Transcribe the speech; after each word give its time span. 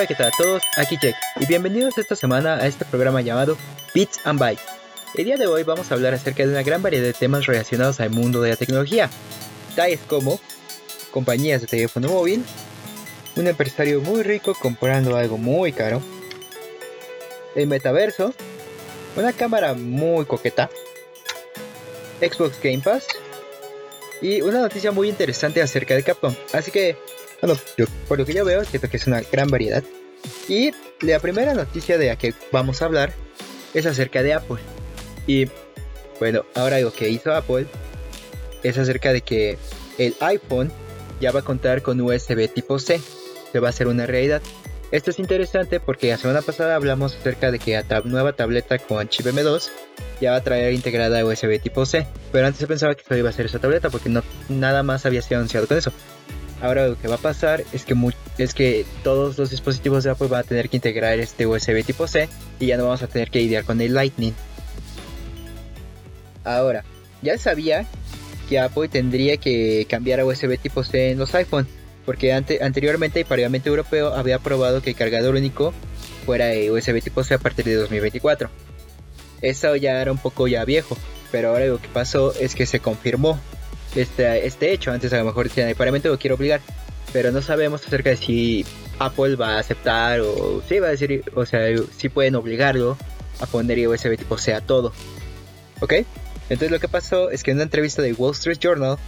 Hola, 0.00 0.06
¿qué 0.06 0.14
tal 0.14 0.28
a 0.28 0.30
todos? 0.38 0.62
Aquí 0.78 0.96
Jack 0.98 1.14
y 1.40 1.44
bienvenidos 1.44 1.98
esta 1.98 2.16
semana 2.16 2.54
a 2.54 2.66
este 2.66 2.86
programa 2.86 3.20
llamado 3.20 3.58
Bits 3.92 4.18
and 4.24 4.40
Bytes. 4.40 4.64
El 5.14 5.26
día 5.26 5.36
de 5.36 5.46
hoy 5.46 5.62
vamos 5.62 5.90
a 5.90 5.94
hablar 5.94 6.14
acerca 6.14 6.42
de 6.42 6.48
una 6.48 6.62
gran 6.62 6.80
variedad 6.80 7.04
de 7.04 7.12
temas 7.12 7.44
relacionados 7.44 8.00
al 8.00 8.08
mundo 8.08 8.40
de 8.40 8.48
la 8.48 8.56
tecnología, 8.56 9.10
tales 9.76 10.00
como 10.08 10.40
compañías 11.10 11.60
de 11.60 11.66
teléfono 11.66 12.08
móvil, 12.08 12.42
un 13.36 13.46
empresario 13.46 14.00
muy 14.00 14.22
rico 14.22 14.56
comprando 14.58 15.16
algo 15.16 15.36
muy 15.36 15.70
caro, 15.70 16.00
el 17.54 17.66
metaverso, 17.66 18.32
una 19.16 19.34
cámara 19.34 19.74
muy 19.74 20.24
coqueta, 20.24 20.70
Xbox 22.22 22.58
Game 22.62 22.80
Pass 22.82 23.06
y 24.22 24.40
una 24.40 24.60
noticia 24.60 24.92
muy 24.92 25.10
interesante 25.10 25.60
acerca 25.60 25.94
de 25.94 26.02
Capcom. 26.02 26.34
Así 26.54 26.70
que, 26.70 26.96
bueno, 27.40 27.58
por 28.08 28.18
lo 28.18 28.26
que 28.26 28.34
yo 28.34 28.44
veo, 28.44 28.64
siento 28.64 28.88
que 28.88 28.96
es 28.96 29.06
una 29.06 29.20
gran 29.20 29.48
variedad. 29.48 29.82
Y 30.48 30.72
la 31.00 31.18
primera 31.18 31.54
noticia 31.54 31.98
de 31.98 32.08
la 32.08 32.16
que 32.16 32.34
vamos 32.52 32.82
a 32.82 32.86
hablar 32.86 33.12
es 33.74 33.86
acerca 33.86 34.22
de 34.22 34.34
Apple. 34.34 34.58
Y 35.26 35.48
bueno, 36.18 36.44
ahora 36.54 36.80
lo 36.80 36.92
que 36.92 37.08
hizo 37.08 37.32
Apple 37.32 37.66
es 38.62 38.78
acerca 38.78 39.12
de 39.12 39.22
que 39.22 39.58
el 39.98 40.14
iPhone 40.20 40.70
ya 41.20 41.32
va 41.32 41.40
a 41.40 41.44
contar 41.44 41.82
con 41.82 42.00
USB 42.00 42.48
tipo 42.52 42.78
C. 42.78 43.00
Se 43.52 43.60
va 43.60 43.68
a 43.68 43.70
hacer 43.70 43.88
una 43.88 44.06
realidad. 44.06 44.42
Esto 44.90 45.10
es 45.10 45.20
interesante 45.20 45.78
porque 45.78 46.08
la 46.08 46.16
semana 46.16 46.42
pasada 46.42 46.74
hablamos 46.74 47.14
acerca 47.14 47.52
de 47.52 47.60
que 47.60 47.80
la 47.88 48.00
nueva 48.00 48.32
tableta 48.32 48.78
con 48.78 49.08
chip 49.08 49.26
M2 49.26 49.68
ya 50.20 50.32
va 50.32 50.38
a 50.38 50.42
traer 50.42 50.72
integrada 50.72 51.24
USB 51.24 51.60
tipo 51.60 51.86
C. 51.86 52.06
Pero 52.32 52.46
antes 52.46 52.60
se 52.60 52.66
pensaba 52.66 52.94
que 52.94 53.04
solo 53.04 53.18
iba 53.18 53.30
a 53.30 53.32
ser 53.32 53.46
esa 53.46 53.60
tableta 53.60 53.88
porque 53.88 54.08
no, 54.08 54.22
nada 54.48 54.82
más 54.82 55.06
había 55.06 55.22
sido 55.22 55.38
anunciado 55.38 55.68
con 55.68 55.78
eso. 55.78 55.92
Ahora 56.60 56.88
lo 56.88 56.98
que 56.98 57.08
va 57.08 57.14
a 57.14 57.18
pasar 57.18 57.64
es 57.72 57.84
que, 57.84 57.96
es 58.38 58.54
que 58.54 58.84
todos 59.02 59.38
los 59.38 59.50
dispositivos 59.50 60.04
de 60.04 60.10
Apple 60.10 60.28
van 60.28 60.40
a 60.40 60.44
tener 60.44 60.68
que 60.68 60.76
integrar 60.76 61.18
este 61.18 61.46
USB 61.46 61.84
tipo 61.84 62.06
C 62.06 62.28
y 62.58 62.66
ya 62.66 62.76
no 62.76 62.84
vamos 62.84 63.02
a 63.02 63.06
tener 63.06 63.30
que 63.30 63.38
lidiar 63.38 63.64
con 63.64 63.80
el 63.80 63.94
Lightning. 63.94 64.34
Ahora, 66.44 66.84
ya 67.22 67.38
sabía 67.38 67.86
que 68.48 68.58
Apple 68.58 68.88
tendría 68.88 69.36
que 69.38 69.86
cambiar 69.88 70.20
a 70.20 70.26
USB 70.26 70.58
tipo 70.58 70.84
C 70.84 71.12
en 71.12 71.18
los 71.18 71.34
iPhone 71.34 71.66
porque 72.04 72.32
anteriormente 72.32 73.20
y 73.20 73.24
previamente 73.24 73.68
europeo 73.68 74.14
había 74.14 74.38
probado 74.38 74.82
que 74.82 74.90
el 74.90 74.96
cargador 74.96 75.34
único 75.34 75.72
fuera 76.26 76.48
USB 76.70 77.02
tipo 77.02 77.22
C 77.22 77.34
a 77.34 77.38
partir 77.38 77.64
de 77.64 77.74
2024. 77.74 78.50
Eso 79.42 79.76
ya 79.76 80.00
era 80.00 80.10
un 80.12 80.18
poco 80.18 80.48
ya 80.48 80.64
viejo, 80.64 80.96
pero 81.30 81.50
ahora 81.50 81.66
lo 81.66 81.80
que 81.80 81.88
pasó 81.88 82.34
es 82.34 82.54
que 82.54 82.66
se 82.66 82.80
confirmó 82.80 83.38
este, 83.94 84.46
este 84.46 84.72
hecho. 84.72 84.92
Antes 84.92 85.12
a 85.12 85.18
lo 85.18 85.24
mejor 85.24 85.48
decían, 85.48 85.72
previamente 85.74 86.08
lo 86.08 86.18
quiero 86.18 86.36
obligar, 86.36 86.60
pero 87.12 87.32
no 87.32 87.42
sabemos 87.42 87.86
acerca 87.86 88.10
de 88.10 88.16
si 88.16 88.64
Apple 88.98 89.36
va 89.36 89.56
a 89.56 89.58
aceptar 89.58 90.20
o 90.20 90.62
si 90.68 90.78
va 90.78 90.88
a 90.88 90.90
decir, 90.90 91.24
o 91.34 91.46
sea, 91.46 91.60
si 91.96 92.08
pueden 92.08 92.34
obligarlo 92.34 92.96
a 93.40 93.46
poner 93.46 93.86
USB 93.88 94.16
tipo 94.16 94.38
C 94.38 94.54
a 94.54 94.60
todo. 94.60 94.92
¿Ok? 95.80 95.94
Entonces 96.50 96.70
lo 96.70 96.80
que 96.80 96.88
pasó 96.88 97.30
es 97.30 97.42
que 97.42 97.52
en 97.52 97.58
una 97.58 97.64
entrevista 97.64 98.02
de 98.02 98.12
Wall 98.12 98.32
Street 98.32 98.58
Journal, 98.58 98.98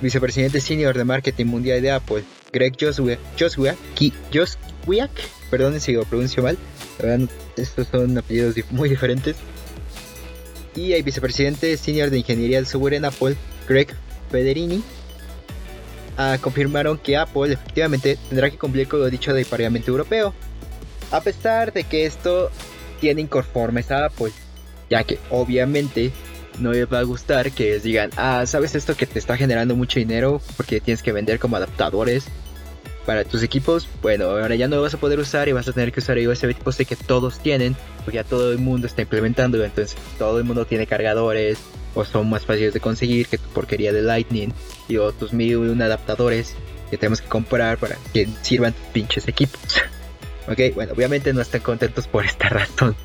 vicepresidente 0.00 0.60
senior 0.60 0.96
de 0.96 1.04
marketing 1.04 1.46
mundial 1.46 1.80
de 1.80 1.92
Apple, 1.92 2.24
Greg 2.52 2.76
Joswiak, 2.78 5.10
perdón 5.50 5.80
si 5.80 5.92
lo 5.92 6.04
pronuncio 6.04 6.42
mal, 6.42 6.58
estos 7.56 7.88
son 7.88 8.18
apellidos 8.18 8.56
muy 8.70 8.88
diferentes, 8.88 9.36
y 10.74 10.92
el 10.92 11.02
vicepresidente 11.02 11.76
senior 11.76 12.10
de 12.10 12.18
ingeniería 12.18 12.58
del 12.58 12.66
software 12.66 12.94
en 12.94 13.04
Apple, 13.04 13.36
Greg 13.68 13.94
Federini, 14.30 14.82
ah, 16.16 16.38
confirmaron 16.40 16.98
que 16.98 17.16
Apple 17.16 17.52
efectivamente 17.52 18.18
tendrá 18.28 18.50
que 18.50 18.58
cumplir 18.58 18.88
con 18.88 19.00
lo 19.00 19.10
dicho 19.10 19.34
del 19.34 19.46
Parlamento 19.46 19.90
Europeo, 19.90 20.34
a 21.10 21.20
pesar 21.20 21.72
de 21.72 21.84
que 21.84 22.06
esto 22.06 22.50
tiene 23.00 23.22
inconformes 23.22 23.90
a 23.90 24.06
Apple, 24.06 24.32
ya 24.88 25.04
que 25.04 25.18
obviamente 25.30 26.12
no 26.58 26.72
les 26.72 26.92
va 26.92 26.98
a 26.98 27.04
gustar 27.04 27.50
que 27.52 27.70
les 27.70 27.82
digan, 27.82 28.10
ah, 28.16 28.44
¿sabes 28.46 28.74
esto 28.74 28.96
que 28.96 29.06
te 29.06 29.18
está 29.18 29.36
generando 29.36 29.74
mucho 29.76 29.98
dinero 29.98 30.40
porque 30.56 30.80
tienes 30.80 31.02
que 31.02 31.12
vender 31.12 31.38
como 31.38 31.56
adaptadores 31.56 32.26
para 33.06 33.24
tus 33.24 33.42
equipos? 33.42 33.88
Bueno, 34.02 34.26
ahora 34.26 34.54
ya 34.54 34.68
no 34.68 34.76
lo 34.76 34.82
vas 34.82 34.94
a 34.94 34.98
poder 34.98 35.18
usar 35.18 35.48
y 35.48 35.52
vas 35.52 35.68
a 35.68 35.72
tener 35.72 35.92
que 35.92 36.00
usar 36.00 36.16
tipo 36.16 36.72
C 36.72 36.84
que 36.84 36.96
todos 36.96 37.38
tienen, 37.38 37.76
porque 38.04 38.16
ya 38.16 38.24
todo 38.24 38.52
el 38.52 38.58
mundo 38.58 38.86
está 38.86 39.02
implementando, 39.02 39.62
entonces 39.64 39.96
todo 40.18 40.38
el 40.38 40.44
mundo 40.44 40.64
tiene 40.64 40.86
cargadores 40.86 41.58
o 41.94 42.04
son 42.04 42.30
más 42.30 42.44
fáciles 42.44 42.72
de 42.72 42.80
conseguir 42.80 43.26
que 43.26 43.38
tu 43.38 43.48
porquería 43.48 43.92
de 43.92 44.02
Lightning 44.02 44.52
y 44.88 44.96
otros 44.98 45.32
mil 45.32 45.56
un 45.56 45.82
adaptadores 45.82 46.54
que 46.90 46.98
tenemos 46.98 47.20
que 47.20 47.28
comprar 47.28 47.78
para 47.78 47.96
que 48.12 48.28
sirvan 48.42 48.72
tus 48.72 48.86
pinches 48.86 49.28
equipos. 49.28 49.60
ok, 50.48 50.74
bueno, 50.74 50.92
obviamente 50.92 51.32
no 51.32 51.40
están 51.40 51.60
contentos 51.60 52.06
por 52.06 52.24
esta 52.24 52.48
razón, 52.50 52.96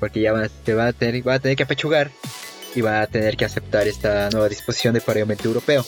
porque 0.00 0.20
ya 0.20 0.32
van, 0.32 0.50
se 0.64 0.74
van 0.74 0.88
a 0.88 0.92
tener, 0.92 1.22
van 1.22 1.36
a 1.36 1.40
tener 1.40 1.56
que 1.56 1.62
apechugar 1.62 2.10
y 2.74 2.80
va 2.80 3.02
a 3.02 3.06
tener 3.06 3.36
que 3.36 3.44
aceptar 3.44 3.88
esta 3.88 4.28
nueva 4.30 4.48
disposición 4.48 4.94
del 4.94 5.02
Parlamento 5.02 5.44
Europeo. 5.48 5.84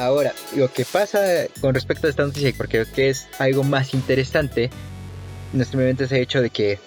Ahora, 0.00 0.32
lo 0.56 0.72
que 0.72 0.86
pasa 0.86 1.20
con 1.60 1.74
respecto 1.74 2.06
a 2.06 2.10
esta 2.10 2.22
noticia, 2.24 2.54
porque 2.56 2.86
es 2.96 3.28
algo 3.38 3.64
más 3.64 3.92
interesante, 3.92 4.70
no 5.52 5.62
simplemente 5.62 6.04
es 6.04 6.12
el 6.12 6.22
hecho 6.22 6.40
de 6.40 6.48
que, 6.48 6.78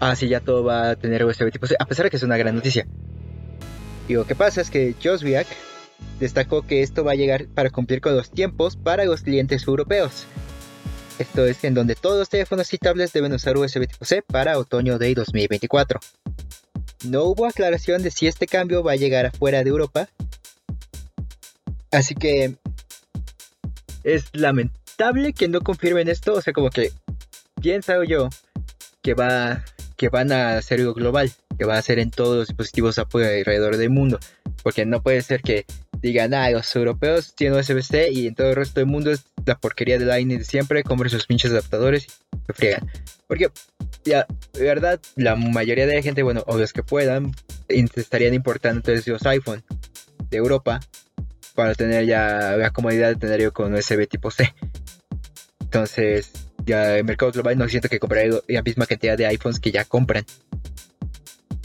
ah, 0.00 0.16
sí, 0.16 0.26
ya 0.26 0.40
todo 0.40 0.64
va 0.64 0.90
a 0.90 0.96
tener 0.96 1.24
USB 1.24 1.52
tipo 1.52 1.68
C, 1.68 1.76
a 1.78 1.84
pesar 1.84 2.06
de 2.06 2.10
que 2.10 2.16
es 2.16 2.24
una 2.24 2.36
gran 2.36 2.56
noticia. 2.56 2.84
Y 4.08 4.14
lo 4.14 4.26
que 4.26 4.34
pasa 4.34 4.60
es 4.60 4.70
que 4.70 4.96
Josviak 5.00 5.46
destacó 6.18 6.62
que 6.62 6.82
esto 6.82 7.04
va 7.04 7.12
a 7.12 7.14
llegar 7.14 7.46
para 7.46 7.70
cumplir 7.70 8.00
con 8.00 8.16
los 8.16 8.28
tiempos 8.28 8.76
para 8.76 9.04
los 9.04 9.22
clientes 9.22 9.64
europeos. 9.68 10.26
Esto 11.20 11.46
es 11.46 11.62
en 11.62 11.74
donde 11.74 11.94
todos 11.94 12.18
los 12.18 12.28
teléfonos 12.28 12.74
y 12.74 12.78
tablets 12.78 13.12
deben 13.12 13.32
usar 13.32 13.56
USB 13.56 13.86
tipo 13.86 14.04
C 14.04 14.20
para 14.22 14.58
otoño 14.58 14.98
de 14.98 15.14
2024. 15.14 16.00
No 17.04 17.22
hubo 17.22 17.46
aclaración 17.46 18.02
de 18.02 18.10
si 18.10 18.26
este 18.26 18.48
cambio 18.48 18.82
va 18.82 18.92
a 18.92 18.96
llegar 18.96 19.26
afuera 19.26 19.62
de 19.62 19.70
Europa. 19.70 20.08
Así 21.90 22.14
que 22.14 22.56
es 24.04 24.24
lamentable 24.32 25.32
que 25.32 25.48
no 25.48 25.60
confirmen 25.60 26.08
esto. 26.08 26.34
O 26.34 26.42
sea, 26.42 26.52
como 26.52 26.70
que 26.70 26.92
pienso 27.60 28.04
yo 28.04 28.28
que 29.02 29.14
va 29.14 29.64
que 29.98 30.08
van 30.08 30.30
a 30.30 30.56
hacer 30.56 30.78
algo 30.78 30.94
global, 30.94 31.30
que 31.58 31.64
va 31.64 31.76
a 31.76 31.82
ser 31.82 31.98
en 31.98 32.10
todos 32.10 32.36
los 32.36 32.48
dispositivos 32.48 32.98
alrededor 32.98 33.76
del 33.76 33.90
mundo. 33.90 34.18
Porque 34.62 34.86
no 34.86 35.02
puede 35.02 35.20
ser 35.22 35.42
que 35.42 35.66
digan, 36.00 36.32
ah, 36.34 36.48
los 36.50 36.74
europeos 36.76 37.34
tienen 37.34 37.58
USB-C 37.58 38.10
y 38.12 38.28
en 38.28 38.34
todo 38.36 38.50
el 38.50 38.56
resto 38.56 38.78
del 38.78 38.86
mundo 38.86 39.10
es 39.10 39.24
la 39.44 39.58
porquería 39.58 39.98
de 39.98 40.04
Lightning 40.04 40.38
de 40.38 40.44
siempre, 40.44 40.84
compren 40.84 41.10
sus 41.10 41.26
pinches 41.26 41.50
adaptadores 41.50 42.06
y 42.06 42.10
se 42.46 42.52
friegan. 42.52 42.88
Porque, 43.26 43.50
ya, 44.04 44.26
de 44.52 44.62
verdad, 44.62 45.00
la 45.16 45.34
mayoría 45.34 45.86
de 45.86 45.96
la 45.96 46.02
gente, 46.02 46.22
bueno, 46.22 46.44
o 46.46 46.56
los 46.56 46.72
que 46.72 46.84
puedan, 46.84 47.32
estarían 47.68 48.34
importando 48.34 48.78
entonces 48.78 49.06
los 49.08 49.26
iPhone 49.26 49.64
de 50.30 50.36
Europa 50.36 50.78
para 51.58 51.74
tener 51.74 52.06
ya 52.06 52.56
la 52.56 52.70
comodidad 52.70 53.08
de 53.08 53.16
tener 53.16 53.42
yo 53.42 53.52
con 53.52 53.74
USB 53.74 54.06
tipo 54.06 54.30
C. 54.30 54.54
Entonces, 55.60 56.30
ya 56.64 56.96
el 56.98 57.02
mercado 57.02 57.32
global 57.32 57.58
no 57.58 57.68
siento 57.68 57.88
que 57.88 57.98
compraré 57.98 58.30
la 58.46 58.62
misma 58.62 58.86
cantidad 58.86 59.18
de 59.18 59.26
iPhones 59.26 59.58
que 59.58 59.72
ya 59.72 59.84
compran. 59.84 60.24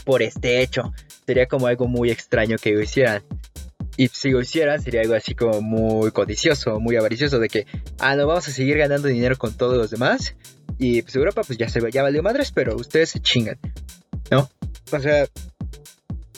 Por 0.04 0.24
este 0.24 0.62
hecho, 0.62 0.92
sería 1.24 1.46
como 1.46 1.68
algo 1.68 1.86
muy 1.86 2.10
extraño 2.10 2.56
que 2.58 2.72
lo 2.72 2.82
hicieran. 2.82 3.22
Y 3.96 4.08
si 4.08 4.30
lo 4.30 4.40
hicieran, 4.40 4.82
sería 4.82 5.02
algo 5.02 5.14
así 5.14 5.36
como 5.36 5.60
muy 5.60 6.10
codicioso, 6.10 6.80
muy 6.80 6.96
avaricioso, 6.96 7.38
de 7.38 7.48
que, 7.48 7.64
ah, 8.00 8.16
no, 8.16 8.26
vamos 8.26 8.48
a 8.48 8.50
seguir 8.50 8.76
ganando 8.76 9.06
dinero 9.06 9.38
con 9.38 9.56
todos 9.56 9.76
los 9.76 9.92
demás. 9.92 10.34
Y 10.76 11.02
pues 11.02 11.14
Europa, 11.14 11.42
pues 11.46 11.56
ya 11.56 11.68
se 11.68 11.80
ya 11.92 12.02
valió 12.02 12.20
madres, 12.20 12.50
pero 12.50 12.74
ustedes 12.74 13.10
se 13.10 13.20
chingan, 13.20 13.60
¿no? 14.28 14.50
O 14.90 14.98
sea, 14.98 15.28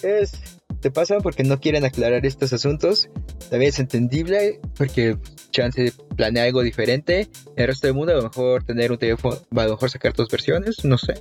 es. 0.02 0.55
Te 0.92 1.20
porque 1.20 1.42
no 1.42 1.58
quieren 1.58 1.84
aclarar 1.84 2.24
estos 2.24 2.52
asuntos. 2.52 3.08
También 3.50 3.70
es 3.70 3.78
entendible 3.80 4.60
porque 4.76 5.16
chance 5.50 5.92
planea 6.16 6.44
algo 6.44 6.62
diferente. 6.62 7.28
El 7.56 7.66
resto 7.66 7.88
del 7.88 7.96
mundo, 7.96 8.12
a 8.12 8.16
lo 8.16 8.22
mejor 8.22 8.62
tener 8.62 8.92
un 8.92 8.98
teléfono, 8.98 9.36
a 9.56 9.64
lo 9.64 9.70
mejor 9.70 9.90
sacar 9.90 10.12
dos 10.12 10.28
versiones, 10.28 10.84
no 10.84 10.96
sé. 10.96 11.14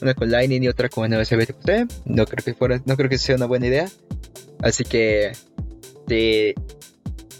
Una 0.00 0.14
con 0.14 0.30
Lightning 0.30 0.62
y 0.62 0.68
otra 0.68 0.88
con 0.88 1.12
USB 1.12 1.52
C. 1.64 1.86
No 2.04 2.26
creo 2.26 2.44
que 2.44 2.54
fuera, 2.54 2.80
no 2.84 2.96
creo 2.96 3.10
que 3.10 3.18
sea 3.18 3.34
una 3.34 3.46
buena 3.46 3.66
idea. 3.66 3.88
Así 4.60 4.84
que 4.84 5.32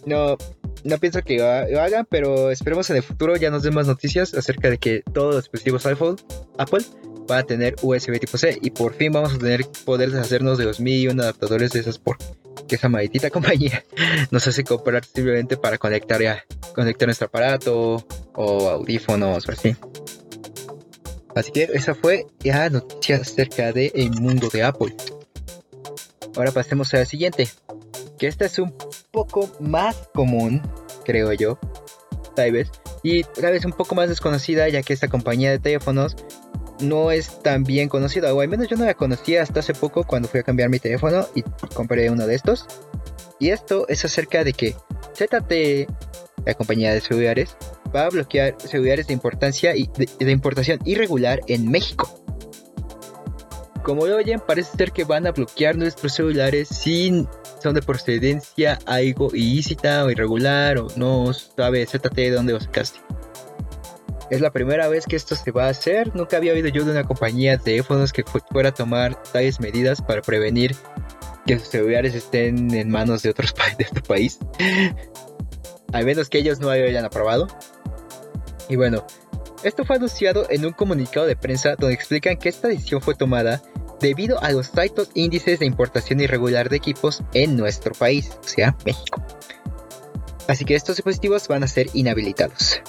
no, 0.04 0.36
no 0.82 0.98
pienso 0.98 1.22
que 1.22 1.36
lo 1.36 1.80
hagan, 1.80 2.08
pero 2.10 2.50
esperemos 2.50 2.90
en 2.90 2.96
el 2.96 3.02
futuro 3.04 3.36
ya 3.36 3.50
nos 3.50 3.62
den 3.62 3.74
más 3.74 3.86
noticias 3.86 4.34
acerca 4.34 4.68
de 4.68 4.78
que 4.78 5.02
todos 5.12 5.36
los 5.36 5.44
dispositivos 5.44 5.86
iPhone, 5.86 6.16
Apple 6.58 6.84
van 7.26 7.38
a 7.38 7.42
tener 7.44 7.76
USB 7.82 8.18
tipo 8.18 8.38
C 8.38 8.58
y 8.60 8.70
por 8.70 8.94
fin 8.94 9.12
vamos 9.12 9.34
a 9.34 9.38
tener 9.38 9.66
poder 9.84 10.10
deshacernos 10.10 10.58
de 10.58 10.64
los 10.64 10.80
mil 10.80 11.00
y 11.00 11.08
un 11.08 11.20
adaptadores 11.20 11.70
de 11.72 11.80
esas 11.80 11.98
por 11.98 12.18
que 12.66 12.76
esa 12.76 12.88
maldita 12.88 13.30
compañía 13.36 13.84
nos 14.30 14.46
hace 14.46 14.64
comprar 14.64 15.04
simplemente 15.04 15.56
para 15.56 15.78
conectar 15.78 16.20
ya, 16.20 16.44
conectar 16.74 17.06
nuestro 17.06 17.26
aparato 17.26 18.04
o 18.34 18.68
audífonos 18.68 19.48
o 19.48 19.52
así. 19.52 19.76
Así 21.34 21.50
que 21.50 21.68
esa 21.72 21.94
fue 21.94 22.26
ya 22.40 22.68
noticia 22.68 23.16
acerca 23.16 23.72
del 23.72 23.90
el 23.94 24.10
mundo 24.10 24.48
de 24.52 24.62
Apple. 24.62 24.94
Ahora 26.36 26.52
pasemos 26.52 26.92
a 26.94 26.98
la 26.98 27.04
siguiente 27.06 27.48
que 28.18 28.26
esta 28.26 28.44
es 28.44 28.58
un 28.58 28.74
poco 29.10 29.50
más 29.58 29.96
común, 30.14 30.62
creo 31.04 31.32
yo, 31.32 31.58
tal 32.36 32.52
vez, 32.52 32.70
Y 33.02 33.24
tal 33.24 33.52
vez 33.52 33.64
un 33.64 33.72
poco 33.72 33.94
más 33.94 34.08
desconocida 34.08 34.68
ya 34.68 34.82
que 34.82 34.92
esta 34.92 35.08
compañía 35.08 35.50
de 35.50 35.58
teléfonos 35.58 36.14
no 36.82 37.10
es 37.10 37.42
tan 37.42 37.64
bien 37.64 37.88
conocida, 37.88 38.34
o 38.34 38.40
al 38.40 38.48
menos 38.48 38.68
yo 38.68 38.76
no 38.76 38.84
la 38.84 38.94
conocía 38.94 39.42
hasta 39.42 39.60
hace 39.60 39.74
poco 39.74 40.04
cuando 40.04 40.28
fui 40.28 40.40
a 40.40 40.42
cambiar 40.42 40.68
mi 40.68 40.78
teléfono 40.78 41.26
y 41.34 41.42
compré 41.74 42.10
uno 42.10 42.26
de 42.26 42.34
estos. 42.34 42.66
Y 43.38 43.50
esto 43.50 43.86
es 43.88 44.04
acerca 44.04 44.44
de 44.44 44.52
que 44.52 44.76
ZTE, 45.16 45.86
la 46.44 46.54
compañía 46.54 46.92
de 46.92 47.00
celulares, 47.00 47.56
va 47.94 48.06
a 48.06 48.10
bloquear 48.10 48.56
celulares 48.58 49.06
de 49.06 49.14
importancia 49.14 49.76
y 49.76 49.88
de, 49.96 50.30
importación 50.30 50.78
irregular 50.84 51.40
en 51.48 51.70
México. 51.70 52.08
Como 53.82 54.06
lo 54.06 54.16
oyen, 54.16 54.40
parece 54.40 54.76
ser 54.76 54.92
que 54.92 55.04
van 55.04 55.26
a 55.26 55.32
bloquear 55.32 55.76
nuestros 55.76 56.14
celulares 56.14 56.68
sin 56.68 57.28
son 57.60 57.74
de 57.74 57.82
procedencia 57.82 58.78
algo 58.86 59.28
ilícita 59.32 60.04
o 60.04 60.10
irregular 60.10 60.78
o 60.78 60.88
no 60.96 61.32
sabe 61.32 61.86
ZTE 61.86 62.22
de 62.22 62.30
dónde 62.30 62.52
lo 62.52 62.60
sacaste. 62.60 63.00
Es 64.32 64.40
la 64.40 64.50
primera 64.50 64.88
vez 64.88 65.04
que 65.04 65.14
esto 65.14 65.36
se 65.36 65.50
va 65.50 65.66
a 65.66 65.68
hacer. 65.68 66.16
Nunca 66.16 66.38
había 66.38 66.54
oído 66.54 66.68
yo 66.68 66.86
de 66.86 66.92
una 66.92 67.04
compañía 67.04 67.50
de 67.50 67.58
teléfonos 67.58 68.14
que 68.14 68.24
fuera 68.24 68.70
a 68.70 68.72
tomar 68.72 69.22
tales 69.24 69.60
medidas 69.60 70.00
para 70.00 70.22
prevenir 70.22 70.74
que 71.46 71.58
sus 71.58 71.68
celulares 71.68 72.14
estén 72.14 72.72
en 72.72 72.88
manos 72.88 73.22
de 73.22 73.28
otros 73.28 73.52
países 73.52 73.76
de 73.76 73.84
este 73.84 74.00
país. 74.00 74.38
Al 75.92 76.06
menos 76.06 76.30
que 76.30 76.38
ellos 76.38 76.60
no 76.60 76.70
hayan 76.70 77.04
aprobado. 77.04 77.46
Y 78.70 78.76
bueno, 78.76 79.06
esto 79.64 79.84
fue 79.84 79.96
anunciado 79.96 80.46
en 80.48 80.64
un 80.64 80.72
comunicado 80.72 81.26
de 81.26 81.36
prensa 81.36 81.74
donde 81.78 81.94
explican 81.94 82.38
que 82.38 82.48
esta 82.48 82.68
decisión 82.68 83.02
fue 83.02 83.14
tomada 83.14 83.60
debido 84.00 84.42
a 84.42 84.50
los 84.50 84.74
altos 84.78 85.10
índices 85.12 85.58
de 85.58 85.66
importación 85.66 86.20
irregular 86.20 86.70
de 86.70 86.78
equipos 86.78 87.22
en 87.34 87.58
nuestro 87.58 87.92
país, 87.92 88.30
o 88.42 88.48
sea, 88.48 88.74
México. 88.86 89.22
Así 90.48 90.64
que 90.64 90.74
estos 90.74 90.96
dispositivos 90.96 91.48
van 91.48 91.64
a 91.64 91.68
ser 91.68 91.88
inhabilitados. 91.92 92.80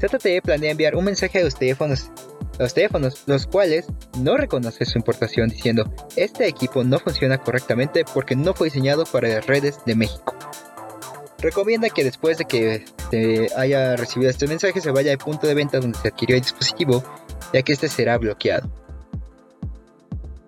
ZTE 0.00 0.42
planea 0.42 0.70
enviar 0.70 0.94
un 0.94 1.04
mensaje 1.04 1.40
a 1.40 1.44
los 1.44 1.56
teléfonos, 1.56 2.10
los 2.58 2.72
teléfonos, 2.72 3.24
los 3.26 3.46
cuales 3.46 3.86
no 4.18 4.36
reconocen 4.36 4.86
su 4.86 4.98
importación 4.98 5.48
diciendo, 5.48 5.92
este 6.16 6.46
equipo 6.46 6.84
no 6.84 6.98
funciona 6.98 7.38
correctamente 7.38 8.04
porque 8.14 8.36
no 8.36 8.54
fue 8.54 8.68
diseñado 8.68 9.04
para 9.04 9.28
las 9.28 9.46
redes 9.46 9.78
de 9.86 9.96
México. 9.96 10.36
Recomienda 11.40 11.88
que 11.88 12.04
después 12.04 12.38
de 12.38 12.44
que 12.44 12.84
se 13.10 13.48
haya 13.56 13.96
recibido 13.96 14.30
este 14.30 14.46
mensaje 14.46 14.80
se 14.80 14.90
vaya 14.90 15.12
al 15.12 15.18
punto 15.18 15.46
de 15.46 15.54
venta 15.54 15.80
donde 15.80 15.98
se 15.98 16.08
adquirió 16.08 16.36
el 16.36 16.42
dispositivo, 16.42 17.02
ya 17.52 17.62
que 17.62 17.72
este 17.72 17.88
será 17.88 18.18
bloqueado. 18.18 18.70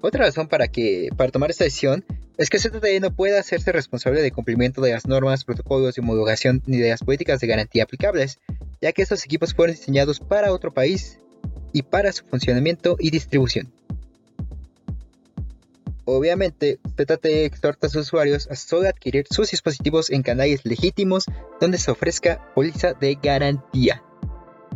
Otra 0.00 0.24
razón 0.24 0.48
para, 0.48 0.68
que, 0.68 1.10
para 1.16 1.30
tomar 1.30 1.50
esta 1.50 1.64
decisión 1.64 2.04
es 2.38 2.48
que 2.48 2.58
ZTE 2.58 3.00
no 3.00 3.14
puede 3.14 3.38
hacerse 3.38 3.70
responsable 3.70 4.22
de 4.22 4.32
cumplimiento 4.32 4.80
de 4.80 4.92
las 4.92 5.06
normas, 5.06 5.44
protocolos 5.44 5.94
de 5.94 6.00
homologación 6.00 6.62
ni 6.66 6.78
de 6.78 6.90
las 6.90 7.00
políticas 7.00 7.40
de 7.40 7.46
garantía 7.46 7.84
aplicables, 7.84 8.40
ya 8.80 8.92
que 8.92 9.02
estos 9.02 9.24
equipos 9.24 9.54
fueron 9.54 9.76
diseñados 9.76 10.20
para 10.20 10.52
otro 10.52 10.72
país 10.72 11.18
y 11.72 11.82
para 11.82 12.12
su 12.12 12.24
funcionamiento 12.24 12.96
y 12.98 13.10
distribución. 13.10 13.72
Obviamente, 16.04 16.80
ZTE 16.96 17.44
exhorta 17.44 17.86
a 17.86 17.90
sus 17.90 18.08
usuarios 18.08 18.48
a 18.50 18.56
solo 18.56 18.88
adquirir 18.88 19.26
sus 19.30 19.50
dispositivos 19.50 20.10
en 20.10 20.22
canales 20.22 20.64
legítimos 20.64 21.26
donde 21.60 21.78
se 21.78 21.90
ofrezca 21.90 22.52
póliza 22.54 22.94
de 22.94 23.16
garantía. 23.22 24.02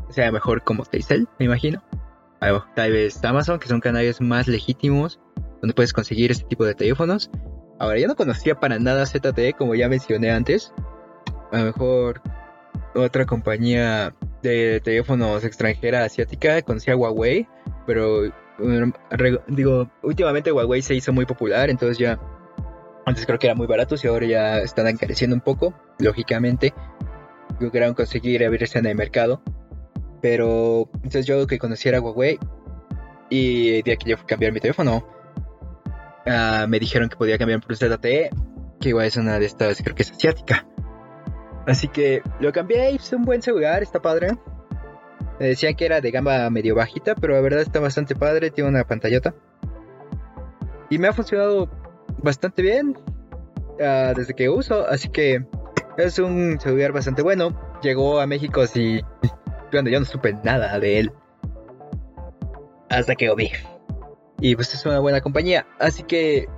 O 0.09 0.13
sea, 0.13 0.31
mejor 0.31 0.63
como 0.63 0.85
Telcel, 0.85 1.27
me 1.39 1.47
imagino. 1.47 1.83
Tal 2.77 2.93
vez 2.93 3.25
Amazon, 3.25 3.59
que 3.59 3.69
son 3.69 3.81
canales 3.81 4.21
más 4.21 4.47
legítimos 4.47 5.19
donde 5.61 5.75
puedes 5.75 5.95
conseguir 5.95 6.31
este 6.31 6.45
tipo 6.45 6.65
de 6.65 6.75
teléfonos. 6.75 7.31
Ahora, 7.79 7.99
yo 7.99 8.07
no 8.07 8.17
conocía 8.17 8.61
para 8.61 8.79
nada 8.79 9.07
ZTE, 9.07 9.55
como 9.55 9.75
ya 9.75 9.89
mencioné 9.89 10.31
antes. 10.31 10.73
A 11.51 11.59
lo 11.59 11.65
mejor 11.65 12.21
otra 12.95 13.27
compañía 13.27 14.15
de 14.43 14.81
teléfonos 14.81 15.45
extranjera 15.45 16.05
asiática, 16.05 16.63
conocía 16.63 16.97
Huawei, 16.97 17.49
pero 17.87 18.33
digo, 19.49 19.91
últimamente 20.03 20.53
Huawei 20.53 20.83
se 20.83 20.95
hizo 20.95 21.13
muy 21.13 21.27
popular, 21.27 21.71
entonces 21.71 21.99
ya 21.99 22.19
antes 23.07 23.27
creo 23.27 23.39
que 23.39 23.47
era 23.47 23.55
muy 23.55 23.67
barato 23.67 23.97
y 24.03 24.07
ahora 24.07 24.27
ya 24.27 24.59
están 24.59 24.87
encareciendo 24.89 25.35
un 25.35 25.41
poco, 25.41 25.75
lógicamente. 25.99 26.73
Lograron 27.61 27.95
conseguir 27.95 28.45
abrirse 28.45 28.79
en 28.79 28.87
el 28.87 28.97
mercado. 28.97 29.43
Pero 30.23 30.89
entonces 30.95 31.27
yo 31.27 31.47
que 31.47 31.59
conociera 31.59 32.01
Huawei 32.01 32.39
y 33.29 33.83
de 33.83 33.93
aquí 33.93 34.09
yo 34.09 34.17
fui 34.17 34.27
cambiar 34.27 34.53
mi 34.53 34.61
teléfono, 34.61 35.07
uh, 36.27 36.67
me 36.67 36.79
dijeron 36.79 37.11
que 37.11 37.17
podía 37.17 37.37
cambiar 37.37 37.61
por 37.61 37.77
ZTE, 37.77 38.31
que 38.81 38.89
igual 38.89 39.07
es 39.07 39.17
una 39.17 39.39
de 39.39 39.47
estas, 39.47 39.83
creo 39.83 39.95
que 39.95 40.03
es 40.03 40.13
asiática. 40.13 40.67
Así 41.67 41.89
que 41.89 42.23
lo 42.41 42.53
cambié 42.53 42.93
y 42.93 42.97
es 42.97 43.13
un 43.13 43.23
buen 43.23 43.43
celular, 43.43 43.83
está 43.83 44.01
padre. 44.01 44.37
Me 45.41 45.49
decían 45.49 45.75
que 45.75 45.87
era 45.87 46.01
de 46.01 46.11
gama 46.11 46.49
medio 46.51 46.75
bajita, 46.75 47.15
pero 47.15 47.35
la 47.35 47.41
verdad 47.41 47.61
está 47.61 47.81
bastante 47.81 48.15
padre, 48.15 48.51
tiene 48.51 48.71
una 48.71 48.85
pantallota. 48.85 49.35
Y 50.91 50.99
me 50.99 51.09
ha 51.09 51.13
funcionado 51.13 51.69
bastante 52.23 52.63
bien 52.63 52.97
uh, 53.81 54.15
desde 54.15 54.35
que 54.35 54.49
uso, 54.49 54.87
así 54.89 55.09
que 55.09 55.45
es 55.97 56.19
un 56.19 56.61
celular 56.61 56.93
bastante 56.93 57.23
bueno. 57.23 57.59
Llegó 57.83 58.21
a 58.21 58.27
México 58.27 58.61
así, 58.61 59.01
cuando 59.71 59.91
yo 59.91 59.99
no 59.99 60.07
supe 60.07 60.35
nada 60.45 60.79
de 60.79 61.01
él. 61.01 61.13
Hasta 62.89 63.15
que 63.17 63.27
lo 63.27 63.37
vi. 63.37 63.51
Y 64.41 64.55
pues 64.55 64.75
es 64.75 64.85
una 64.87 65.01
buena 65.01 65.21
compañía. 65.21 65.67
Así 65.79 66.03
que, 66.03 66.49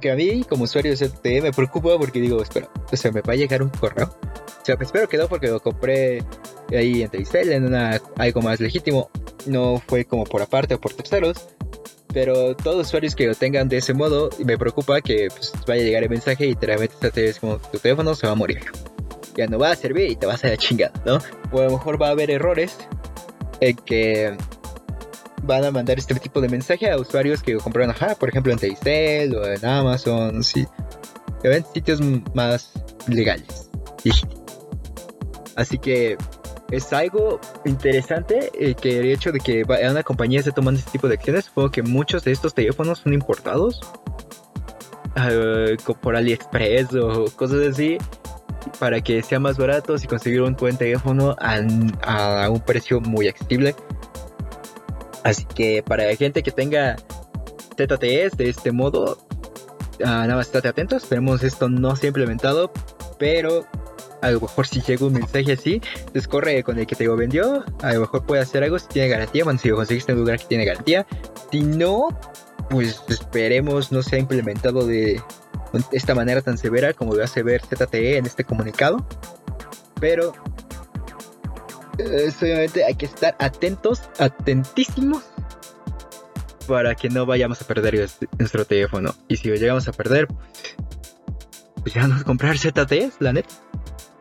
que 0.00 0.10
a 0.10 0.14
mí 0.14 0.44
como 0.44 0.64
usuario 0.64 0.94
de 0.94 1.08
ZTE 1.08 1.40
me 1.40 1.52
preocupa 1.52 1.96
porque 1.98 2.20
digo, 2.20 2.42
espera, 2.42 2.68
o 2.92 2.96
sea, 2.96 3.10
me 3.10 3.22
va 3.22 3.32
a 3.32 3.36
llegar 3.36 3.62
un 3.62 3.70
correo 3.70 4.14
o 4.60 4.64
sea, 4.64 4.76
espero 4.78 5.08
que 5.08 5.16
no 5.16 5.26
porque 5.26 5.48
lo 5.48 5.60
compré 5.60 6.22
ahí 6.70 7.02
en 7.02 7.08
Telcel, 7.08 7.50
en 7.52 7.74
algo 7.74 8.42
más 8.42 8.60
legítimo. 8.60 9.10
No 9.46 9.82
fue 9.86 10.04
como 10.04 10.24
por 10.24 10.42
aparte 10.42 10.74
o 10.74 10.80
por 10.80 10.92
terceros. 10.92 11.48
Pero 12.12 12.56
todos 12.56 12.76
los 12.76 12.86
usuarios 12.88 13.14
que 13.14 13.26
lo 13.26 13.34
tengan 13.34 13.68
de 13.68 13.78
ese 13.78 13.94
modo, 13.94 14.30
me 14.44 14.58
preocupa 14.58 15.00
que 15.00 15.28
pues, 15.30 15.52
vaya 15.66 15.82
a 15.82 15.84
llegar 15.84 16.02
el 16.02 16.10
mensaje 16.10 16.46
y 16.46 16.54
te 16.56 16.66
la 16.66 16.76
metes 16.76 17.38
como 17.38 17.58
tu 17.58 17.78
teléfono 17.78 18.14
se 18.14 18.26
va 18.26 18.32
a 18.32 18.36
morir. 18.36 18.60
Ya 19.36 19.46
no 19.46 19.58
va 19.58 19.70
a 19.70 19.76
servir 19.76 20.10
y 20.10 20.16
te 20.16 20.26
vas 20.26 20.44
a 20.44 20.48
la 20.48 20.56
chingada, 20.56 20.92
¿no? 21.06 21.18
O 21.52 21.60
a 21.60 21.64
lo 21.64 21.70
mejor 21.70 22.02
va 22.02 22.08
a 22.08 22.10
haber 22.10 22.30
errores 22.30 22.76
en 23.60 23.76
que 23.76 24.36
van 25.42 25.64
a 25.64 25.70
mandar 25.70 25.98
este 25.98 26.14
tipo 26.14 26.40
de 26.40 26.48
mensaje 26.48 26.90
a 26.90 26.96
usuarios 26.96 27.42
que 27.42 27.56
compraron, 27.56 27.90
ajá, 27.90 28.14
por 28.14 28.28
ejemplo 28.28 28.52
en 28.52 28.58
Telcel 28.58 29.34
o 29.34 29.46
en 29.46 29.64
Amazon, 29.64 30.42
sí. 30.42 30.66
En 31.42 31.64
sitios 31.72 32.00
más 32.34 32.72
legales. 33.08 33.70
Así 35.56 35.78
que 35.78 36.16
es 36.70 36.92
algo 36.92 37.40
interesante 37.64 38.50
eh, 38.54 38.74
que 38.74 39.00
el 39.00 39.06
hecho 39.06 39.32
de 39.32 39.40
que 39.40 39.64
una 39.64 40.02
compañía 40.02 40.38
esté 40.38 40.52
tomando 40.52 40.78
este 40.78 40.92
tipo 40.92 41.08
de 41.08 41.14
acciones. 41.14 41.46
Supongo 41.46 41.70
que 41.70 41.82
muchos 41.82 42.24
de 42.24 42.32
estos 42.32 42.54
teléfonos 42.54 43.00
son 43.00 43.12
importados 43.12 43.80
uh, 45.16 45.94
por 46.00 46.16
AliExpress 46.16 46.94
o 46.94 47.24
cosas 47.36 47.66
así 47.68 47.98
para 48.78 49.00
que 49.00 49.22
sean 49.22 49.42
más 49.42 49.56
baratos 49.56 50.04
y 50.04 50.06
conseguir 50.06 50.42
un 50.42 50.54
buen 50.54 50.76
teléfono 50.76 51.34
a, 51.40 52.48
un 52.50 52.60
precio 52.60 53.00
muy 53.00 53.28
accesible. 53.28 53.74
Así 55.24 55.44
que 55.44 55.82
para 55.82 56.14
gente 56.16 56.42
que 56.42 56.50
tenga 56.50 56.96
ZTEs 57.76 58.36
de 58.36 58.48
este 58.48 58.72
modo, 58.72 59.18
uh, 60.00 60.04
nada 60.04 60.36
más 60.36 60.46
estate 60.46 60.68
atentos. 60.68 61.02
Esperemos 61.02 61.42
esto 61.42 61.68
no 61.68 61.96
sea 61.96 62.08
implementado, 62.08 62.72
pero 63.18 63.66
a 64.22 64.30
lo 64.30 64.40
mejor 64.40 64.66
si 64.66 64.80
llega 64.82 65.06
un 65.06 65.14
mensaje 65.14 65.52
así, 65.52 65.80
pues 66.12 66.28
corre 66.28 66.62
con 66.62 66.78
el 66.78 66.86
que 66.86 66.94
te 66.94 67.04
lo 67.04 67.16
vendió, 67.16 67.64
a 67.82 67.92
lo 67.92 68.00
mejor 68.00 68.26
puede 68.26 68.42
hacer 68.42 68.62
algo 68.62 68.78
si 68.78 68.86
tiene 68.88 69.08
garantía, 69.08 69.44
bueno, 69.44 69.58
si 69.58 69.68
lo 69.68 69.76
conseguiste 69.76 70.12
en 70.12 70.18
un 70.18 70.24
lugar 70.24 70.38
que 70.38 70.46
tiene 70.46 70.64
garantía, 70.64 71.06
si 71.50 71.62
no, 71.62 72.08
pues 72.68 73.02
esperemos 73.08 73.92
no 73.92 74.02
sea 74.02 74.18
implementado 74.18 74.86
de 74.86 75.22
esta 75.92 76.14
manera 76.14 76.42
tan 76.42 76.58
severa 76.58 76.92
como 76.92 77.14
lo 77.14 77.24
hace 77.24 77.42
ver 77.42 77.62
ZTE 77.62 78.18
en 78.18 78.26
este 78.26 78.44
comunicado, 78.44 79.06
pero 80.00 80.32
eh, 82.00 82.32
obviamente 82.40 82.84
hay 82.84 82.94
que 82.94 83.06
estar 83.06 83.36
atentos, 83.38 84.02
atentísimos 84.18 85.22
para 86.66 86.94
que 86.94 87.08
no 87.08 87.26
vayamos 87.26 87.60
a 87.62 87.66
perder 87.66 88.08
nuestro 88.38 88.64
teléfono. 88.64 89.14
Y 89.28 89.36
si 89.36 89.48
lo 89.48 89.56
llegamos 89.56 89.88
a 89.88 89.92
perder, 89.92 90.28
pues 91.82 91.94
ya 91.94 92.06
no 92.06 92.22
comprar 92.24 92.58
ZTE, 92.58 93.10
la 93.18 93.32
neta 93.32 93.50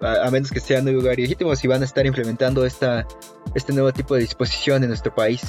a, 0.01 0.29
menos 0.31 0.51
que 0.51 0.59
sean 0.59 0.87
un 0.87 0.93
lugar 0.93 1.17
legítimo, 1.17 1.55
si 1.55 1.67
van 1.67 1.81
a 1.81 1.85
estar 1.85 2.05
implementando 2.05 2.65
esta, 2.65 3.05
este 3.55 3.73
nuevo 3.73 3.91
tipo 3.91 4.15
de 4.15 4.21
disposición 4.21 4.83
en 4.83 4.89
nuestro 4.89 5.13
país. 5.13 5.41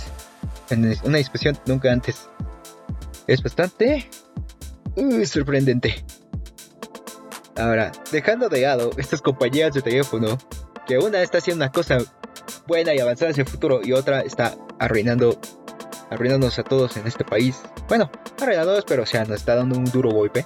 En 0.70 0.96
una 1.04 1.18
disposición 1.18 1.58
nunca 1.66 1.92
antes. 1.92 2.28
Es 3.26 3.42
bastante 3.42 4.08
uh, 4.96 5.24
sorprendente. 5.24 6.04
Ahora, 7.56 7.92
dejando 8.10 8.48
de 8.48 8.62
lado 8.62 8.90
estas 8.96 9.20
compañías 9.20 9.74
de 9.74 9.82
teléfono, 9.82 10.38
que 10.86 10.98
una 10.98 11.22
está 11.22 11.38
haciendo 11.38 11.64
una 11.64 11.72
cosa 11.72 11.98
buena 12.66 12.94
y 12.94 13.00
avanzada 13.00 13.30
hacia 13.30 13.42
el 13.42 13.48
futuro 13.48 13.80
y 13.82 13.92
otra 13.92 14.20
está 14.20 14.56
arruinando 14.78 15.38
arruinándonos 16.10 16.58
a 16.58 16.64
todos 16.64 16.96
en 16.96 17.06
este 17.06 17.24
país. 17.24 17.62
Bueno, 17.88 18.10
arruinándonos, 18.40 18.84
pero 18.84 19.04
o 19.04 19.06
sea, 19.06 19.24
nos 19.24 19.38
está 19.38 19.54
dando 19.54 19.78
un 19.78 19.84
duro 19.84 20.10
golpe 20.10 20.44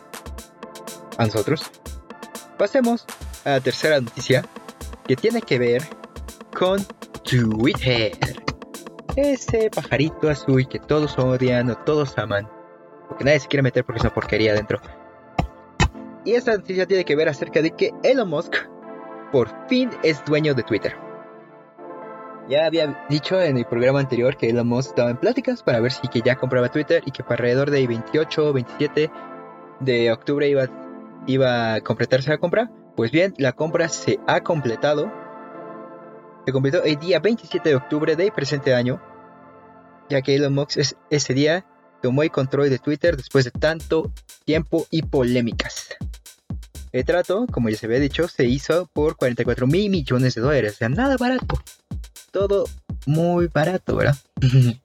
a 1.16 1.24
nosotros. 1.24 1.70
Pasemos 2.58 3.04
a 3.44 3.50
la 3.50 3.60
tercera 3.60 4.00
noticia 4.00 4.44
que 5.06 5.16
tiene 5.16 5.42
que 5.42 5.58
ver 5.58 5.82
con 6.56 6.84
Twitter. 7.22 8.12
Ese 9.16 9.70
pajarito 9.70 10.28
azul 10.28 10.68
que 10.68 10.78
todos 10.78 11.18
odian 11.18 11.70
o 11.70 11.76
todos 11.76 12.16
aman. 12.18 12.48
Porque 13.08 13.24
nadie 13.24 13.40
se 13.40 13.48
quiere 13.48 13.62
meter 13.62 13.84
porque 13.84 13.98
es 13.98 14.04
una 14.04 14.14
porquería 14.14 14.52
adentro. 14.52 14.80
Y 16.24 16.34
esta 16.34 16.56
noticia 16.56 16.86
tiene 16.86 17.04
que 17.04 17.16
ver 17.16 17.28
acerca 17.28 17.60
de 17.60 17.70
que 17.70 17.92
Elon 18.02 18.28
Musk 18.28 18.54
por 19.30 19.48
fin 19.68 19.90
es 20.02 20.24
dueño 20.24 20.54
de 20.54 20.62
Twitter. 20.62 20.96
Ya 22.48 22.66
había 22.66 23.06
dicho 23.08 23.40
en 23.40 23.56
el 23.56 23.64
programa 23.64 24.00
anterior 24.00 24.36
que 24.36 24.50
Elon 24.50 24.68
Musk 24.68 24.90
estaba 24.90 25.10
en 25.10 25.16
pláticas 25.16 25.62
para 25.62 25.80
ver 25.80 25.92
si 25.92 26.08
que 26.08 26.20
ya 26.20 26.36
compraba 26.36 26.68
Twitter 26.68 27.02
y 27.06 27.10
que 27.10 27.22
para 27.22 27.36
alrededor 27.36 27.70
de 27.70 27.86
28 27.86 28.48
o 28.48 28.52
27 28.52 29.10
de 29.80 30.12
octubre 30.12 30.46
iba, 30.46 30.68
iba 31.26 31.74
a 31.74 31.80
completarse 31.80 32.28
la 32.28 32.38
compra. 32.38 32.70
Pues 32.96 33.10
bien, 33.10 33.32
la 33.38 33.52
compra 33.52 33.88
se 33.88 34.20
ha 34.26 34.42
completado. 34.42 35.10
Se 36.44 36.52
completó 36.52 36.82
el 36.82 36.96
día 36.96 37.18
27 37.18 37.66
de 37.66 37.76
octubre 37.76 38.14
del 38.14 38.30
presente 38.30 38.74
año, 38.74 39.00
ya 40.10 40.20
que 40.20 40.34
Elon 40.34 40.54
Musk 40.54 40.78
ese 41.08 41.34
día 41.34 41.64
tomó 42.02 42.22
el 42.22 42.30
control 42.30 42.68
de 42.68 42.78
Twitter 42.78 43.16
después 43.16 43.46
de 43.46 43.52
tanto 43.52 44.12
tiempo 44.44 44.86
y 44.90 45.00
polémicas. 45.00 45.96
El 46.92 47.06
trato, 47.06 47.46
como 47.50 47.70
ya 47.70 47.78
se 47.78 47.86
había 47.86 47.98
dicho, 47.98 48.28
se 48.28 48.44
hizo 48.44 48.86
por 48.92 49.16
44 49.16 49.66
mil 49.66 49.90
millones 49.90 50.34
de 50.34 50.42
dólares, 50.42 50.74
o 50.74 50.76
sea, 50.76 50.90
nada 50.90 51.16
barato. 51.16 51.58
Todo 52.34 52.64
muy 53.06 53.46
barato, 53.46 53.94
¿verdad? 53.94 54.16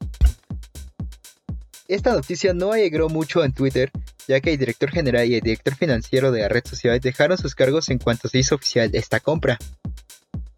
Esta 1.88 2.14
noticia 2.14 2.54
no 2.54 2.74
alegró 2.74 3.10
mucho 3.10 3.44
en 3.44 3.54
Twitter, 3.54 3.92
ya 4.28 4.40
que 4.40 4.52
el 4.52 4.60
director 4.60 4.92
general 4.92 5.28
y 5.28 5.34
el 5.34 5.42
director 5.42 5.76
financiero 5.76 6.32
de 6.32 6.42
la 6.42 6.48
red 6.48 6.64
social 6.64 7.00
dejaron 7.00 7.40
sus 7.40 7.56
cargos 7.56 7.90
en 7.90 7.98
cuanto 7.98 8.28
se 8.28 8.38
hizo 8.38 8.54
oficial 8.54 8.92
esta 8.94 9.20
compra. 9.20 9.58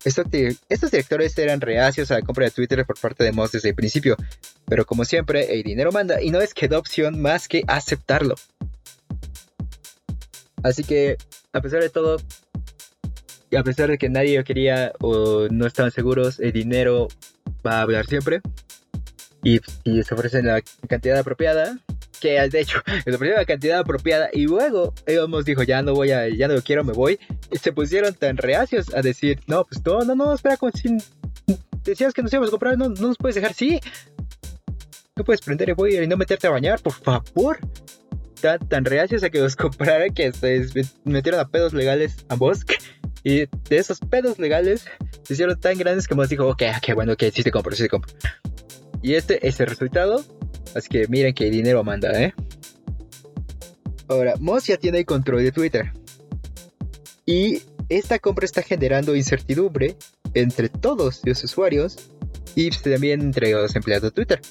Estos, 0.04 0.30
directores 0.92 1.38
eran 1.38 1.62
reacios 1.62 2.12
a 2.12 2.16
la 2.16 2.24
compra 2.24 2.44
de 2.44 2.52
Twitter 2.52 2.86
por 2.86 3.00
parte 3.00 3.24
de 3.24 3.32
Moss 3.32 3.54
desde 3.54 3.70
el 3.70 3.76
principio, 3.76 4.18
pero 4.66 4.86
como 4.86 5.06
siempre, 5.06 5.54
el 5.54 5.64
dinero 5.64 5.94
manda 5.94 6.22
y 6.22 6.30
no 6.30 6.40
les 6.40 6.54
quedó 6.54 6.78
opción 6.78 7.22
más 7.22 7.48
que 7.48 7.64
aceptarlo. 7.68 8.36
Así 10.62 10.84
que, 10.84 11.16
a 11.54 11.62
pesar 11.62 11.82
de 11.82 11.90
todo, 11.90 12.18
a 13.56 13.64
pesar 13.64 13.90
de 13.90 13.98
que 13.98 14.10
nadie 14.10 14.44
quería 14.44 14.94
o 15.00 15.48
no 15.50 15.66
estaban 15.66 15.92
seguros, 15.92 16.40
el 16.40 16.52
dinero 16.52 17.08
va 17.66 17.80
a 17.80 17.82
hablar 17.82 18.06
siempre. 18.06 18.42
Y 19.44 19.60
si 19.84 20.04
se 20.04 20.14
ofrecen 20.14 20.46
la 20.46 20.62
cantidad 20.88 21.18
apropiada, 21.18 21.78
que 22.22 22.40
de 22.48 22.60
hecho 22.62 22.82
les 22.86 23.16
ofrecieron 23.16 23.40
la 23.40 23.46
cantidad 23.46 23.80
apropiada 23.80 24.30
y 24.32 24.46
luego 24.46 24.94
ellos 25.08 25.28
nos 25.28 25.44
dijo 25.44 25.64
ya 25.64 25.82
no 25.82 25.94
voy 25.94 26.12
a, 26.12 26.30
ya 26.30 26.48
no 26.48 26.62
quiero, 26.62 26.84
me 26.84 26.94
voy. 26.94 27.20
Y 27.52 27.58
se 27.58 27.74
pusieron 27.74 28.14
tan 28.14 28.38
reacios 28.38 28.94
a 28.94 29.02
decir, 29.02 29.40
no, 29.48 29.66
pues 29.66 29.84
no, 29.86 30.04
no, 30.04 30.16
no, 30.16 30.34
espera, 30.34 30.58
con, 30.58 30.72
sin, 30.72 31.00
decías 31.84 32.14
que 32.14 32.22
nos 32.22 32.32
íbamos 32.32 32.50
a 32.50 32.52
comprar, 32.52 32.78
no, 32.78 32.90
no 32.90 33.08
nos 33.08 33.18
puedes 33.18 33.36
dejar, 33.36 33.54
sí. 33.54 33.80
No 35.16 35.26
puedes 35.26 35.42
prender 35.42 35.70
el 35.70 35.76
boiler 35.76 36.04
y 36.04 36.08
no 36.08 36.16
meterte 36.16 36.48
a 36.48 36.52
bañar, 36.52 36.80
por 36.82 36.94
favor. 36.94 37.60
Tan, 38.42 38.86
reacios 38.86 39.24
a 39.24 39.30
que 39.30 39.40
los 39.40 39.56
compraran 39.58 40.14
que 40.14 40.32
se 40.32 40.66
metieron 41.04 41.40
a 41.40 41.50
pedos 41.50 41.74
legales 41.74 42.26
a 42.30 42.36
Bosque. 42.36 42.76
Y 43.24 43.46
de 43.46 43.78
esos 43.78 44.00
pedos 44.00 44.40
legales 44.40 44.86
se 45.24 45.34
hicieron 45.34 45.60
tan 45.60 45.78
grandes 45.78 46.08
que 46.08 46.16
nos 46.16 46.30
dijo, 46.30 46.48
ok, 46.48 46.64
ok, 46.78 46.96
bueno, 46.96 47.14
ok, 47.14 47.24
sí 47.34 47.44
te 47.44 47.52
compro, 47.52 47.76
sí 47.76 47.84
te 47.84 47.90
compro. 47.90 48.14
Y 49.02 49.16
este 49.16 49.48
es 49.48 49.60
el 49.60 49.68
resultado. 49.68 50.24
Así 50.76 50.88
que 50.90 51.08
miren 51.08 51.34
que 51.34 51.50
dinero 51.50 51.84
manda, 51.84 52.12
¿eh? 52.20 52.34
Ahora, 54.08 54.36
Moss 54.40 54.68
ya 54.68 54.78
tiene 54.78 55.00
el 55.00 55.06
control 55.06 55.44
de 55.44 55.52
Twitter. 55.52 55.92
Y 57.26 57.62
esta 57.90 58.20
compra 58.20 58.46
está 58.46 58.62
generando 58.62 59.16
incertidumbre 59.16 59.96
entre 60.34 60.70
todos 60.70 61.22
los 61.24 61.44
usuarios 61.44 61.98
y 62.56 62.70
también 62.70 63.22
entre 63.22 63.52
los 63.52 63.76
empleados 63.76 64.04
de 64.04 64.12
Twitter. 64.12 64.42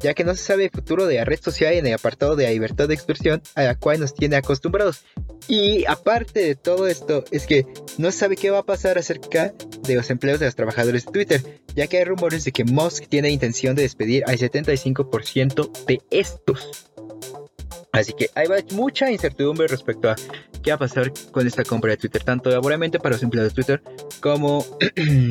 Ya 0.00 0.14
que 0.14 0.24
no 0.24 0.34
se 0.34 0.42
sabe 0.42 0.64
el 0.64 0.70
futuro 0.70 1.06
de 1.06 1.16
la 1.16 1.24
red 1.24 1.40
social 1.40 1.74
en 1.74 1.86
el 1.86 1.94
apartado 1.94 2.36
de 2.36 2.44
la 2.44 2.50
libertad 2.50 2.88
de 2.88 2.94
expresión 2.94 3.42
a 3.54 3.62
la 3.64 3.74
cual 3.74 4.00
nos 4.00 4.14
tiene 4.14 4.36
acostumbrados. 4.36 5.04
Y 5.46 5.84
aparte 5.86 6.40
de 6.40 6.54
todo 6.54 6.86
esto, 6.86 7.24
es 7.30 7.46
que 7.46 7.66
no 7.98 8.10
se 8.10 8.18
sabe 8.18 8.36
qué 8.36 8.50
va 8.50 8.60
a 8.60 8.64
pasar 8.64 8.98
acerca 8.98 9.52
de 9.82 9.94
los 9.94 10.10
empleos 10.10 10.40
de 10.40 10.46
los 10.46 10.54
trabajadores 10.56 11.04
de 11.04 11.12
Twitter, 11.12 11.42
ya 11.74 11.86
que 11.86 11.98
hay 11.98 12.04
rumores 12.04 12.44
de 12.44 12.52
que 12.52 12.64
Musk 12.64 13.08
tiene 13.08 13.30
intención 13.30 13.76
de 13.76 13.82
despedir 13.82 14.24
al 14.26 14.38
75% 14.38 15.86
de 15.86 16.00
estos. 16.10 16.86
Así 17.92 18.12
que 18.12 18.30
hay 18.34 18.46
mucha 18.72 19.10
incertidumbre 19.10 19.66
respecto 19.66 20.10
a 20.10 20.16
qué 20.62 20.70
va 20.70 20.76
a 20.76 20.78
pasar 20.78 21.12
con 21.32 21.46
esta 21.46 21.64
compra 21.64 21.90
de 21.90 21.96
Twitter, 21.96 22.22
tanto 22.22 22.50
laboralmente 22.50 23.00
para 23.00 23.14
los 23.14 23.22
empleados 23.22 23.52
de 23.52 23.56
Twitter 23.56 23.82
como 24.20 24.64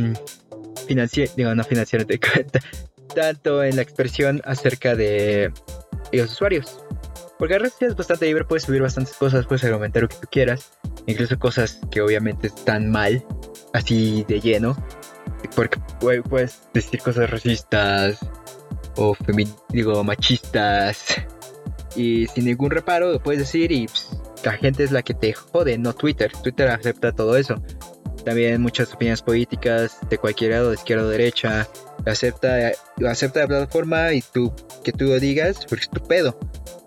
financier 0.88 1.30
digo, 1.36 1.54
no 1.56 1.64
financieramente, 1.64 2.20
tanto 3.14 3.64
en 3.64 3.76
la 3.76 3.82
expresión 3.82 4.42
acerca 4.46 4.96
de 4.96 5.52
los 6.12 6.32
usuarios. 6.32 6.80
Porque 7.38 7.54
la 7.54 7.60
red 7.60 7.72
es 7.80 7.96
bastante 7.96 8.26
libre, 8.26 8.44
puedes 8.44 8.64
subir 8.64 8.82
bastantes 8.82 9.16
cosas, 9.16 9.46
puedes 9.46 9.64
argumentar 9.64 10.04
lo 10.04 10.10
que 10.10 10.18
tú 10.18 10.28
quieras, 10.30 10.72
incluso 11.06 11.40
cosas 11.40 11.80
que 11.90 12.02
obviamente 12.02 12.48
están 12.48 12.92
mal, 12.92 13.24
así 13.74 14.26
de 14.28 14.42
lleno, 14.42 14.76
porque 15.56 15.80
puedes 16.00 16.62
decir 16.74 17.02
cosas 17.02 17.30
racistas 17.30 18.20
o 18.98 19.16
digo 19.70 20.04
machistas 20.04 21.06
y 21.96 22.28
sin 22.28 22.46
ningún 22.46 22.72
reparo 22.72 23.20
puedes 23.20 23.42
decir 23.42 23.72
y 23.72 23.88
pues, 23.88 24.10
la 24.44 24.54
gente 24.54 24.84
es 24.84 24.92
la 24.92 25.02
que 25.02 25.14
te 25.14 25.34
jode, 25.34 25.78
no 25.78 25.94
Twitter. 25.94 26.32
Twitter 26.44 26.70
acepta 26.70 27.12
todo 27.12 27.36
eso. 27.36 27.56
También 28.26 28.62
muchas 28.62 28.94
opiniones 28.94 29.22
políticas 29.22 29.98
de 30.10 30.18
cualquier 30.18 30.52
lado, 30.52 30.70
de 30.70 30.76
izquierda 30.76 31.06
o 31.06 31.10
derecha, 31.10 31.68
acepta, 32.06 32.72
acepta 33.08 33.42
la 33.42 33.48
plataforma 33.48 34.14
y 34.14 34.22
tú 34.22 34.54
que 34.84 34.92
tú 34.92 35.06
lo 35.06 35.20
digas, 35.20 35.66
porque 35.68 35.84
es 35.84 35.90
tu 35.90 36.02
pedo. 36.02 36.38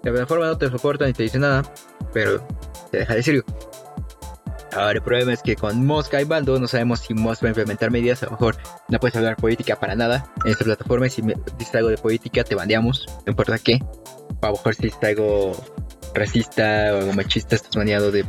La 0.02 0.10
plataforma 0.10 0.46
no 0.46 0.58
te 0.58 0.68
soporta 0.68 1.06
ni 1.06 1.12
te 1.12 1.22
dice 1.22 1.38
nada, 1.38 1.62
pero 2.12 2.46
te 2.90 2.98
deja 2.98 3.14
decirlo. 3.14 3.44
Ahora 4.72 4.92
el 4.92 5.02
problema 5.02 5.34
es 5.34 5.42
que 5.42 5.54
con 5.54 5.84
Mosca 5.84 6.20
y 6.20 6.24
Bando 6.24 6.58
no 6.58 6.66
sabemos 6.66 7.00
si 7.00 7.12
Mosca 7.12 7.44
va 7.44 7.48
a 7.48 7.50
implementar 7.50 7.90
medidas. 7.90 8.22
A 8.22 8.26
lo 8.26 8.32
mejor 8.32 8.56
no 8.88 8.98
puedes 8.98 9.14
hablar 9.16 9.36
política 9.36 9.78
para 9.78 9.94
nada 9.94 10.32
en 10.44 10.52
esta 10.52 10.64
plataforma. 10.64 11.06
Y 11.06 11.10
si 11.10 11.22
me 11.22 11.34
dices 11.58 11.74
algo 11.74 11.90
de 11.90 11.98
política, 11.98 12.42
te 12.42 12.54
bandeamos. 12.54 13.04
No 13.26 13.32
importa 13.32 13.58
qué. 13.58 13.80
A 14.40 14.46
lo 14.46 14.52
mejor 14.52 14.74
si 14.74 14.86
está 14.86 15.08
algo 15.08 15.52
racista 16.14 16.94
o 16.94 16.98
algo 17.00 17.12
machista, 17.12 17.54
estás 17.54 17.76
baneado 17.76 18.10
de, 18.10 18.24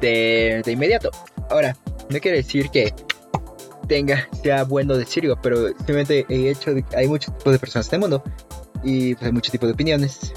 de, 0.00 0.62
de 0.62 0.72
inmediato. 0.72 1.10
Ahora, 1.48 1.74
no 2.10 2.18
quiere 2.18 2.38
decir 2.38 2.70
que 2.70 2.92
tenga, 3.88 4.28
sea 4.42 4.64
bueno 4.64 4.96
decirlo, 4.96 5.36
pero 5.40 5.68
simplemente 5.68 6.26
el 6.28 6.46
hecho 6.46 6.74
de 6.74 6.82
que 6.82 6.96
hay 6.96 7.08
muchos 7.08 7.36
tipos 7.36 7.52
de 7.52 7.58
personas 7.58 7.88
en 7.88 7.94
el 7.94 8.00
mundo 8.00 8.22
y 8.82 9.14
pues, 9.14 9.26
hay 9.26 9.32
muchos 9.32 9.52
tipos 9.52 9.68
de 9.68 9.74
opiniones, 9.74 10.32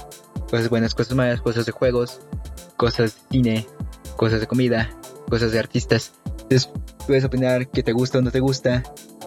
cosas 0.50 0.68
buenas, 0.68 0.94
cosas 0.94 1.14
malas, 1.16 1.40
cosas 1.40 1.66
de 1.66 1.72
juegos, 1.72 2.20
cosas 2.76 3.14
de 3.14 3.20
cine, 3.30 3.66
cosas 4.16 4.40
de 4.40 4.46
comida, 4.46 4.90
cosas 5.28 5.52
de 5.52 5.58
artistas. 5.58 6.12
Entonces 6.42 6.68
puedes 7.06 7.24
opinar 7.24 7.68
que 7.68 7.82
te 7.82 7.92
gusta 7.92 8.18
o 8.18 8.22
no 8.22 8.30
te 8.30 8.40
gusta, 8.40 8.82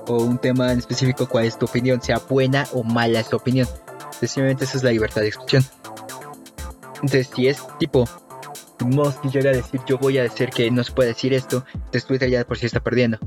o 0.08 0.24
un 0.24 0.38
tema 0.38 0.72
en 0.72 0.80
específico, 0.80 1.27
cuál 1.27 1.46
es 1.46 1.58
tu 1.58 1.66
opinión, 1.66 2.01
sea 2.01 2.20
buena 2.30 2.68
o 2.74 2.84
mala 2.84 3.20
es 3.20 3.30
tu 3.30 3.38
opinión. 3.38 3.68
Simplemente 4.22 4.66
esa 4.66 4.77
es 4.77 4.84
la 4.84 4.92
libertad 4.92 5.22
de 5.22 5.27
expresión. 5.27 5.63
Entonces, 6.96 7.30
si 7.36 7.48
es 7.48 7.62
tipo 7.80 8.08
Musk 8.86 9.24
llega 9.32 9.50
a 9.50 9.54
decir 9.54 9.82
yo 9.88 9.98
voy 9.98 10.18
a 10.18 10.24
decir 10.24 10.50
que 10.50 10.70
no 10.72 10.84
se 10.84 10.92
puede 10.92 11.10
decir 11.10 11.34
esto, 11.34 11.66
entonces 11.74 12.06
Twitter 12.06 12.30
ya 12.30 12.46
por 12.46 12.58
sí 12.58 12.66
está 12.66 12.80
perdiendo. 12.80 13.18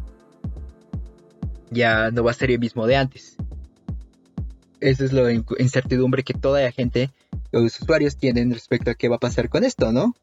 Ya 1.71 2.11
no 2.11 2.25
va 2.25 2.30
a 2.30 2.35
ser 2.35 2.50
el 2.50 2.59
mismo 2.59 2.87
de 2.87 2.97
antes. 2.97 3.37
Esa 4.80 5.04
es 5.04 5.12
la 5.12 5.30
incertidumbre 5.33 6.23
que 6.23 6.35
toda 6.35 6.62
la 6.62 6.73
gente, 6.73 7.11
los 7.52 7.80
usuarios 7.80 8.16
tienen 8.16 8.52
respecto 8.52 8.90
a 8.90 8.95
qué 8.95 9.09
va 9.09 9.16
a 9.16 9.21
pasar 9.21 9.49
con 9.49 9.64
esto, 9.64 9.92
¿no? 9.92 10.14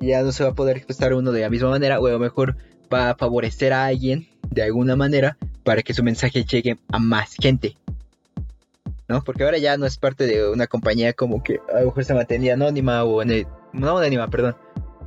ya 0.00 0.22
no 0.22 0.32
se 0.32 0.44
va 0.44 0.50
a 0.50 0.54
poder 0.54 0.76
expresar 0.76 1.14
uno 1.14 1.32
de 1.32 1.40
la 1.40 1.50
misma 1.50 1.70
manera 1.70 2.00
o 2.00 2.06
a 2.06 2.10
lo 2.10 2.18
mejor 2.18 2.56
va 2.92 3.10
a 3.10 3.14
favorecer 3.14 3.72
a 3.72 3.86
alguien 3.86 4.28
de 4.50 4.62
alguna 4.62 4.96
manera 4.96 5.36
para 5.62 5.82
que 5.82 5.94
su 5.94 6.02
mensaje 6.02 6.44
llegue 6.44 6.78
a 6.92 6.98
más 6.98 7.34
gente. 7.40 7.76
¿No? 9.08 9.22
Porque 9.22 9.44
ahora 9.44 9.58
ya 9.58 9.76
no 9.76 9.86
es 9.86 9.98
parte 9.98 10.26
de 10.26 10.48
una 10.48 10.66
compañía 10.66 11.12
como 11.12 11.42
que 11.42 11.60
a 11.74 11.80
lo 11.80 11.86
mejor 11.86 12.04
se 12.04 12.14
mantenía 12.14 12.54
anónima 12.54 13.04
o 13.04 13.22
en 13.22 13.30
el, 13.30 13.46
no 13.72 13.98
anónima, 13.98 14.28
perdón. 14.28 14.56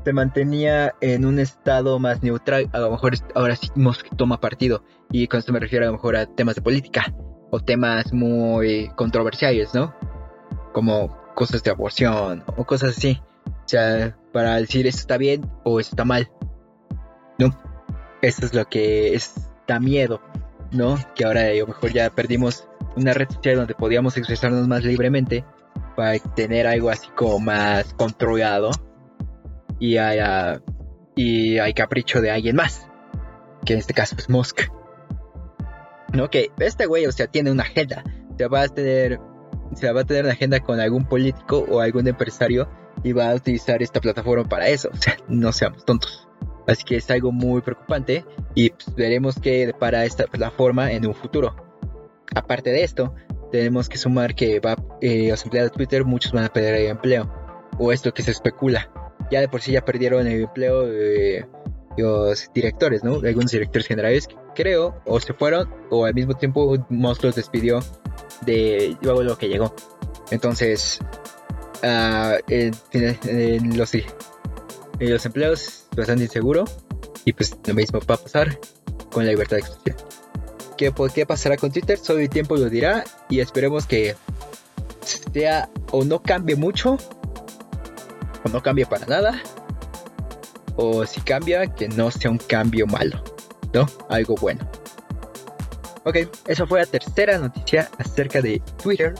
Se 0.03 0.13
mantenía 0.13 0.95
en 1.01 1.25
un 1.25 1.39
estado 1.39 1.99
más 1.99 2.23
neutral, 2.23 2.69
a 2.71 2.79
lo 2.79 2.91
mejor 2.91 3.13
ahora 3.35 3.55
sí 3.55 3.69
toma 4.15 4.39
partido. 4.39 4.83
Y 5.11 5.27
con 5.27 5.39
esto 5.39 5.51
me 5.51 5.59
refiero 5.59 5.85
a 5.85 5.87
lo 5.87 5.93
mejor 5.93 6.15
a 6.15 6.25
temas 6.25 6.55
de 6.55 6.61
política 6.61 7.13
o 7.51 7.59
temas 7.59 8.13
muy 8.13 8.89
controversiales, 8.95 9.73
¿no? 9.73 9.93
Como 10.73 11.15
cosas 11.33 11.63
de 11.63 11.71
aborción 11.71 12.43
o 12.55 12.65
cosas 12.65 12.97
así. 12.97 13.21
O 13.47 13.67
sea, 13.69 14.17
para 14.31 14.55
decir 14.55 14.87
esto 14.87 15.01
está 15.01 15.17
bien 15.17 15.49
o 15.63 15.79
esto 15.79 15.91
está 15.91 16.05
mal. 16.05 16.31
¿No? 17.37 17.57
Eso 18.21 18.45
es 18.45 18.53
lo 18.53 18.65
que 18.65 19.13
es, 19.13 19.49
da 19.67 19.79
miedo, 19.79 20.21
¿no? 20.71 20.97
Que 21.15 21.25
ahora 21.25 21.41
a 21.41 21.53
lo 21.53 21.67
mejor 21.67 21.91
ya 21.91 22.09
perdimos 22.09 22.67
una 22.95 23.13
red 23.13 23.29
social 23.29 23.57
donde 23.57 23.75
podíamos 23.75 24.17
expresarnos 24.17 24.67
más 24.67 24.83
libremente 24.83 25.45
para 25.95 26.17
tener 26.19 26.65
algo 26.65 26.89
así 26.89 27.07
como 27.15 27.39
más 27.39 27.93
controlado 27.93 28.71
y 29.79 29.97
hay, 29.97 31.73
capricho 31.73 32.21
de 32.21 32.31
alguien 32.31 32.55
más, 32.55 32.87
que 33.65 33.73
en 33.73 33.79
este 33.79 33.93
caso 33.93 34.15
es 34.17 34.29
Musk. 34.29 34.61
Que 36.31 36.51
este 36.59 36.87
güey, 36.87 37.05
o 37.05 37.11
sea, 37.11 37.27
tiene 37.27 37.51
una 37.51 37.63
agenda. 37.63 38.03
Se 38.37 38.47
va 38.47 38.63
a 38.63 38.67
tener, 38.67 39.19
se 39.75 39.91
va 39.91 40.01
a 40.01 40.03
tener 40.03 40.23
una 40.23 40.33
agenda 40.33 40.59
con 40.59 40.79
algún 40.79 41.05
político 41.05 41.65
o 41.69 41.79
algún 41.79 42.07
empresario 42.07 42.67
y 43.03 43.11
va 43.11 43.29
a 43.29 43.35
utilizar 43.35 43.83
esta 43.83 44.01
plataforma 44.01 44.47
para 44.47 44.67
eso. 44.67 44.89
O 44.91 44.95
sea, 44.95 45.17
no 45.27 45.51
seamos 45.51 45.85
tontos. 45.85 46.27
Así 46.67 46.83
que 46.83 46.97
es 46.97 47.09
algo 47.11 47.31
muy 47.31 47.61
preocupante 47.61 48.25
y 48.55 48.71
pues, 48.71 48.93
veremos 48.95 49.39
qué 49.39 49.73
para 49.77 50.05
esta 50.05 50.25
plataforma 50.25 50.91
en 50.91 51.05
un 51.05 51.13
futuro. 51.13 51.55
Aparte 52.35 52.71
de 52.71 52.83
esto, 52.83 53.13
tenemos 53.51 53.87
que 53.87 53.97
sumar 53.97 54.35
que 54.35 54.59
va, 54.59 54.75
eh, 55.01 55.29
los 55.29 55.43
empleados 55.43 55.71
de 55.71 55.77
Twitter 55.77 56.03
muchos 56.03 56.33
van 56.33 56.43
a 56.43 56.49
perder 56.49 56.75
el 56.75 56.87
empleo. 56.87 57.31
O 57.79 57.91
esto 57.91 58.13
que 58.13 58.23
se 58.23 58.31
especula. 58.31 58.89
Ya 59.31 59.41
de 59.41 59.49
por 59.49 59.61
sí 59.61 59.71
ya 59.71 59.83
perdieron 59.83 60.27
el 60.27 60.41
empleo 60.41 60.87
de 60.87 61.45
los 61.97 62.49
directores, 62.53 63.03
¿no? 63.03 63.15
Algunos 63.15 63.51
directores 63.51 63.87
generales, 63.87 64.27
creo, 64.55 65.01
o 65.05 65.19
se 65.19 65.33
fueron, 65.33 65.69
o 65.89 66.05
al 66.05 66.13
mismo 66.13 66.35
tiempo 66.35 66.77
Monstruos 66.89 67.35
despidió 67.35 67.79
de 68.45 68.95
luego 69.01 69.23
lo 69.23 69.37
que 69.37 69.49
llegó. 69.49 69.73
Entonces, 70.31 70.99
uh, 71.83 72.37
en, 72.47 73.77
los, 73.77 73.93
en 73.95 75.09
los 75.11 75.25
empleos 75.25 75.87
bastante 75.95 76.23
inseguro. 76.23 76.65
Y 77.25 77.33
pues 77.33 77.57
lo 77.65 77.73
mismo 77.73 77.99
va 78.09 78.15
a 78.15 78.17
pasar 78.17 78.57
con 79.11 79.25
la 79.25 79.31
libertad 79.31 79.57
de 79.57 79.61
expresión. 79.63 79.97
¿Qué, 80.77 80.93
¿Qué 81.13 81.25
pasará 81.25 81.57
con 81.57 81.71
Twitter? 81.71 81.97
Solo 81.97 82.19
el 82.19 82.29
tiempo 82.29 82.55
lo 82.55 82.69
dirá. 82.69 83.03
Y 83.29 83.41
esperemos 83.41 83.85
que 83.85 84.15
sea 85.33 85.69
o 85.91 86.05
no 86.05 86.21
cambie 86.21 86.55
mucho. 86.55 86.97
O 88.47 88.49
no 88.49 88.63
cambie 88.63 88.85
para 88.85 89.05
nada 89.05 89.41
o 90.77 91.05
si 91.05 91.19
cambia, 91.21 91.67
que 91.67 91.89
no 91.89 92.09
sea 92.11 92.31
un 92.31 92.37
cambio 92.37 92.87
malo, 92.87 93.21
¿no? 93.73 93.85
Algo 94.09 94.35
bueno. 94.35 94.69
Ok, 96.05 96.17
esa 96.47 96.65
fue 96.65 96.79
la 96.79 96.85
tercera 96.85 97.37
noticia 97.37 97.89
acerca 97.97 98.41
de 98.41 98.61
Twitter. 98.81 99.13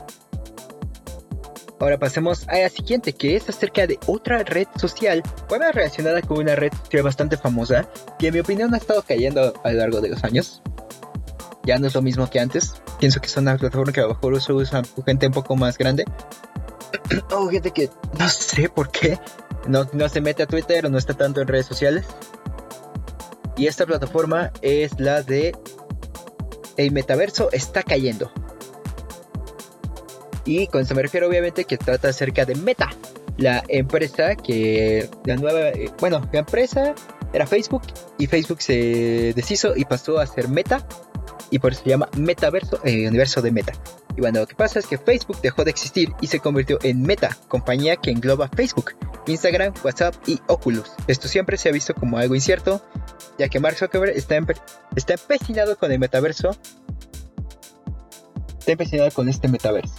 Ahora 1.80 2.00
pasemos 2.00 2.48
a 2.48 2.60
la 2.60 2.70
siguiente, 2.70 3.14
que 3.14 3.36
es 3.36 3.50
acerca 3.50 3.86
de 3.86 4.00
otra 4.08 4.44
red 4.44 4.68
social, 4.78 5.22
bueno, 5.50 5.66
relacionada 5.72 6.22
con 6.22 6.40
una 6.40 6.56
red 6.56 6.72
social 6.84 7.04
bastante 7.04 7.38
famosa, 7.38 7.88
que 8.18 8.28
en 8.28 8.34
mi 8.34 8.40
opinión 8.40 8.74
ha 8.74 8.78
estado 8.78 9.02
cayendo 9.02 9.54
a 9.64 9.72
lo 9.72 9.78
largo 9.78 10.02
de 10.02 10.10
los 10.10 10.24
años. 10.24 10.62
Ya 11.66 11.78
no 11.78 11.88
es 11.88 11.94
lo 11.94 12.02
mismo 12.02 12.30
que 12.30 12.40
antes. 12.40 12.82
Pienso 13.00 13.20
que 13.20 13.28
es 13.28 13.38
una 13.38 13.58
plataforma 13.58 13.92
que 13.92 14.00
a 14.00 14.04
lo 14.04 14.10
mejor 14.10 14.34
usa 14.34 14.82
gente 15.06 15.28
un 15.28 15.34
poco 15.34 15.56
más 15.56 15.78
grande. 15.78 16.06
o 17.32 17.48
gente 17.48 17.72
que 17.72 17.90
no 18.18 18.30
sé 18.30 18.70
por 18.70 18.90
qué 18.90 19.20
no, 19.68 20.10
se 20.10 20.22
mete 20.22 20.44
a 20.44 20.48
Twitter 20.48 20.86
o 20.86 20.90
no 20.90 20.98
está 20.98 21.14
tanto 21.14 21.42
en 21.42 21.48
redes 21.48 21.66
sociales. 21.66 22.06
Y 23.56 23.68
esta 23.68 23.86
plataforma 23.86 24.52
es 24.62 25.00
la 25.00 25.24
de 25.24 25.56
el 26.78 26.92
metaverso 26.92 27.50
está 27.52 27.84
cayendo. 27.84 28.32
Y 30.46 30.68
con 30.68 30.82
eso 30.82 30.96
me 30.96 31.02
refiero 31.02 31.28
obviamente 31.28 31.66
que 31.66 31.78
trata 31.78 32.10
acerca 32.10 32.46
de 32.46 32.56
Meta, 32.56 32.90
la 33.38 33.64
empresa 33.68 34.36
que 34.36 35.10
la 35.26 35.36
nueva, 35.36 35.70
eh, 35.70 35.92
bueno, 36.00 36.22
la 36.32 36.40
empresa 36.40 36.94
era 37.34 37.46
Facebook 37.46 37.82
y 38.18 38.28
Facebook 38.28 38.62
se 38.62 39.34
deshizo 39.36 39.76
y 39.76 39.84
pasó 39.84 40.20
a 40.20 40.28
ser 40.28 40.48
Meta 40.48 40.88
y 41.50 41.60
por 41.60 41.72
eso 41.72 41.84
se 41.84 41.90
llama 41.90 42.10
Metaverso, 42.18 42.80
el 42.84 43.08
universo 43.08 43.42
de 43.42 43.52
Meta. 43.52 43.74
Y 44.16 44.22
bueno, 44.22 44.40
lo 44.40 44.48
que 44.48 44.56
pasa 44.56 44.80
es 44.80 44.88
que 44.88 44.98
Facebook 44.98 45.40
dejó 45.42 45.64
de 45.64 45.72
existir 45.72 46.10
y 46.22 46.28
se 46.28 46.40
convirtió 46.40 46.80
en 46.84 47.02
Meta, 47.04 47.38
compañía 47.48 47.96
que 47.96 48.12
engloba 48.12 48.50
Facebook, 48.50 48.94
Instagram, 49.28 49.74
WhatsApp 49.84 50.16
y 50.26 50.40
Oculus. 50.48 50.92
Esto 51.08 51.28
siempre 51.28 51.58
se 51.58 51.70
ha 51.70 51.72
visto 51.72 51.94
como 51.94 52.18
algo 52.18 52.36
incierto, 52.36 52.82
ya 53.38 53.48
que 53.48 53.60
Mark 53.60 53.78
Zuckerberg 53.78 54.16
está, 54.16 54.38
está 54.96 55.14
empecinado 55.14 55.78
con 55.78 55.92
el 55.92 56.00
metaverso. 56.00 56.58
Está 58.60 58.72
empecinado 58.72 59.12
con 59.12 59.30
este 59.30 59.48
metaverso. 59.48 59.96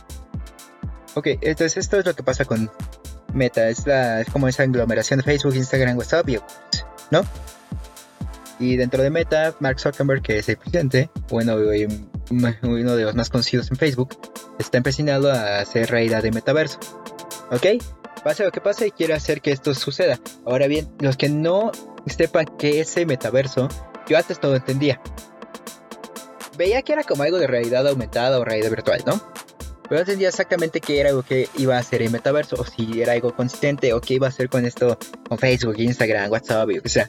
Ok, 1.14 1.26
entonces 1.40 1.76
esto 1.76 1.98
es 1.98 2.06
lo 2.06 2.14
que 2.14 2.22
pasa 2.22 2.44
con 2.44 2.70
Meta. 3.32 3.68
Es, 3.68 3.86
la, 3.86 4.20
es 4.20 4.28
como 4.30 4.48
esa 4.48 4.64
aglomeración 4.64 5.18
de 5.18 5.24
Facebook, 5.24 5.54
Instagram, 5.54 5.96
WhatsApp 5.96 6.28
y 6.28 6.36
Oculus, 6.36 6.86
¿no? 7.10 7.22
Y 8.60 8.76
dentro 8.76 9.02
de 9.02 9.10
Meta, 9.10 9.54
Mark 9.60 9.78
Zuckerberg, 9.78 10.22
que 10.22 10.38
es 10.38 10.48
el 10.48 10.56
presidente, 10.56 11.10
bueno, 11.28 11.56
uno 11.56 12.96
de 12.96 13.04
los 13.04 13.14
más 13.14 13.30
conocidos 13.30 13.70
en 13.70 13.76
Facebook, 13.76 14.18
está 14.58 14.78
empecinado 14.78 15.30
a 15.30 15.60
hacer 15.60 15.90
realidad 15.90 16.22
de 16.22 16.32
metaverso. 16.32 16.78
¿Ok? 17.50 17.82
Pase 18.24 18.44
lo 18.44 18.50
que 18.50 18.60
pase 18.60 18.88
y 18.88 18.90
quiere 18.90 19.14
hacer 19.14 19.40
que 19.40 19.52
esto 19.52 19.74
suceda. 19.74 20.18
Ahora 20.44 20.66
bien, 20.66 20.88
los 21.00 21.16
que 21.16 21.28
no 21.28 21.70
sepan 22.06 22.46
qué 22.58 22.80
es 22.80 22.96
el 22.96 23.06
metaverso, 23.06 23.68
yo 24.08 24.18
antes 24.18 24.42
no 24.42 24.50
lo 24.50 24.56
entendía. 24.56 25.00
Veía 26.56 26.82
que 26.82 26.92
era 26.92 27.04
como 27.04 27.22
algo 27.22 27.38
de 27.38 27.46
realidad 27.46 27.86
aumentada 27.86 28.40
o 28.40 28.44
realidad 28.44 28.70
virtual, 28.70 29.02
¿no? 29.06 29.22
Pero 29.84 29.94
no 29.94 30.00
entendía 30.00 30.28
exactamente 30.28 30.80
qué 30.80 31.00
era 31.00 31.12
lo 31.12 31.22
que 31.22 31.48
iba 31.56 31.76
a 31.76 31.78
hacer 31.78 32.02
el 32.02 32.10
metaverso, 32.10 32.56
o 32.58 32.64
si 32.64 33.00
era 33.00 33.12
algo 33.12 33.34
consistente, 33.34 33.92
o 33.92 34.00
qué 34.00 34.14
iba 34.14 34.26
a 34.26 34.30
hacer 34.30 34.48
con 34.48 34.66
esto, 34.66 34.98
con 35.28 35.38
Facebook, 35.38 35.76
Instagram, 35.78 36.30
WhatsApp, 36.30 36.68
o 36.84 36.88
sea. 36.88 37.06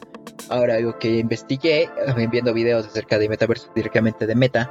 Ahora, 0.50 0.74
algo 0.74 0.98
que 0.98 1.18
investigué, 1.18 1.88
viendo 2.28 2.52
videos 2.52 2.84
acerca 2.84 3.20
de 3.20 3.28
metaverso 3.28 3.70
directamente 3.72 4.26
de 4.26 4.34
Meta, 4.34 4.68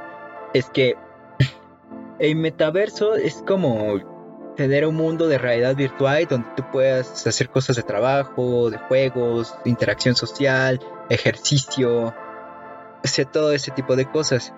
es 0.52 0.66
que 0.66 0.94
el 2.18 2.36
metaverso 2.36 3.14
es 3.14 3.42
como 3.46 3.98
tener 4.56 4.86
un 4.86 4.94
mundo 4.94 5.26
de 5.26 5.38
realidad 5.38 5.74
virtual 5.74 6.26
donde 6.28 6.48
tú 6.54 6.64
puedas 6.70 7.26
hacer 7.26 7.48
cosas 7.48 7.76
de 7.76 7.82
trabajo, 7.82 8.68
de 8.68 8.76
juegos, 8.76 9.54
interacción 9.64 10.14
social, 10.14 10.80
ejercicio, 11.08 12.08
o 13.02 13.08
sea, 13.08 13.24
todo 13.24 13.52
ese 13.52 13.70
tipo 13.70 13.96
de 13.96 14.04
cosas. 14.04 14.52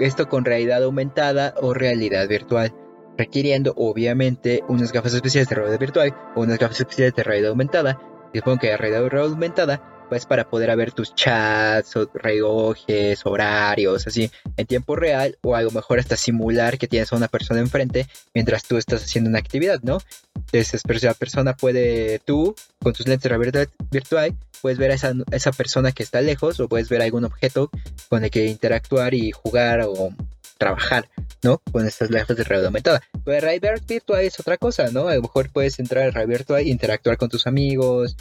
Esto 0.00 0.28
con 0.28 0.44
realidad 0.44 0.82
aumentada 0.82 1.54
o 1.62 1.72
realidad 1.72 2.26
virtual, 2.26 2.74
requiriendo 3.16 3.74
obviamente 3.76 4.64
unas 4.66 4.90
gafas 4.90 5.14
especiales 5.14 5.48
de 5.48 5.54
realidad 5.54 5.78
virtual 5.78 6.16
o 6.34 6.40
unas 6.40 6.58
gafas 6.58 6.80
especiales 6.80 7.14
de 7.14 7.22
realidad 7.22 7.50
aumentada. 7.50 8.00
Supongo 8.34 8.58
que 8.58 8.70
la 8.70 8.76
realidad 8.76 9.16
aumentada 9.20 9.93
pues 10.08 10.26
para 10.26 10.48
poder 10.48 10.74
ver 10.76 10.92
tus 10.92 11.14
chats, 11.14 11.96
o 11.96 12.10
relojes, 12.14 13.20
horarios, 13.24 14.06
así 14.06 14.30
en 14.56 14.66
tiempo 14.66 14.96
real, 14.96 15.38
o 15.42 15.54
a 15.54 15.62
lo 15.62 15.70
mejor 15.70 15.98
hasta 15.98 16.16
simular 16.16 16.78
que 16.78 16.88
tienes 16.88 17.12
a 17.12 17.16
una 17.16 17.28
persona 17.28 17.60
enfrente 17.60 18.06
mientras 18.34 18.64
tú 18.64 18.76
estás 18.76 19.04
haciendo 19.04 19.30
una 19.30 19.38
actividad, 19.38 19.80
¿no? 19.82 19.98
Entonces, 20.34 20.82
la 21.02 21.14
persona 21.14 21.56
puede, 21.56 22.20
tú, 22.20 22.54
con 22.80 22.92
tus 22.92 23.06
lentes 23.06 23.24
de 23.24 23.36
realidad 23.36 23.68
virtual, 23.90 24.34
puedes 24.62 24.78
ver 24.78 24.92
a 24.92 24.94
esa, 24.94 25.12
esa 25.30 25.52
persona 25.52 25.92
que 25.92 26.02
está 26.02 26.20
lejos, 26.20 26.60
o 26.60 26.68
puedes 26.68 26.88
ver 26.88 27.02
algún 27.02 27.24
objeto 27.24 27.70
con 28.08 28.24
el 28.24 28.30
que 28.30 28.46
interactuar 28.46 29.14
y 29.14 29.32
jugar 29.32 29.82
o 29.82 30.14
trabajar, 30.58 31.08
¿no? 31.42 31.60
Con 31.72 31.86
estas 31.86 32.10
gafas 32.10 32.36
de 32.36 32.44
realidad 32.44 32.66
aumentada. 32.66 33.02
Pero 33.24 33.40
realidad 33.40 33.80
virtual 33.86 34.22
es 34.22 34.38
otra 34.40 34.56
cosa, 34.56 34.86
¿no? 34.92 35.08
A 35.08 35.14
lo 35.16 35.22
mejor 35.22 35.50
puedes 35.50 35.78
entrar 35.78 36.04
a 36.04 36.10
realidad 36.10 36.38
virtual 36.38 36.60
e 36.60 36.68
interactuar 36.68 37.16
con 37.16 37.28
tus 37.28 37.46
amigos 37.46 38.16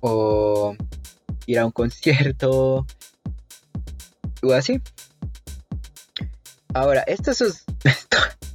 o 0.00 0.76
ir 1.46 1.58
a 1.58 1.66
un 1.66 1.72
concierto 1.72 2.86
o 4.42 4.52
así. 4.52 4.80
Ahora, 6.72 7.02
esto 7.02 7.30
es, 7.32 7.40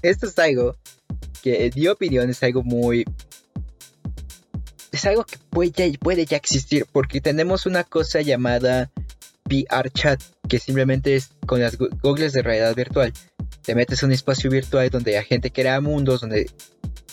esto, 0.02 0.28
es 0.28 0.40
algo 0.40 0.76
que 1.42 1.66
en 1.66 1.74
mi 1.76 1.88
opinión 1.88 2.30
es 2.30 2.42
algo 2.44 2.64
muy... 2.64 3.06
Es 4.92 5.06
algo 5.06 5.26
que 5.26 5.38
puede, 5.50 6.26
ya 6.26 6.38
existir 6.38 6.86
porque 6.90 7.20
tenemos 7.20 7.66
una 7.66 7.84
cosa 7.84 8.22
llamada 8.22 8.92
VR 9.46 9.90
Chat, 9.92 10.22
que 10.48 10.58
simplemente 10.58 11.16
es 11.16 11.32
con 11.46 11.60
las 11.60 11.78
googles 11.78 12.32
de 12.32 12.42
realidad 12.42 12.74
virtual. 12.76 13.12
Te 13.62 13.76
metes 13.76 14.02
en 14.02 14.08
un 14.08 14.14
espacio 14.14 14.50
virtual 14.50 14.90
donde 14.90 15.18
hay 15.18 15.26
gente 15.26 15.52
crea 15.52 15.82
mundos, 15.82 16.22
donde 16.22 16.50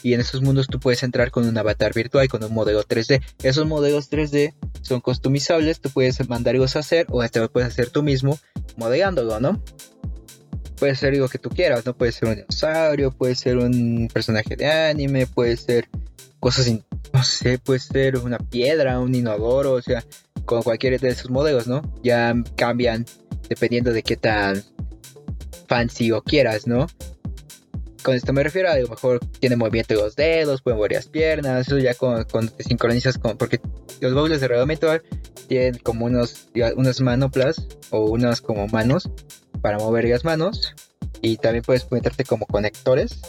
y 0.02 0.14
en 0.14 0.20
esos 0.20 0.42
mundos 0.42 0.66
tú 0.66 0.80
puedes 0.80 1.02
entrar 1.02 1.30
con 1.30 1.46
un 1.46 1.56
avatar 1.56 1.94
virtual, 1.94 2.28
con 2.28 2.42
un 2.42 2.52
modelo 2.52 2.82
3D. 2.82 3.22
Esos 3.42 3.66
modelos 3.66 4.10
3D 4.10 4.54
son 4.82 5.00
customizables, 5.00 5.80
tú 5.80 5.90
puedes 5.90 6.28
mandarlos 6.28 6.76
a 6.76 6.80
hacer 6.80 7.06
o 7.10 7.22
hasta 7.22 7.40
lo 7.40 7.50
puedes 7.50 7.68
hacer 7.68 7.90
tú 7.90 8.02
mismo 8.02 8.38
modelándolo, 8.76 9.40
¿no? 9.40 9.62
Puede 10.78 10.96
ser 10.96 11.14
algo 11.14 11.28
que 11.28 11.38
tú 11.38 11.48
quieras, 11.50 11.86
¿no? 11.86 11.96
Puede 11.96 12.12
ser 12.12 12.28
un 12.28 12.34
dinosaurio, 12.36 13.12
puede 13.12 13.36
ser 13.36 13.58
un 13.58 14.08
personaje 14.12 14.56
de 14.56 14.66
anime, 14.66 15.26
puede 15.26 15.56
ser 15.56 15.88
cosas, 16.40 16.68
no 17.12 17.22
sé, 17.22 17.58
puede 17.58 17.78
ser 17.78 18.16
una 18.18 18.38
piedra, 18.38 18.98
un 18.98 19.14
inodoro, 19.14 19.74
o 19.74 19.82
sea, 19.82 20.04
con 20.44 20.62
cualquiera 20.62 20.98
de 20.98 21.08
esos 21.08 21.30
modelos, 21.30 21.68
¿no? 21.68 21.82
Ya 22.02 22.34
cambian 22.56 23.06
dependiendo 23.48 23.92
de 23.92 24.02
qué 24.02 24.16
tan 24.16 24.62
fancy 25.68 26.10
o 26.10 26.22
quieras, 26.22 26.66
¿no? 26.66 26.88
Con 28.02 28.14
esto 28.14 28.32
me 28.32 28.42
refiero 28.42 28.70
a, 28.70 28.78
lo 28.78 28.88
mejor 28.88 29.20
tiene 29.40 29.56
movimiento 29.56 29.94
de 29.94 30.00
los 30.00 30.16
dedos, 30.16 30.62
pueden 30.62 30.78
mover 30.78 30.92
las 30.92 31.06
piernas, 31.06 31.66
eso 31.66 31.78
ya 31.78 31.94
cuando 31.94 32.52
te 32.52 32.64
sincronizas 32.64 33.18
con, 33.18 33.36
porque 33.36 33.60
los 34.00 34.14
baules 34.14 34.40
de 34.40 34.48
realidad 34.48 34.66
virtual 34.66 35.02
tienen 35.46 35.78
como 35.78 36.06
unos, 36.06 36.48
unas 36.76 37.00
manoplas 37.00 37.68
o 37.90 38.06
unas 38.06 38.40
como 38.40 38.66
manos 38.68 39.10
para 39.60 39.78
mover 39.78 40.06
las 40.06 40.24
manos 40.24 40.74
y 41.20 41.36
también 41.36 41.62
puedes 41.62 41.90
meterte 41.92 42.24
como 42.24 42.46
conectores 42.46 43.20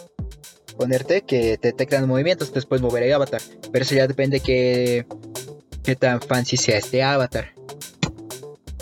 ponerte 0.73 1.21
que 1.21 1.57
te 1.57 1.69
detectan 1.69 2.07
movimientos, 2.07 2.53
después 2.53 2.81
mover 2.81 3.03
el 3.03 3.13
avatar. 3.13 3.41
Pero 3.71 3.83
eso 3.83 3.95
ya 3.95 4.07
depende 4.07 4.39
que 4.39 5.05
qué 5.83 5.95
tan 5.95 6.21
fancy 6.21 6.57
sea 6.57 6.77
este 6.77 7.03
avatar. 7.03 7.53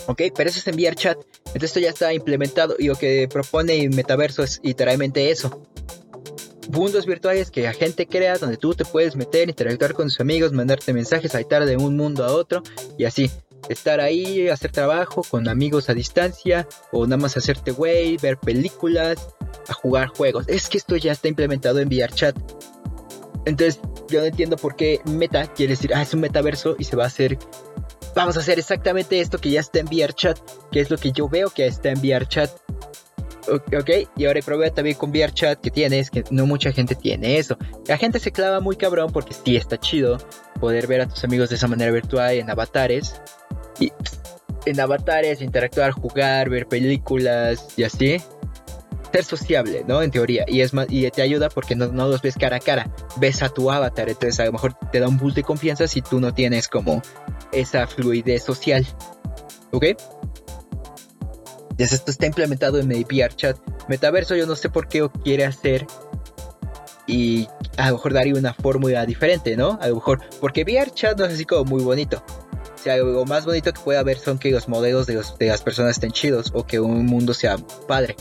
Ok, 0.06 0.22
pero 0.34 0.50
eso 0.50 0.58
es 0.58 0.66
enviar 0.66 0.94
chat. 0.94 1.18
Entonces 1.46 1.70
esto 1.70 1.80
ya 1.80 1.90
está 1.90 2.12
implementado 2.12 2.76
y 2.78 2.86
lo 2.86 2.96
que 2.96 3.28
propone 3.28 3.88
Metaverso 3.90 4.42
es 4.42 4.60
literalmente 4.62 5.30
eso. 5.30 5.62
Mundos 6.72 7.04
virtuales 7.04 7.50
que 7.50 7.62
la 7.62 7.74
gente 7.74 8.06
crea 8.06 8.38
donde 8.38 8.56
tú 8.56 8.72
te 8.72 8.86
puedes 8.86 9.14
meter, 9.14 9.48
interactuar 9.48 9.92
con 9.92 10.06
tus 10.06 10.18
amigos, 10.20 10.52
mandarte 10.52 10.94
mensajes, 10.94 11.32
saltar 11.32 11.66
de 11.66 11.76
un 11.76 11.96
mundo 11.96 12.24
a 12.24 12.32
otro 12.32 12.62
y 12.96 13.04
así. 13.04 13.30
Estar 13.68 14.00
ahí, 14.00 14.48
hacer 14.48 14.72
trabajo 14.72 15.22
con 15.22 15.48
amigos 15.48 15.88
a 15.88 15.94
distancia 15.94 16.66
o 16.90 17.06
nada 17.06 17.18
más 17.18 17.36
hacerte 17.36 17.70
güey, 17.70 18.16
ver 18.16 18.38
películas, 18.38 19.34
a 19.68 19.74
jugar 19.74 20.08
juegos. 20.08 20.46
Es 20.48 20.68
que 20.68 20.78
esto 20.78 20.96
ya 20.96 21.12
está 21.12 21.28
implementado 21.28 21.78
en 21.78 21.88
VRChat. 21.88 22.36
Entonces 23.44 23.80
yo 24.08 24.20
no 24.20 24.26
entiendo 24.26 24.56
por 24.56 24.74
qué 24.74 25.00
Meta 25.04 25.46
quiere 25.52 25.74
decir, 25.74 25.92
ah, 25.94 26.02
es 26.02 26.14
un 26.14 26.20
metaverso 26.20 26.74
y 26.78 26.84
se 26.84 26.96
va 26.96 27.04
a 27.04 27.08
hacer 27.08 27.38
vamos 28.14 28.36
a 28.36 28.40
hacer 28.40 28.58
exactamente 28.58 29.20
esto 29.20 29.38
que 29.38 29.50
ya 29.50 29.60
está 29.60 29.80
en 29.80 29.86
VRChat, 29.86 30.38
que 30.70 30.80
es 30.80 30.90
lo 30.90 30.96
que 30.96 31.12
yo 31.12 31.28
veo 31.28 31.50
que 31.50 31.66
está 31.66 31.90
en 31.90 32.00
VRChat. 32.00 32.50
Ok, 33.48 33.90
y 34.16 34.26
ahora 34.26 34.40
problema 34.40 34.72
también 34.72 34.96
con 34.96 35.10
VRChat 35.10 35.60
que 35.60 35.70
tiene 35.70 35.98
es 35.98 36.10
que 36.10 36.24
no 36.30 36.46
mucha 36.46 36.72
gente 36.72 36.94
tiene 36.94 37.38
eso. 37.38 37.56
La 37.86 37.98
gente 37.98 38.18
se 38.18 38.30
clava 38.30 38.60
muy 38.60 38.76
cabrón 38.76 39.12
porque 39.12 39.34
sí 39.34 39.56
está 39.56 39.78
chido 39.78 40.18
poder 40.60 40.86
ver 40.86 41.00
a 41.00 41.08
tus 41.08 41.24
amigos 41.24 41.50
de 41.50 41.56
esa 41.56 41.66
manera 41.66 41.90
virtual 41.90 42.34
en 42.34 42.50
avatares. 42.50 43.20
Y 43.80 43.92
en 44.66 44.80
avatares, 44.80 45.42
interactuar, 45.42 45.90
jugar, 45.90 46.48
ver 46.48 46.66
películas 46.66 47.66
y 47.76 47.82
así 47.82 48.20
ser 49.12 49.24
sociable, 49.24 49.84
¿no? 49.86 50.02
En 50.02 50.10
teoría. 50.10 50.44
Y 50.48 50.62
es 50.62 50.72
más, 50.72 50.86
y 50.88 51.08
te 51.10 51.22
ayuda 51.22 51.50
porque 51.50 51.76
no, 51.76 51.88
no, 51.88 52.08
los 52.08 52.22
ves 52.22 52.36
cara 52.36 52.56
a 52.56 52.60
cara. 52.60 52.90
Ves 53.16 53.42
a 53.42 53.48
tu 53.48 53.70
avatar. 53.70 54.08
Entonces 54.08 54.40
a 54.40 54.46
lo 54.46 54.52
mejor 54.52 54.74
te 54.90 55.00
da 55.00 55.08
un 55.08 55.18
boost 55.18 55.36
de 55.36 55.42
confianza 55.42 55.86
si 55.86 56.00
tú 56.00 56.20
no 56.20 56.32
tienes 56.32 56.68
como 56.68 57.02
esa 57.52 57.86
fluidez 57.86 58.42
social. 58.42 58.86
¿Ok? 59.70 59.84
Entonces 61.82 61.98
esto 61.98 62.12
está 62.12 62.26
implementado 62.26 62.78
en 62.78 62.92
el 62.92 63.04
Chat. 63.34 63.58
Metaverso 63.88 64.36
yo 64.36 64.46
no 64.46 64.54
sé 64.54 64.68
por 64.68 64.86
qué 64.86 65.08
quiere 65.24 65.44
hacer. 65.44 65.84
Y 67.08 67.48
a 67.76 67.88
lo 67.88 67.96
mejor 67.96 68.12
daría 68.12 68.34
una 68.34 68.54
fórmula 68.54 69.04
diferente, 69.04 69.56
¿no? 69.56 69.80
A 69.82 69.88
lo 69.88 69.96
mejor. 69.96 70.20
Porque 70.40 70.64
Chat 70.94 71.18
no 71.18 71.24
es 71.24 71.34
así 71.34 71.44
como 71.44 71.64
muy 71.64 71.82
bonito. 71.82 72.22
O 72.72 72.78
sea, 72.78 72.96
lo 72.98 73.24
más 73.24 73.44
bonito 73.44 73.72
que 73.72 73.80
puede 73.80 73.98
haber 73.98 74.16
son 74.16 74.38
que 74.38 74.52
los 74.52 74.68
modelos 74.68 75.08
de, 75.08 75.20
de 75.40 75.46
las 75.48 75.60
personas 75.60 75.96
estén 75.96 76.12
chidos 76.12 76.52
o 76.54 76.64
que 76.64 76.78
un 76.78 77.04
mundo 77.04 77.34
sea 77.34 77.56
padre. 77.88 78.14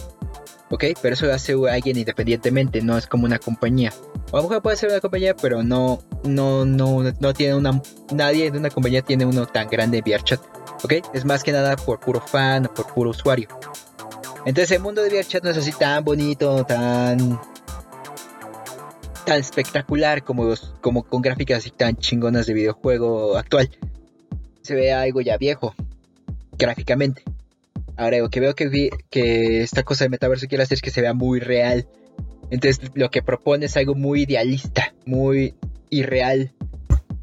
¿Ok? 0.71 0.85
Pero 1.01 1.13
eso 1.13 1.27
lo 1.27 1.33
hace 1.33 1.53
alguien 1.69 1.97
independientemente, 1.97 2.81
no 2.81 2.97
es 2.97 3.05
como 3.05 3.25
una 3.25 3.37
compañía. 3.37 3.93
O 4.31 4.37
a 4.37 4.41
lo 4.41 4.47
mejor 4.47 4.63
puede 4.63 4.77
ser 4.77 4.89
una 4.89 5.01
compañía, 5.01 5.35
pero 5.35 5.61
no, 5.61 6.01
no, 6.23 6.65
no, 6.65 7.03
no 7.19 7.33
tiene 7.33 7.55
una, 7.55 7.79
nadie 8.11 8.49
de 8.49 8.57
una 8.57 8.69
compañía 8.69 9.01
tiene 9.01 9.25
uno 9.25 9.45
tan 9.45 9.67
grande 9.67 9.97
en 9.97 10.03
VRChat, 10.03 10.41
¿ok? 10.83 10.93
Es 11.13 11.25
más 11.25 11.43
que 11.43 11.51
nada 11.51 11.75
por 11.75 11.99
puro 11.99 12.21
fan 12.21 12.65
o 12.65 12.73
por 12.73 12.87
puro 12.87 13.09
usuario. 13.11 13.49
Entonces 14.45 14.71
el 14.71 14.81
mundo 14.81 15.03
de 15.03 15.09
VRChat 15.09 15.43
no 15.43 15.51
es 15.51 15.57
así 15.57 15.71
tan 15.73 16.03
bonito, 16.03 16.65
tan 16.65 17.39
tan 19.25 19.39
espectacular 19.39 20.23
como 20.23 20.55
como 20.79 21.03
con 21.03 21.21
gráficas 21.21 21.59
así 21.59 21.69
tan 21.69 21.95
chingonas 21.97 22.47
de 22.47 22.53
videojuego 22.53 23.37
actual. 23.37 23.69
Se 24.63 24.73
ve 24.73 24.93
algo 24.93 25.21
ya 25.21 25.37
viejo 25.37 25.75
gráficamente. 26.57 27.23
Lo 27.97 28.29
que 28.29 28.39
veo 28.39 28.55
que, 28.55 28.89
que 29.09 29.61
esta 29.61 29.83
cosa 29.83 30.05
de 30.05 30.09
metaverso 30.09 30.47
quiere 30.47 30.63
hacer 30.63 30.75
es 30.75 30.81
que 30.81 30.91
se 30.91 31.01
vea 31.01 31.13
muy 31.13 31.39
real. 31.39 31.87
Entonces, 32.49 32.91
lo 32.95 33.09
que 33.09 33.21
propone 33.21 33.67
es 33.67 33.77
algo 33.77 33.95
muy 33.95 34.23
idealista, 34.23 34.93
muy 35.05 35.55
irreal, 35.89 36.53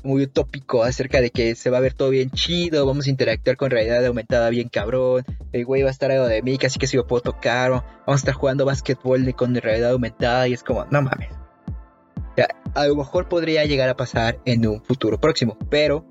muy 0.03 0.23
utópico 0.23 0.85
acerca 0.85 1.21
de 1.21 1.31
que 1.31 1.55
se 1.55 1.71
va 1.71 1.79
a 1.79 1.81
ver 1.81 1.93
todo 1.93 2.11
bien 2.11 2.31
chido, 2.31 2.87
vamos 2.87 3.07
a 3.07 3.11
interactuar 3.11 3.57
con 3.57 3.71
realidad 3.71 4.05
aumentada 4.07 4.49
bien 4.51 4.69
cabrón, 4.69 5.25
el 5.53 5.65
güey 5.65 5.83
va 5.83 5.89
a 5.89 5.91
estar 5.91 6.11
algo 6.11 6.27
de 6.27 6.43
mí, 6.43 6.57
casi 6.59 6.79
que 6.79 6.87
si 6.87 6.97
lo 6.97 7.07
puedo 7.07 7.23
tocar, 7.23 7.71
vamos 7.71 7.85
a 8.07 8.15
estar 8.15 8.35
jugando 8.35 8.65
básquetbol 8.65 9.35
con 9.35 9.55
realidad 9.55 9.91
aumentada 9.91 10.49
y 10.49 10.53
es 10.53 10.63
como, 10.63 10.87
no 10.87 11.03
mames. 11.03 11.29
a 12.75 12.87
lo 12.87 12.97
mejor 12.97 13.29
podría 13.29 13.65
llegar 13.65 13.89
a 13.89 13.97
pasar 13.97 14.39
en 14.45 14.67
un 14.67 14.83
futuro 14.83 15.21
próximo, 15.21 15.59
pero 15.69 16.07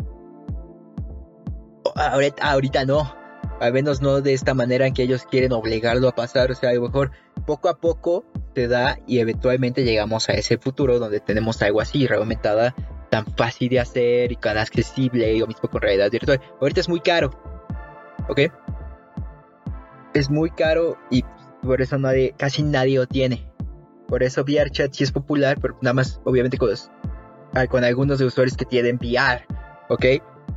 ahorita, 1.95 2.51
ahorita 2.51 2.85
no 2.85 3.26
al 3.59 3.73
menos 3.73 4.01
no 4.01 4.21
de 4.21 4.33
esta 4.33 4.53
manera 4.53 4.87
en 4.87 4.93
que 4.93 5.03
ellos 5.03 5.25
quieren 5.29 5.51
obligarlo 5.51 6.07
a 6.07 6.15
pasar, 6.15 6.51
o 6.51 6.55
sea, 6.55 6.69
a 6.69 6.73
lo 6.73 6.81
mejor 6.83 7.11
poco 7.45 7.69
a 7.69 7.77
poco 7.77 8.25
te 8.53 8.67
da 8.67 8.99
y 9.07 9.19
eventualmente 9.19 9.83
llegamos 9.83 10.29
a 10.29 10.33
ese 10.33 10.57
futuro 10.57 10.99
donde 10.99 11.19
tenemos 11.19 11.61
algo 11.61 11.81
así, 11.81 12.07
aumentada, 12.07 12.75
tan 13.09 13.25
fácil 13.25 13.69
de 13.69 13.79
hacer 13.79 14.31
y 14.31 14.35
tan 14.35 14.57
accesible, 14.57 15.33
y 15.33 15.39
lo 15.39 15.47
mismo 15.47 15.69
con 15.69 15.81
realidad 15.81 16.11
virtual. 16.11 16.41
Ahorita 16.61 16.81
es 16.81 16.89
muy 16.89 16.99
caro, 16.99 17.31
¿ok? 18.29 18.41
Es 20.13 20.29
muy 20.29 20.49
caro 20.51 20.97
y 21.09 21.23
por 21.61 21.81
eso 21.81 21.97
nadie, 21.97 22.33
casi 22.37 22.63
nadie 22.63 22.97
lo 22.97 23.07
tiene. 23.07 23.51
Por 24.07 24.23
eso 24.23 24.43
VRChat 24.43 24.93
sí 24.93 25.03
es 25.03 25.11
popular, 25.11 25.57
pero 25.61 25.77
nada 25.81 25.93
más 25.93 26.21
obviamente 26.23 26.57
con, 26.57 26.69
con 27.69 27.83
algunos 27.83 28.19
de 28.19 28.25
usuarios 28.25 28.55
que 28.55 28.65
tienen 28.65 28.97
VR, 28.97 29.45
¿ok? 29.89 30.05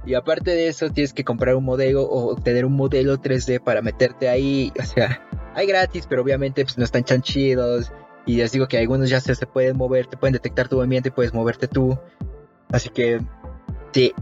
Y 0.05 0.15
aparte 0.15 0.53
de 0.53 0.69
eso, 0.69 0.91
tienes 0.91 1.13
que 1.13 1.25
comprar 1.25 1.55
un 1.55 1.65
modelo 1.65 2.09
o 2.09 2.35
tener 2.37 2.65
un 2.65 2.73
modelo 2.73 3.19
3D 3.19 3.63
para 3.63 3.83
meterte 3.83 4.29
ahí. 4.29 4.73
O 4.81 4.83
sea, 4.83 5.23
hay 5.55 5.67
gratis, 5.67 6.07
pero 6.09 6.23
obviamente 6.23 6.65
pues, 6.65 6.79
no 6.79 6.85
están 6.85 7.05
tan. 7.05 7.23
Y 8.27 8.37
les 8.37 8.53
digo 8.53 8.69
que 8.69 8.79
algunos 8.79 9.09
ya 9.11 9.21
se, 9.21 9.35
se 9.35 9.47
pueden 9.47 9.77
mover, 9.77 10.07
te 10.07 10.17
pueden 10.17 10.33
detectar 10.33 10.69
tu 10.69 10.77
movimiento 10.77 11.09
y 11.09 11.13
puedes 11.13 11.35
moverte 11.35 11.69
tú. 11.69 11.99
Así 12.71 12.89
que, 12.89 13.21
sí. 13.93 14.13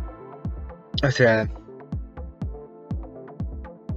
O 1.05 1.11
sea, 1.11 1.49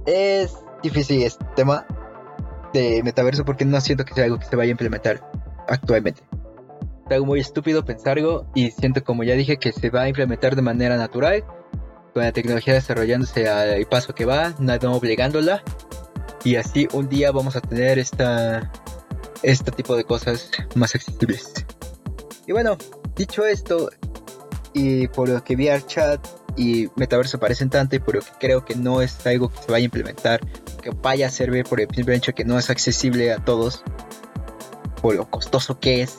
es 0.06 0.56
difícil 0.82 1.22
este 1.22 1.44
tema 1.56 1.86
de 2.72 3.02
metaverso 3.02 3.44
porque 3.44 3.64
no 3.64 3.80
siento 3.80 4.04
que 4.04 4.14
sea 4.14 4.24
algo 4.24 4.38
que 4.38 4.46
se 4.46 4.56
vaya 4.56 4.70
a 4.70 4.72
implementar 4.72 5.30
actualmente. 5.68 6.22
Es 7.06 7.12
algo 7.12 7.26
muy 7.26 7.40
estúpido 7.40 7.84
pensarlo 7.84 8.46
y 8.54 8.70
siento 8.70 9.02
como 9.02 9.24
ya 9.24 9.34
dije 9.34 9.56
que 9.58 9.72
se 9.72 9.90
va 9.90 10.02
a 10.02 10.08
implementar 10.08 10.56
de 10.56 10.62
manera 10.62 10.96
natural 10.96 11.44
con 12.12 12.22
la 12.22 12.32
tecnología 12.32 12.74
desarrollándose 12.74 13.48
al 13.48 13.86
paso 13.86 14.14
que 14.14 14.24
va, 14.24 14.54
no 14.58 14.92
obligándola. 14.92 15.62
Y 16.44 16.56
así 16.56 16.88
un 16.92 17.08
día 17.08 17.30
vamos 17.30 17.56
a 17.56 17.60
tener 17.60 17.98
esta, 17.98 18.70
este 19.42 19.70
tipo 19.70 19.96
de 19.96 20.04
cosas 20.04 20.50
más 20.74 20.94
accesibles. 20.94 21.52
Y 22.46 22.52
bueno, 22.52 22.76
dicho 23.14 23.46
esto, 23.46 23.90
y 24.72 25.06
por 25.08 25.28
lo 25.28 25.42
que 25.44 25.82
chat 25.86 26.26
y 26.56 26.88
Metaverso 26.96 27.38
parecen 27.38 27.70
tanto, 27.70 27.96
y 27.96 27.98
por 28.00 28.16
lo 28.16 28.20
que 28.20 28.32
creo 28.38 28.64
que 28.64 28.74
no 28.74 29.00
es 29.00 29.24
algo 29.26 29.48
que 29.50 29.58
se 29.58 29.70
vaya 29.70 29.82
a 29.82 29.84
implementar, 29.84 30.40
que 30.82 30.90
vaya 30.90 31.28
a 31.28 31.30
servir 31.30 31.64
por 31.64 31.80
el 31.80 31.88
simple 31.94 32.16
hecho 32.16 32.34
que 32.34 32.44
no 32.44 32.58
es 32.58 32.68
accesible 32.68 33.32
a 33.32 33.38
todos, 33.38 33.82
por 35.00 35.14
lo 35.14 35.30
costoso 35.30 35.78
que 35.78 36.02
es, 36.02 36.18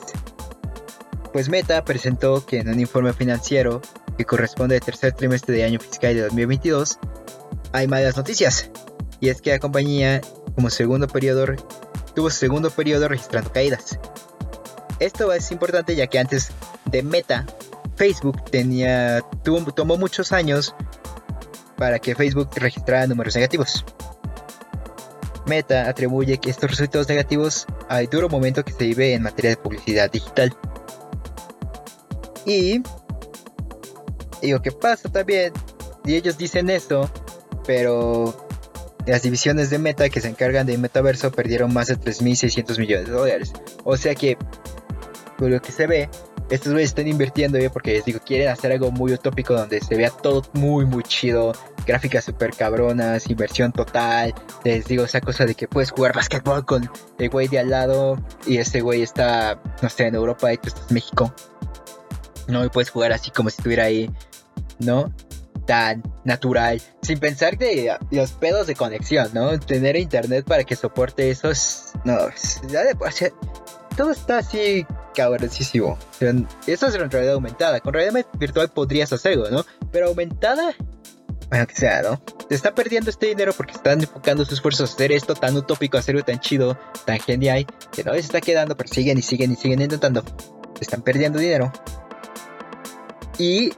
pues 1.32 1.48
Meta 1.48 1.84
presentó 1.84 2.44
que 2.46 2.60
en 2.60 2.68
un 2.68 2.80
informe 2.80 3.12
financiero 3.12 3.82
que 4.16 4.24
corresponde 4.24 4.76
al 4.76 4.80
tercer 4.80 5.12
trimestre 5.12 5.54
de 5.54 5.64
año 5.64 5.80
fiscal 5.80 6.14
de 6.14 6.22
2022, 6.22 6.98
hay 7.72 7.88
malas 7.88 8.16
noticias. 8.16 8.70
Y 9.20 9.28
es 9.28 9.40
que 9.40 9.50
la 9.50 9.58
compañía, 9.58 10.20
como 10.54 10.70
segundo 10.70 11.08
periodo, 11.08 11.46
tuvo 12.14 12.30
segundo 12.30 12.70
periodo 12.70 13.08
registrando 13.08 13.52
caídas. 13.52 13.98
Esto 15.00 15.32
es 15.32 15.50
importante 15.50 15.96
ya 15.96 16.06
que 16.06 16.18
antes 16.18 16.50
de 16.86 17.02
Meta, 17.02 17.46
Facebook 17.96 18.44
tenía, 18.50 19.22
tuvo, 19.42 19.72
tomó 19.72 19.96
muchos 19.96 20.32
años 20.32 20.74
para 21.76 21.98
que 21.98 22.14
Facebook 22.14 22.50
registrara 22.54 23.06
números 23.06 23.34
negativos. 23.34 23.84
Meta 25.46 25.88
atribuye 25.88 26.38
que 26.38 26.50
estos 26.50 26.70
resultados 26.70 27.08
negativos 27.08 27.66
al 27.88 28.06
duro 28.06 28.28
momento 28.28 28.64
que 28.64 28.72
se 28.72 28.84
vive 28.84 29.14
en 29.14 29.22
materia 29.22 29.50
de 29.50 29.56
publicidad 29.56 30.10
digital. 30.10 30.56
Y 32.46 32.82
lo 34.50 34.62
que 34.62 34.72
pasa 34.72 35.10
también, 35.10 35.52
y 36.04 36.14
ellos 36.14 36.36
dicen 36.36 36.70
eso, 36.70 37.10
pero 37.66 38.46
las 39.06 39.22
divisiones 39.22 39.70
de 39.70 39.78
Meta 39.78 40.08
que 40.08 40.20
se 40.20 40.28
encargan 40.28 40.66
de 40.66 40.78
metaverso 40.78 41.30
perdieron 41.30 41.72
más 41.72 41.88
de 41.88 41.98
3.600 41.98 42.78
millones 42.78 43.06
de 43.06 43.12
dólares. 43.12 43.52
O 43.84 43.96
sea 43.96 44.14
que, 44.14 44.36
por 45.36 45.50
lo 45.50 45.60
que 45.60 45.72
se 45.72 45.86
ve, 45.86 46.08
estos 46.50 46.72
güeyes 46.72 46.90
están 46.90 47.08
invirtiendo, 47.08 47.58
¿eh? 47.58 47.70
porque 47.70 47.94
les 47.94 48.04
digo, 48.04 48.20
quieren 48.24 48.48
hacer 48.48 48.72
algo 48.72 48.90
muy 48.90 49.12
utópico 49.12 49.54
donde 49.54 49.80
se 49.80 49.96
vea 49.96 50.10
todo 50.10 50.42
muy, 50.52 50.84
muy 50.84 51.02
chido, 51.02 51.52
gráficas 51.86 52.24
super 52.24 52.54
cabronas, 52.54 53.28
inversión 53.28 53.72
total. 53.72 54.34
Les 54.62 54.86
digo, 54.86 55.04
esa 55.04 55.20
cosa 55.20 55.46
de 55.46 55.54
que 55.54 55.68
puedes 55.68 55.90
jugar 55.90 56.14
básquetbol 56.14 56.64
con 56.64 56.90
el 57.18 57.30
güey 57.30 57.48
de 57.48 57.60
al 57.60 57.70
lado 57.70 58.18
y 58.46 58.58
ese 58.58 58.80
güey 58.80 59.02
está, 59.02 59.60
no 59.82 59.88
sé, 59.88 60.06
en 60.06 60.14
Europa 60.14 60.52
y 60.52 60.58
tú 60.58 60.68
estás 60.68 60.84
en 60.88 60.94
México. 60.94 61.34
No, 62.46 62.62
y 62.64 62.68
puedes 62.68 62.90
jugar 62.90 63.12
así 63.12 63.30
como 63.30 63.48
si 63.48 63.56
estuviera 63.56 63.84
ahí 63.84 64.10
¿no? 64.78 65.14
Tan 65.66 66.02
natural, 66.24 66.80
sin 67.02 67.18
pensar 67.18 67.56
de 67.56 67.96
los 68.10 68.32
pedos 68.32 68.66
de 68.66 68.74
conexión, 68.74 69.30
¿no? 69.32 69.58
Tener 69.58 69.96
internet 69.96 70.44
para 70.44 70.64
que 70.64 70.76
soporte 70.76 71.30
esos, 71.30 71.92
no, 72.04 72.18
todo 73.96 74.10
está 74.10 74.38
así 74.38 74.86
cabrosísimo. 75.14 75.98
eso 76.66 76.86
es 76.86 76.94
en 76.94 77.10
realidad 77.10 77.34
aumentada. 77.34 77.80
Con 77.80 77.94
realidad 77.94 78.26
virtual 78.38 78.68
podrías 78.70 79.12
hacerlo, 79.12 79.50
¿no? 79.50 79.64
Pero 79.92 80.08
aumentada, 80.08 80.74
bueno, 81.48 81.66
que 81.66 81.74
sea, 81.74 82.02
¿no? 82.02 82.20
está 82.50 82.74
perdiendo 82.74 83.10
este 83.10 83.26
dinero 83.26 83.52
porque 83.56 83.72
están 83.72 84.00
enfocando 84.00 84.44
sus 84.44 84.54
esfuerzos 84.54 84.90
a 84.90 84.94
hacer 84.94 85.12
esto 85.12 85.34
tan 85.34 85.56
utópico, 85.56 85.96
hacerlo 85.96 86.22
tan 86.22 86.38
chido, 86.40 86.78
tan 87.04 87.18
genial, 87.18 87.66
que 87.92 88.04
no 88.04 88.12
les 88.12 88.26
está 88.26 88.40
quedando, 88.40 88.76
pero 88.76 88.88
siguen 88.92 89.18
y 89.18 89.22
siguen 89.22 89.52
y 89.52 89.56
siguen 89.56 89.80
intentando. 89.80 90.22
Están 90.80 91.02
perdiendo 91.02 91.38
dinero. 91.38 91.72
Y 93.38 93.72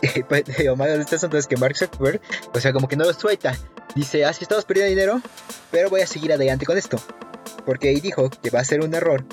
pues, 0.28 0.64
lo 0.64 0.76
malo 0.76 0.94
de 0.94 1.00
este 1.00 1.16
asunto 1.16 1.36
es 1.36 1.46
que 1.46 1.56
Mark 1.56 1.76
Zuckerberg, 1.76 2.20
o 2.54 2.60
sea, 2.60 2.72
como 2.72 2.88
que 2.88 2.96
no 2.96 3.04
lo 3.04 3.12
suelta. 3.12 3.56
Dice, 3.94 4.24
así 4.24 4.38
ah, 4.40 4.42
estamos 4.44 4.64
perdiendo 4.64 4.90
dinero, 4.90 5.20
pero 5.70 5.90
voy 5.90 6.00
a 6.00 6.06
seguir 6.06 6.32
adelante 6.32 6.66
con 6.66 6.78
esto. 6.78 6.98
Porque 7.66 7.88
ahí 7.88 8.00
dijo 8.00 8.30
que 8.30 8.50
va 8.50 8.60
a 8.60 8.64
ser 8.64 8.80
un 8.80 8.94
error 8.94 9.24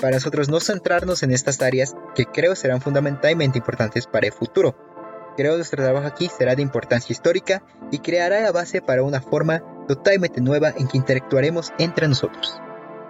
para 0.00 0.16
nosotros 0.16 0.48
no 0.48 0.60
centrarnos 0.60 1.22
en 1.22 1.30
estas 1.30 1.60
áreas 1.60 1.94
que 2.14 2.24
creo 2.24 2.56
serán 2.56 2.80
fundamentalmente 2.80 3.58
importantes 3.58 4.06
para 4.06 4.26
el 4.26 4.32
futuro. 4.32 4.74
Creo 5.36 5.52
que 5.52 5.58
nuestro 5.58 5.82
trabajo 5.82 6.06
aquí 6.06 6.28
será 6.28 6.54
de 6.56 6.62
importancia 6.62 7.12
histórica 7.12 7.62
y 7.90 7.98
creará 7.98 8.40
la 8.40 8.50
base 8.50 8.82
para 8.82 9.02
una 9.02 9.20
forma 9.20 9.62
totalmente 9.86 10.40
nueva 10.40 10.70
en 10.70 10.88
que 10.88 10.96
interactuaremos 10.96 11.72
entre 11.78 12.08
nosotros. 12.08 12.60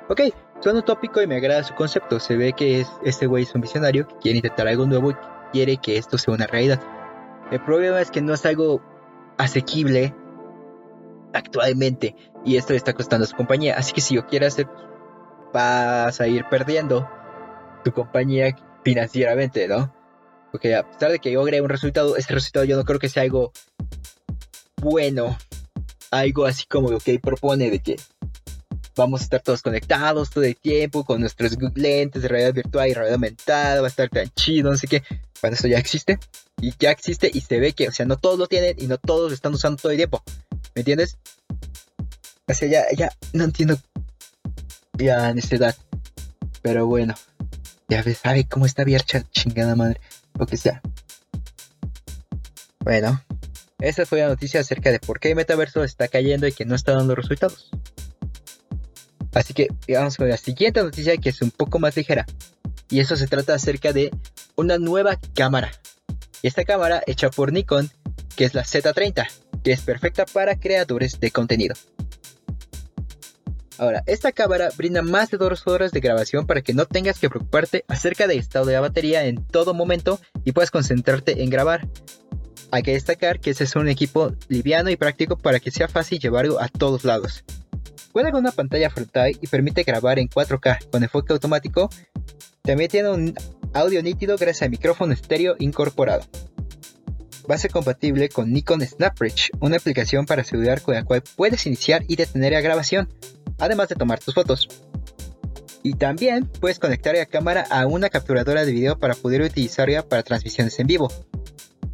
Ok, 0.08 0.22
suena 0.60 0.80
utópico 0.80 1.22
y 1.22 1.26
me 1.26 1.36
agrada 1.36 1.62
su 1.62 1.74
concepto. 1.74 2.18
Se 2.18 2.36
ve 2.36 2.52
que 2.52 2.80
es, 2.80 2.88
este 3.04 3.26
güey 3.26 3.44
es 3.44 3.54
un 3.54 3.60
visionario 3.60 4.06
que 4.06 4.16
quiere 4.16 4.38
intentar 4.38 4.66
algo 4.66 4.84
nuevo 4.86 5.12
y 5.12 5.16
quiere 5.52 5.76
que 5.76 5.96
esto 5.96 6.18
sea 6.18 6.34
una 6.34 6.46
realidad. 6.46 6.80
El 7.50 7.60
problema 7.64 8.00
es 8.00 8.10
que 8.10 8.20
no 8.20 8.34
es 8.34 8.46
algo 8.46 8.80
asequible 9.36 10.14
actualmente 11.32 12.14
y 12.44 12.56
esto 12.56 12.72
le 12.72 12.76
está 12.76 12.92
costando 12.92 13.24
a 13.24 13.28
su 13.28 13.36
compañía. 13.36 13.76
Así 13.76 13.92
que 13.92 14.00
si 14.00 14.14
yo 14.14 14.26
quiero 14.26 14.46
hacer, 14.46 14.68
vas 15.52 16.20
a 16.20 16.26
ir 16.28 16.44
perdiendo 16.48 17.08
tu 17.84 17.92
compañía 17.92 18.56
financieramente, 18.84 19.66
¿no? 19.66 19.92
Porque 20.52 20.74
a 20.74 20.88
pesar 20.88 21.10
de 21.10 21.18
que 21.18 21.32
logre 21.32 21.60
un 21.60 21.68
resultado, 21.68 22.16
ese 22.16 22.32
resultado 22.32 22.64
yo 22.64 22.76
no 22.76 22.84
creo 22.84 22.98
que 22.98 23.08
sea 23.08 23.22
algo 23.22 23.52
bueno. 24.76 25.36
Algo 26.10 26.44
así 26.44 26.66
como 26.66 26.90
lo 26.90 26.98
que 26.98 27.20
propone 27.20 27.70
de 27.70 27.78
que 27.78 27.96
vamos 29.00 29.22
a 29.22 29.24
estar 29.24 29.40
todos 29.40 29.62
conectados 29.62 30.28
todo 30.28 30.44
el 30.44 30.56
tiempo 30.56 31.04
con 31.04 31.20
nuestros 31.20 31.56
lentes 31.74 32.20
de 32.20 32.28
realidad 32.28 32.52
virtual 32.52 32.88
y 32.88 32.92
realidad 32.92 33.14
aumentada, 33.14 33.80
va 33.80 33.86
a 33.86 33.90
estar 33.90 34.10
tan 34.10 34.28
chido, 34.30 34.70
no 34.70 34.76
sé 34.76 34.86
qué. 34.86 35.02
Cuando 35.40 35.56
eso 35.56 35.68
ya 35.68 35.78
existe, 35.78 36.18
y 36.60 36.74
ya 36.78 36.90
existe 36.90 37.30
y 37.32 37.40
se 37.40 37.58
ve 37.58 37.72
que, 37.72 37.88
o 37.88 37.92
sea, 37.92 38.04
no 38.04 38.18
todos 38.18 38.38
lo 38.38 38.46
tienen 38.46 38.76
y 38.78 38.86
no 38.86 38.98
todos 38.98 39.30
lo 39.30 39.34
están 39.34 39.54
usando 39.54 39.80
todo 39.80 39.92
el 39.92 39.96
tiempo. 39.96 40.22
¿Me 40.74 40.80
entiendes? 40.80 41.16
O 42.46 42.52
sea, 42.52 42.68
ya, 42.68 42.84
ya, 42.94 43.10
no 43.32 43.44
entiendo 43.44 43.78
ya 44.98 45.30
en 45.30 45.38
esta 45.38 45.56
edad. 45.56 45.76
Pero 46.60 46.86
bueno, 46.86 47.14
ya 47.88 48.02
ves, 48.02 48.18
sabe 48.18 48.46
cómo 48.46 48.66
está 48.66 48.82
abierta 48.82 49.24
chingada 49.30 49.74
madre 49.76 49.98
lo 50.38 50.46
que 50.46 50.58
sea. 50.58 50.82
Bueno, 52.80 53.22
esa 53.78 54.04
fue 54.04 54.20
la 54.20 54.28
noticia 54.28 54.60
acerca 54.60 54.90
de 54.90 55.00
por 55.00 55.20
qué 55.20 55.30
el 55.30 55.36
metaverso 55.36 55.84
está 55.84 56.08
cayendo 56.08 56.46
y 56.46 56.52
que 56.52 56.66
no 56.66 56.74
está 56.74 56.92
dando 56.92 57.14
resultados. 57.14 57.70
Así 59.32 59.54
que 59.54 59.68
vamos 59.88 60.16
con 60.16 60.28
la 60.28 60.36
siguiente 60.36 60.82
noticia 60.82 61.16
que 61.16 61.28
es 61.28 61.42
un 61.42 61.50
poco 61.50 61.78
más 61.78 61.96
ligera. 61.96 62.26
Y 62.88 63.00
eso 63.00 63.16
se 63.16 63.26
trata 63.26 63.54
acerca 63.54 63.92
de 63.92 64.10
una 64.56 64.78
nueva 64.78 65.18
cámara. 65.34 65.70
Esta 66.42 66.64
cámara 66.64 67.02
hecha 67.06 67.30
por 67.30 67.52
Nikon, 67.52 67.90
que 68.36 68.44
es 68.44 68.54
la 68.54 68.64
Z30, 68.64 69.26
que 69.62 69.72
es 69.72 69.82
perfecta 69.82 70.24
para 70.26 70.58
creadores 70.58 71.20
de 71.20 71.30
contenido. 71.30 71.74
Ahora, 73.78 74.02
esta 74.06 74.32
cámara 74.32 74.68
brinda 74.76 75.00
más 75.00 75.30
de 75.30 75.38
dos 75.38 75.66
horas 75.66 75.90
de 75.92 76.00
grabación 76.00 76.46
para 76.46 76.60
que 76.60 76.74
no 76.74 76.84
tengas 76.84 77.18
que 77.18 77.30
preocuparte 77.30 77.84
acerca 77.88 78.26
del 78.26 78.38
estado 78.38 78.66
de 78.66 78.74
la 78.74 78.80
batería 78.80 79.24
en 79.24 79.42
todo 79.46 79.72
momento 79.72 80.20
y 80.44 80.52
puedas 80.52 80.70
concentrarte 80.70 81.42
en 81.42 81.48
grabar. 81.48 81.88
Hay 82.72 82.82
que 82.82 82.92
destacar 82.92 83.40
que 83.40 83.50
este 83.50 83.64
es 83.64 83.76
un 83.76 83.88
equipo 83.88 84.34
liviano 84.48 84.90
y 84.90 84.96
práctico 84.96 85.38
para 85.38 85.60
que 85.60 85.70
sea 85.70 85.88
fácil 85.88 86.18
llevarlo 86.18 86.60
a 86.60 86.68
todos 86.68 87.04
lados. 87.04 87.42
Cuenta 88.12 88.32
con 88.32 88.40
una 88.40 88.50
pantalla 88.50 88.90
frontal 88.90 89.32
y 89.40 89.46
permite 89.46 89.84
grabar 89.84 90.18
en 90.18 90.28
4K 90.28 90.90
con 90.90 91.02
enfoque 91.02 91.32
automático. 91.32 91.88
También 92.62 92.90
tiene 92.90 93.10
un 93.10 93.34
audio 93.72 94.02
nítido 94.02 94.36
gracias 94.36 94.62
al 94.62 94.70
micrófono 94.70 95.12
estéreo 95.12 95.54
incorporado. 95.58 96.24
Va 97.48 97.54
a 97.54 97.58
ser 97.58 97.70
compatible 97.70 98.28
con 98.28 98.52
Nikon 98.52 98.84
SnapBridge, 98.84 99.50
una 99.60 99.76
aplicación 99.76 100.26
para 100.26 100.44
celular 100.44 100.82
con 100.82 100.94
la 100.94 101.04
cual 101.04 101.22
puedes 101.36 101.66
iniciar 101.66 102.04
y 102.08 102.16
detener 102.16 102.52
la 102.52 102.60
grabación 102.60 103.08
además 103.58 103.88
de 103.88 103.94
tomar 103.94 104.18
tus 104.18 104.34
fotos. 104.34 104.68
Y 105.82 105.94
también 105.94 106.46
puedes 106.46 106.78
conectar 106.78 107.14
la 107.14 107.26
cámara 107.26 107.64
a 107.70 107.86
una 107.86 108.10
capturadora 108.10 108.64
de 108.64 108.72
video 108.72 108.98
para 108.98 109.14
poder 109.14 109.42
utilizarla 109.42 110.02
para 110.02 110.22
transmisiones 110.22 110.78
en 110.78 110.86
vivo. 110.86 111.08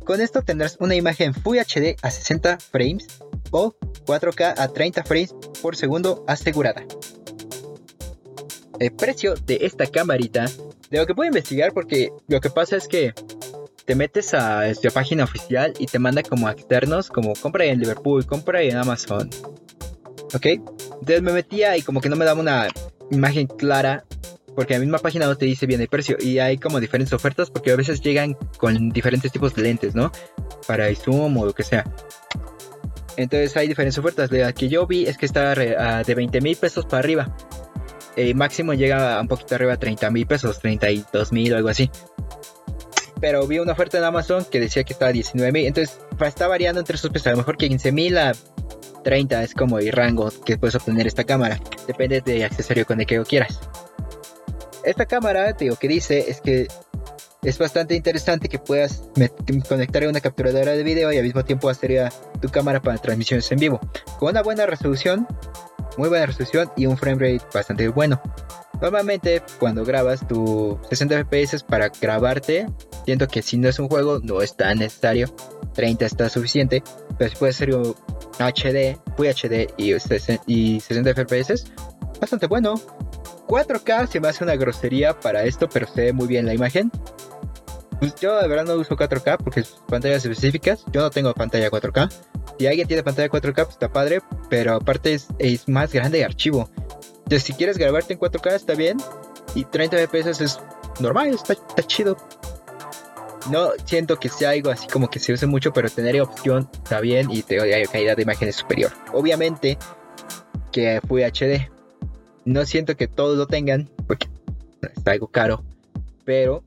Con 0.04 0.20
esto 0.20 0.42
tendrás 0.42 0.76
una 0.80 0.94
imagen 0.94 1.34
Full 1.34 1.58
HD 1.58 1.96
a 2.02 2.10
60 2.10 2.58
frames 2.58 3.06
o 3.50 3.76
4K 4.04 4.54
a 4.56 4.68
30 4.68 5.04
frames 5.04 5.34
por 5.62 5.76
segundo 5.76 6.24
asegurada. 6.26 6.84
El 8.78 8.92
precio 8.92 9.34
de 9.34 9.58
esta 9.62 9.86
camarita, 9.86 10.46
de 10.90 10.98
lo 10.98 11.06
que 11.06 11.14
puedo 11.14 11.28
investigar 11.28 11.72
porque 11.72 12.10
lo 12.28 12.40
que 12.40 12.50
pasa 12.50 12.76
es 12.76 12.88
que 12.88 13.14
te 13.86 13.94
metes 13.94 14.34
a 14.34 14.74
su 14.74 14.88
página 14.92 15.24
oficial 15.24 15.72
y 15.78 15.86
te 15.86 15.98
manda 15.98 16.22
como 16.22 16.50
externos, 16.50 17.08
como 17.08 17.34
compra 17.34 17.64
en 17.64 17.78
Liverpool, 17.78 18.26
compra 18.26 18.60
en 18.62 18.76
Amazon, 18.76 19.30
¿ok? 20.34 20.46
Entonces 20.46 21.22
me 21.22 21.32
metía 21.32 21.76
y 21.76 21.82
como 21.82 22.00
que 22.00 22.08
no 22.08 22.16
me 22.16 22.24
daba 22.24 22.40
una 22.40 22.68
imagen 23.10 23.46
clara 23.46 24.04
porque 24.56 24.74
la 24.74 24.80
misma 24.80 24.98
página 24.98 25.26
no 25.26 25.36
te 25.36 25.44
dice 25.44 25.66
bien 25.66 25.80
el 25.80 25.88
precio 25.88 26.16
y 26.18 26.38
hay 26.38 26.56
como 26.56 26.80
diferentes 26.80 27.12
ofertas 27.12 27.50
porque 27.50 27.70
a 27.70 27.76
veces 27.76 28.00
llegan 28.00 28.36
con 28.56 28.88
diferentes 28.88 29.30
tipos 29.30 29.54
de 29.54 29.62
lentes, 29.62 29.94
¿no? 29.94 30.10
Para 30.66 30.88
el 30.88 30.96
zoom 30.96 31.36
o 31.36 31.46
lo 31.46 31.54
que 31.54 31.62
sea. 31.62 31.84
Entonces 33.16 33.56
hay 33.56 33.68
diferentes 33.68 33.98
ofertas. 33.98 34.30
La 34.30 34.52
que 34.52 34.68
yo 34.68 34.86
vi 34.86 35.06
es 35.06 35.16
que 35.16 35.26
está 35.26 35.54
de 35.54 36.14
20 36.14 36.40
mil 36.40 36.56
pesos 36.56 36.84
para 36.86 36.98
arriba. 36.98 37.36
El 38.16 38.34
máximo 38.34 38.72
llega 38.74 39.20
un 39.20 39.28
poquito 39.28 39.54
arriba 39.54 39.74
a 39.74 39.76
30 39.78 40.10
mil 40.10 40.26
pesos, 40.26 40.58
32 40.60 41.32
mil 41.32 41.52
o 41.52 41.56
algo 41.56 41.68
así. 41.68 41.90
Pero 43.20 43.46
vi 43.46 43.58
una 43.58 43.72
oferta 43.72 43.98
en 43.98 44.04
Amazon 44.04 44.44
que 44.50 44.60
decía 44.60 44.84
que 44.84 44.92
estaba 44.92 45.10
a 45.10 45.12
19 45.12 45.52
mil. 45.52 45.66
Entonces 45.66 45.98
está 46.20 46.48
variando 46.48 46.80
entre 46.80 46.96
esos 46.96 47.10
precios. 47.10 47.28
A 47.28 47.30
lo 47.32 47.38
mejor 47.38 47.56
que 47.56 47.68
15 47.68 47.92
mil 47.92 48.18
a 48.18 48.32
30 49.04 49.42
es 49.42 49.54
como 49.54 49.78
el 49.78 49.92
rango 49.92 50.32
que 50.44 50.58
puedes 50.58 50.74
obtener 50.74 51.06
esta 51.06 51.24
cámara. 51.24 51.60
Depende 51.86 52.20
del 52.20 52.42
accesorio 52.44 52.86
con 52.86 53.00
el 53.00 53.06
que 53.06 53.22
quieras. 53.22 53.60
Esta 54.84 55.06
cámara, 55.06 55.52
digo, 55.52 55.76
que 55.76 55.88
dice 55.88 56.30
es 56.30 56.40
que 56.40 56.68
es 57.46 57.58
bastante 57.58 57.94
interesante 57.94 58.48
que 58.48 58.58
puedas 58.58 59.04
conectar 59.68 60.04
una 60.08 60.20
capturadora 60.20 60.72
de 60.72 60.82
video 60.82 61.12
y 61.12 61.16
al 61.16 61.22
mismo 61.22 61.44
tiempo 61.44 61.68
hacer 61.68 62.10
tu 62.40 62.48
cámara 62.48 62.82
para 62.82 62.98
transmisiones 62.98 63.50
en 63.52 63.60
vivo. 63.60 63.80
Con 64.18 64.30
una 64.30 64.42
buena 64.42 64.66
resolución, 64.66 65.28
muy 65.96 66.08
buena 66.08 66.26
resolución 66.26 66.72
y 66.76 66.86
un 66.86 66.96
frame 66.96 67.20
rate 67.20 67.46
bastante 67.54 67.86
bueno. 67.86 68.20
Normalmente 68.82 69.42
cuando 69.60 69.84
grabas 69.84 70.26
tu 70.26 70.76
60 70.88 71.24
fps 71.26 71.62
para 71.62 71.88
grabarte, 71.88 72.66
siento 73.04 73.28
que 73.28 73.42
si 73.42 73.58
no 73.58 73.68
es 73.68 73.78
un 73.78 73.88
juego 73.88 74.18
no 74.18 74.42
es 74.42 74.56
tan 74.56 74.80
necesario, 74.80 75.32
30 75.74 76.04
está 76.04 76.28
suficiente, 76.28 76.82
pero 77.16 77.30
si 77.30 77.36
puede 77.36 77.52
ser 77.52 77.76
un 77.76 77.94
HD, 78.40 78.98
VHD 79.16 79.72
y, 79.76 79.94
y 80.46 80.80
60 80.80 81.14
fps, 81.14 81.64
bastante 82.20 82.48
bueno. 82.48 82.74
4K 83.46 84.08
se 84.08 84.18
me 84.18 84.26
hace 84.26 84.42
una 84.42 84.56
grosería 84.56 85.20
para 85.20 85.44
esto, 85.44 85.68
pero 85.68 85.86
se 85.86 86.06
ve 86.06 86.12
muy 86.12 86.26
bien 86.26 86.46
la 86.46 86.54
imagen. 86.54 86.90
Pues 87.98 88.14
yo 88.16 88.40
de 88.40 88.48
verdad 88.48 88.64
no 88.66 88.74
uso 88.74 88.96
4K 88.96 89.38
porque 89.38 89.60
es 89.60 89.76
pantallas 89.88 90.24
específicas. 90.24 90.84
Yo 90.92 91.00
no 91.00 91.10
tengo 91.10 91.32
pantalla 91.32 91.70
4K. 91.70 92.12
Si 92.58 92.66
alguien 92.66 92.86
tiene 92.86 93.02
pantalla 93.02 93.28
4K, 93.28 93.54
pues 93.54 93.70
está 93.70 93.90
padre, 93.90 94.20
pero 94.48 94.74
aparte 94.74 95.14
es, 95.38 95.68
más 95.68 95.92
grande 95.92 96.18
el 96.18 96.24
archivo. 96.24 96.68
Entonces, 97.18 97.42
si 97.42 97.52
quieres 97.54 97.78
grabarte 97.78 98.12
en 98.12 98.20
4K, 98.20 98.52
está 98.52 98.74
bien. 98.74 98.98
Y 99.54 99.64
30 99.64 99.96
FPS 100.06 100.42
es 100.42 100.60
normal, 101.00 101.28
está, 101.30 101.56
chido. 101.86 102.16
No 103.50 103.70
siento 103.84 104.18
que 104.18 104.28
sea 104.28 104.50
algo 104.50 104.70
así 104.70 104.86
como 104.88 105.08
que 105.08 105.18
se 105.18 105.32
use 105.32 105.46
mucho, 105.46 105.72
pero 105.72 105.88
tener 105.88 106.20
opción 106.20 106.68
está 106.72 107.00
bien 107.00 107.30
y 107.30 107.42
te 107.42 107.60
hay 107.60 107.84
calidad 107.86 108.16
de 108.16 108.22
imagen 108.22 108.48
es 108.48 108.56
superior. 108.56 108.92
Obviamente 109.12 109.78
que 110.72 111.00
fue 111.06 111.24
HD. 111.24 111.70
No 112.44 112.66
siento 112.66 112.96
que 112.96 113.08
todos 113.08 113.38
lo 113.38 113.46
tengan 113.46 113.88
porque 114.06 114.28
es 114.82 115.06
algo 115.06 115.28
caro, 115.28 115.64
pero 116.24 116.62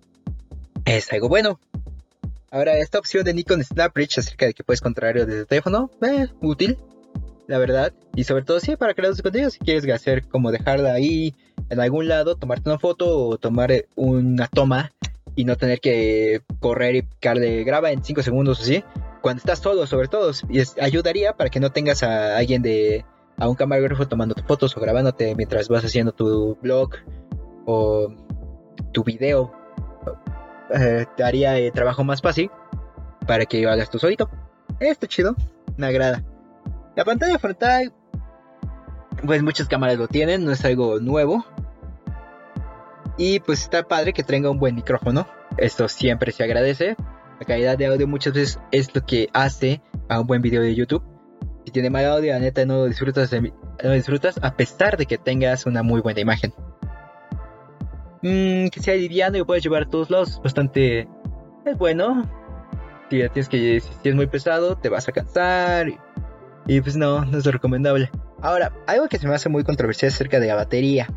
es 0.97 1.12
algo 1.13 1.30
bueno. 1.30 1.60
Ahora, 2.52 2.78
esta 2.78 2.97
opción 2.97 3.23
de 3.23 3.34
Nikon 3.34 3.63
SnapBridge 3.63 4.17
acerca 4.17 4.47
de 4.47 4.54
que 4.54 4.63
puedes 4.63 4.82
contrario 4.82 5.25
desde 5.25 5.41
el 5.41 5.47
teléfono, 5.47 5.91
eh, 6.02 6.28
útil, 6.41 6.78
la 7.47 7.60
verdad. 7.60 7.93
Y 8.15 8.23
sobre 8.23 8.43
todo, 8.43 8.60
sí, 8.60 8.75
para 8.75 8.95
crear 8.95 9.13
de 9.13 9.21
contenido, 9.21 9.52
si 9.52 9.60
quieres 9.60 9.88
hacer 9.89 10.28
como 10.28 10.52
dejarla 10.52 10.93
ahí 10.93 11.36
en 11.69 11.80
algún 11.80 12.08
lado, 12.08 12.36
tomarte 12.36 12.69
una 12.69 12.80
foto 12.80 13.28
o 13.28 13.38
tomar 13.38 13.71
eh, 13.71 13.88
una 13.95 14.47
toma 14.47 14.91
y 15.36 15.45
no 15.45 15.58
tener 15.58 15.80
que 15.80 16.41
correr 16.60 16.95
y 16.95 17.02
picarle 17.04 17.63
graba 17.63 17.91
en 17.91 18.04
5 18.04 18.23
segundos 18.23 18.60
o 18.60 18.63
así. 18.63 18.84
Cuando 19.21 19.39
estás 19.39 19.60
solo, 19.60 19.86
sobre 19.86 20.08
todo, 20.08 20.32
y 20.49 20.62
ayudaría 20.82 21.34
para 21.34 21.49
que 21.49 21.60
no 21.60 21.71
tengas 21.71 22.02
a 22.04 22.38
alguien 22.38 22.62
de 22.62 23.06
a 23.38 23.47
un 23.47 23.56
camarógrafo 23.56 24.08
tomando 24.08 24.36
fotos 24.47 24.75
o 24.75 24.82
grabándote 24.82 25.36
mientras 25.36 25.69
vas 25.69 25.86
haciendo 25.86 26.13
tu 26.13 26.58
blog 26.62 26.95
o 27.65 28.12
tu 28.91 29.04
video. 29.04 29.59
Eh, 30.73 31.05
te 31.15 31.23
haría 31.23 31.58
el 31.58 31.71
trabajo 31.71 32.03
más 32.03 32.21
fácil 32.21 32.51
para 33.25 33.45
que 33.45 33.67
hagas 33.67 33.89
tu 33.89 33.99
solito. 33.99 34.29
Está 34.79 35.08
chido, 35.08 35.36
me 35.77 35.88
agrada. 35.88 36.23
La 36.95 37.05
pantalla 37.05 37.39
frontal, 37.39 37.93
pues 39.25 39.41
muchas 39.43 39.67
cámaras 39.67 39.97
lo 39.97 40.08
tienen, 40.08 40.45
no 40.45 40.51
es 40.51 40.63
algo 40.65 40.99
nuevo. 40.99 41.45
Y 43.17 43.39
pues 43.39 43.62
está 43.62 43.84
padre 43.84 44.13
que 44.13 44.23
tenga 44.23 44.49
un 44.49 44.60
buen 44.60 44.75
micrófono. 44.75 45.27
Esto 45.58 45.88
siempre 45.89 46.32
se 46.32 46.43
agradece. 46.43 46.95
La 47.39 47.45
calidad 47.45 47.77
de 47.77 47.88
audio 47.88 48.08
muchas 48.08 48.34
veces 48.34 48.60
es 48.71 48.93
lo 48.95 49.05
que 49.05 49.29
hace 49.34 49.82
a 50.08 50.19
un 50.19 50.27
buen 50.27 50.41
video 50.41 50.62
de 50.62 50.75
YouTube. 50.75 51.03
Si 51.65 51.71
tiene 51.71 51.89
mal 51.89 52.05
audio, 52.05 52.34
la 52.34 52.39
neta 52.39 52.65
no 52.65 52.77
lo 52.77 52.86
disfrutas, 52.86 53.32
no 53.32 53.91
disfrutas 53.91 54.39
a 54.41 54.55
pesar 54.55 54.97
de 54.97 55.05
que 55.05 55.17
tengas 55.17 55.65
una 55.65 55.84
muy 55.84 56.01
buena 56.01 56.21
imagen. 56.21 56.53
Mm, 58.21 58.67
que 58.67 58.82
sea 58.82 58.95
liviano 58.95 59.38
y 59.38 59.39
lo 59.39 59.45
puedes 59.45 59.63
llevar 59.63 59.84
a 59.84 59.89
todos 59.89 60.10
lados. 60.10 60.41
Bastante 60.43 61.08
es 61.65 61.77
bueno. 61.77 62.29
Si 63.10 63.17
tienes 63.17 63.49
que 63.49 63.79
si 63.79 64.10
es 64.10 64.15
muy 64.15 64.27
pesado, 64.27 64.75
te 64.77 64.89
vas 64.89 65.08
a 65.08 65.12
cansar. 65.12 65.88
Y, 66.67 66.82
pues 66.82 66.95
no, 66.95 67.25
no 67.25 67.38
es 67.38 67.45
recomendable. 67.45 68.12
Ahora, 68.41 68.71
algo 68.88 69.08
que 69.08 69.17
se 69.17 69.27
me 69.27 69.34
hace 69.34 69.49
muy 69.49 69.63
controversial 69.63 70.12
acerca 70.12 70.39
de 70.39 70.47
la 70.47 70.55
batería. 70.55 71.08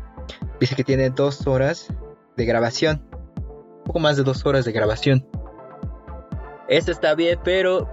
Dice 0.59 0.75
que 0.75 0.83
tiene 0.83 1.09
dos 1.09 1.45
horas 1.45 1.93
de 2.35 2.45
grabación. 2.45 3.03
Un 3.37 3.83
poco 3.85 3.99
más 3.99 4.17
de 4.17 4.23
dos 4.23 4.45
horas 4.45 4.65
de 4.65 4.71
grabación. 4.71 5.27
Esto 6.69 6.91
está 6.91 7.13
bien, 7.13 7.39
pero 7.43 7.89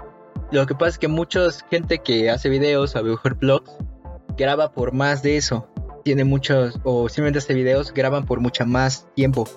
lo 0.52 0.66
que 0.66 0.74
pasa 0.74 0.90
es 0.90 0.98
que 0.98 1.08
mucha 1.08 1.40
gente 1.70 1.98
que 1.98 2.30
hace 2.30 2.48
videos, 2.48 2.96
a 2.96 3.02
mejor 3.02 3.36
blogs, 3.36 3.76
graba 4.36 4.72
por 4.72 4.92
más 4.92 5.22
de 5.22 5.36
eso. 5.36 5.69
Tiene 6.04 6.24
muchos, 6.24 6.78
o 6.84 7.08
simplemente 7.08 7.38
hace 7.38 7.54
videos, 7.54 7.92
graban 7.92 8.24
por 8.26 8.40
mucho 8.40 8.64
más 8.66 9.06
tiempo. 9.14 9.48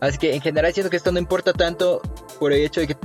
Así 0.00 0.18
que 0.18 0.34
en 0.34 0.40
general 0.40 0.72
siento 0.72 0.90
que 0.90 0.96
esto 0.96 1.12
no 1.12 1.18
importa 1.18 1.52
tanto 1.52 2.00
por 2.38 2.52
el 2.52 2.60
hecho 2.60 2.80
de 2.80 2.88
que 2.88 2.96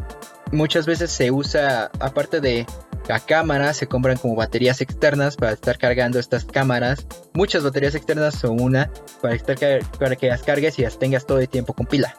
muchas 0.51 0.85
veces 0.85 1.11
se 1.11 1.31
usa, 1.31 1.89
aparte 1.99 2.39
de 2.39 2.65
la 3.07 3.19
cámara, 3.19 3.73
se 3.73 3.87
compran 3.87 4.17
como 4.17 4.35
baterías 4.35 4.79
externas 4.81 5.35
para 5.35 5.53
estar 5.53 5.77
cargando 5.77 6.19
estas 6.19 6.45
cámaras. 6.45 7.05
Muchas 7.33 7.63
baterías 7.63 7.95
externas 7.95 8.43
o 8.43 8.51
una 8.51 8.91
para, 9.21 9.35
estar, 9.35 9.57
para 9.99 10.15
que 10.15 10.27
las 10.27 10.43
cargues 10.43 10.79
y 10.79 10.83
las 10.83 10.99
tengas 10.99 11.25
todo 11.25 11.39
el 11.39 11.49
tiempo 11.49 11.73
con 11.73 11.85
pila. 11.85 12.15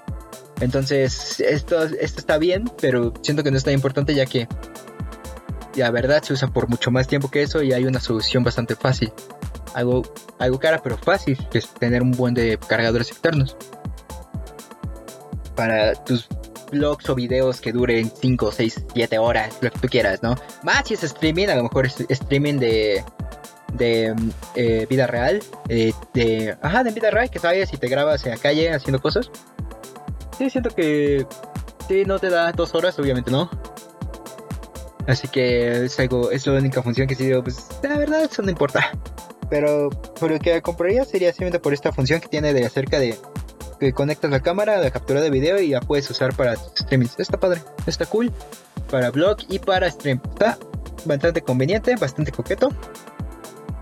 Entonces, 0.60 1.40
esto, 1.40 1.82
esto 1.84 2.20
está 2.20 2.38
bien, 2.38 2.70
pero 2.80 3.12
siento 3.22 3.42
que 3.42 3.50
no 3.50 3.56
es 3.56 3.64
tan 3.64 3.74
importante 3.74 4.14
ya 4.14 4.26
que 4.26 4.46
la 5.74 5.90
verdad 5.90 6.22
se 6.22 6.32
usa 6.32 6.48
por 6.48 6.68
mucho 6.68 6.90
más 6.90 7.08
tiempo 7.08 7.30
que 7.30 7.42
eso 7.42 7.62
y 7.62 7.72
hay 7.72 7.84
una 7.84 8.00
solución 8.00 8.44
bastante 8.44 8.76
fácil. 8.76 9.12
Algo, 9.74 10.02
algo 10.38 10.58
cara 10.58 10.80
pero 10.82 10.96
fácil, 10.96 11.38
que 11.50 11.58
es 11.58 11.68
tener 11.74 12.02
un 12.02 12.12
buen 12.12 12.34
de 12.34 12.58
cargadores 12.58 13.10
externos. 13.10 13.56
Para 15.54 15.94
tus 15.94 16.28
vlogs 16.70 17.08
o 17.08 17.14
videos 17.14 17.60
que 17.60 17.72
duren 17.72 18.10
5, 18.10 18.52
6, 18.52 18.84
7 18.94 19.18
horas, 19.18 19.58
lo 19.60 19.70
que 19.70 19.78
tú 19.78 19.88
quieras, 19.88 20.22
¿no? 20.22 20.34
Más 20.62 20.86
si 20.86 20.94
es 20.94 21.04
streaming, 21.04 21.48
a 21.48 21.56
lo 21.56 21.64
mejor 21.64 21.86
es 21.86 22.04
streaming 22.08 22.58
de, 22.58 23.04
de 23.74 24.14
eh, 24.54 24.86
vida 24.88 25.06
real, 25.06 25.42
eh, 25.68 25.92
de, 26.12 26.56
ajá, 26.60 26.84
de 26.84 26.90
vida 26.92 27.10
real, 27.10 27.30
que 27.30 27.38
sabes 27.38 27.72
y 27.72 27.76
te 27.76 27.88
grabas 27.88 28.24
en 28.24 28.32
la 28.32 28.38
calle 28.38 28.72
haciendo 28.72 29.00
cosas. 29.00 29.30
Sí, 30.38 30.50
siento 30.50 30.70
que 30.70 31.26
sí, 31.88 32.04
no 32.04 32.18
te 32.18 32.30
da 32.30 32.52
dos 32.52 32.74
horas, 32.74 32.98
obviamente 32.98 33.30
no. 33.30 33.50
Así 35.06 35.28
que 35.28 35.84
es 35.84 36.00
algo, 36.00 36.30
es 36.30 36.46
la 36.46 36.58
única 36.58 36.82
función 36.82 37.06
que 37.06 37.14
sí 37.14 37.26
digo, 37.26 37.42
pues 37.42 37.68
la 37.82 37.98
verdad 37.98 38.22
eso 38.22 38.42
no 38.42 38.50
importa. 38.50 38.92
Pero 39.50 39.90
por 39.90 40.30
lo 40.30 40.38
que 40.38 40.60
compraría 40.62 41.04
sería 41.04 41.30
simplemente 41.30 41.60
por 41.60 41.72
esta 41.72 41.92
función 41.92 42.20
que 42.20 42.28
tiene 42.28 42.52
de 42.52 42.64
acerca 42.64 42.98
de 42.98 43.16
que 43.78 43.92
conectas 43.92 44.30
la 44.30 44.40
cámara, 44.40 44.78
la 44.78 44.90
captura 44.90 45.20
de 45.20 45.30
video 45.30 45.60
y 45.60 45.70
ya 45.70 45.80
puedes 45.80 46.08
usar 46.10 46.34
para 46.34 46.54
streaming. 46.54 47.08
Está 47.18 47.38
padre, 47.38 47.60
está 47.86 48.06
cool. 48.06 48.32
Para 48.90 49.10
blog 49.10 49.38
y 49.48 49.58
para 49.58 49.90
stream. 49.90 50.20
Está 50.32 50.58
bastante 51.04 51.42
conveniente, 51.42 51.96
bastante 51.96 52.32
coqueto. 52.32 52.70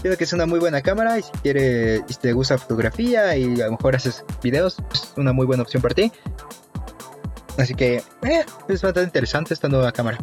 Creo 0.00 0.16
que 0.16 0.24
es 0.24 0.32
una 0.32 0.46
muy 0.46 0.58
buena 0.58 0.82
cámara 0.82 1.18
y 1.18 1.22
si 1.22 1.30
quieres, 1.42 2.02
si 2.08 2.14
te 2.16 2.32
gusta 2.32 2.58
fotografía 2.58 3.36
y 3.36 3.60
a 3.60 3.66
lo 3.66 3.72
mejor 3.72 3.94
haces 3.94 4.24
videos, 4.42 4.78
es 4.92 5.12
una 5.16 5.32
muy 5.32 5.46
buena 5.46 5.62
opción 5.62 5.80
para 5.80 5.94
ti. 5.94 6.10
Así 7.56 7.74
que 7.74 8.02
eh, 8.22 8.44
es 8.68 8.82
bastante 8.82 9.02
interesante 9.02 9.54
esta 9.54 9.68
nueva 9.68 9.92
cámara. 9.92 10.18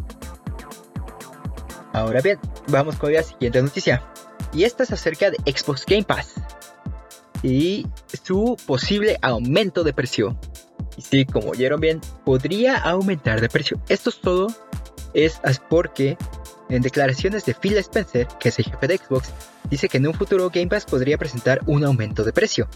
Ahora 1.92 2.20
bien, 2.20 2.38
vamos 2.68 2.96
con 2.96 3.12
la 3.12 3.22
siguiente 3.22 3.62
noticia. 3.62 4.02
Y 4.52 4.64
esta 4.64 4.82
es 4.82 4.90
acerca 4.90 5.30
de 5.30 5.36
Xbox 5.50 5.84
Game 5.86 6.04
Pass 6.04 6.34
y 7.42 7.86
su 8.24 8.56
posible 8.66 9.18
aumento 9.22 9.84
de 9.84 9.92
precio. 9.92 10.38
Y 10.96 11.02
sí, 11.02 11.24
como 11.24 11.50
oyeron 11.50 11.80
bien, 11.80 12.00
podría 12.24 12.76
aumentar 12.76 13.40
de 13.40 13.48
precio. 13.48 13.80
Esto 13.88 14.10
es 14.10 14.20
todo 14.20 14.48
es 15.14 15.40
porque 15.68 16.16
en 16.68 16.82
declaraciones 16.82 17.44
de 17.44 17.54
Phil 17.54 17.76
Spencer, 17.78 18.28
que 18.38 18.50
es 18.50 18.58
el 18.58 18.66
jefe 18.66 18.86
de 18.86 18.98
Xbox, 18.98 19.30
dice 19.68 19.88
que 19.88 19.98
en 19.98 20.06
un 20.06 20.14
futuro 20.14 20.50
Game 20.50 20.68
Pass 20.68 20.84
podría 20.84 21.18
presentar 21.18 21.60
un 21.66 21.84
aumento 21.84 22.24
de 22.24 22.32
precio. 22.32 22.68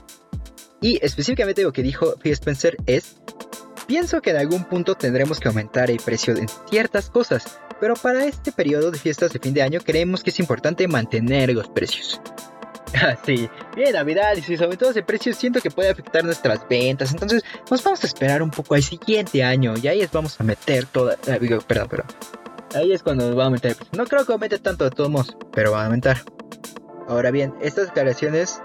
Y 0.80 0.98
específicamente 1.02 1.62
lo 1.62 1.72
que 1.72 1.82
dijo 1.82 2.14
Phil 2.16 2.32
Spencer 2.32 2.76
es, 2.86 3.16
pienso 3.86 4.20
que 4.20 4.30
en 4.30 4.36
algún 4.38 4.64
punto 4.64 4.94
tendremos 4.96 5.40
que 5.40 5.48
aumentar 5.48 5.90
el 5.90 5.98
precio 5.98 6.36
en 6.36 6.48
ciertas 6.68 7.08
cosas, 7.08 7.60
pero 7.80 7.94
para 7.94 8.24
este 8.24 8.52
periodo 8.52 8.90
de 8.90 8.98
fiestas 8.98 9.32
de 9.32 9.38
fin 9.38 9.54
de 9.54 9.62
año 9.62 9.80
creemos 9.84 10.22
que 10.22 10.30
es 10.30 10.38
importante 10.40 10.86
mantener 10.88 11.52
los 11.52 11.68
precios. 11.68 12.20
sí, 13.26 13.48
bien 13.74 13.92
Navidad 13.92 14.34
y 14.36 14.56
sobre 14.56 14.76
todo 14.76 14.90
ese 14.90 15.02
precio 15.02 15.32
siento 15.32 15.60
que 15.60 15.70
puede 15.70 15.90
afectar 15.90 16.24
nuestras 16.24 16.66
ventas, 16.68 17.12
entonces 17.12 17.42
nos 17.70 17.82
vamos 17.82 18.02
a 18.04 18.06
esperar 18.06 18.42
un 18.42 18.50
poco 18.50 18.74
al 18.74 18.82
siguiente 18.82 19.42
año 19.42 19.74
y 19.82 19.88
ahí 19.88 20.00
es 20.00 20.12
vamos 20.12 20.40
a 20.40 20.44
meter 20.44 20.86
toda, 20.86 21.14
ah, 21.14 21.36
perdón, 21.66 21.88
perdón, 21.88 22.06
ahí 22.74 22.92
es 22.92 23.02
cuando 23.02 23.34
va 23.34 23.44
a 23.44 23.46
aumentar 23.46 23.72
el 23.72 23.76
precio. 23.76 23.96
No 23.96 24.04
creo 24.06 24.24
que 24.24 24.32
aumente 24.32 24.58
tanto 24.58 24.84
de 24.84 24.90
todos 24.90 25.10
modos, 25.10 25.36
pero 25.52 25.72
va 25.72 25.82
a 25.82 25.84
aumentar. 25.86 26.18
Ahora 27.08 27.30
bien, 27.30 27.54
estas 27.60 27.86
declaraciones 27.86 28.62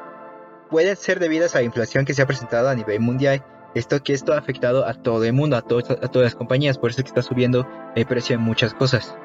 pueden 0.70 0.96
ser 0.96 1.20
debidas 1.20 1.56
a 1.56 1.60
la 1.60 1.66
inflación 1.66 2.06
que 2.06 2.14
se 2.14 2.22
ha 2.22 2.28
presentado 2.28 2.70
a 2.70 2.76
nivel 2.76 3.00
mundial. 3.00 3.44
Esto 3.76 4.02
que 4.02 4.14
esto 4.14 4.34
ha 4.34 4.38
afectado 4.38 4.86
a 4.86 4.94
todo 4.94 5.24
el 5.24 5.34
mundo, 5.34 5.56
a, 5.56 5.62
todas 5.62 6.00
las 6.16 6.36
compañías, 6.36 6.78
por 6.78 6.90
eso 6.90 7.02
es 7.02 7.04
que 7.04 7.10
está 7.10 7.22
subiendo 7.22 7.68
el 7.96 8.06
precio 8.06 8.36
en 8.36 8.42
muchas 8.42 8.74
cosas. 8.74 9.16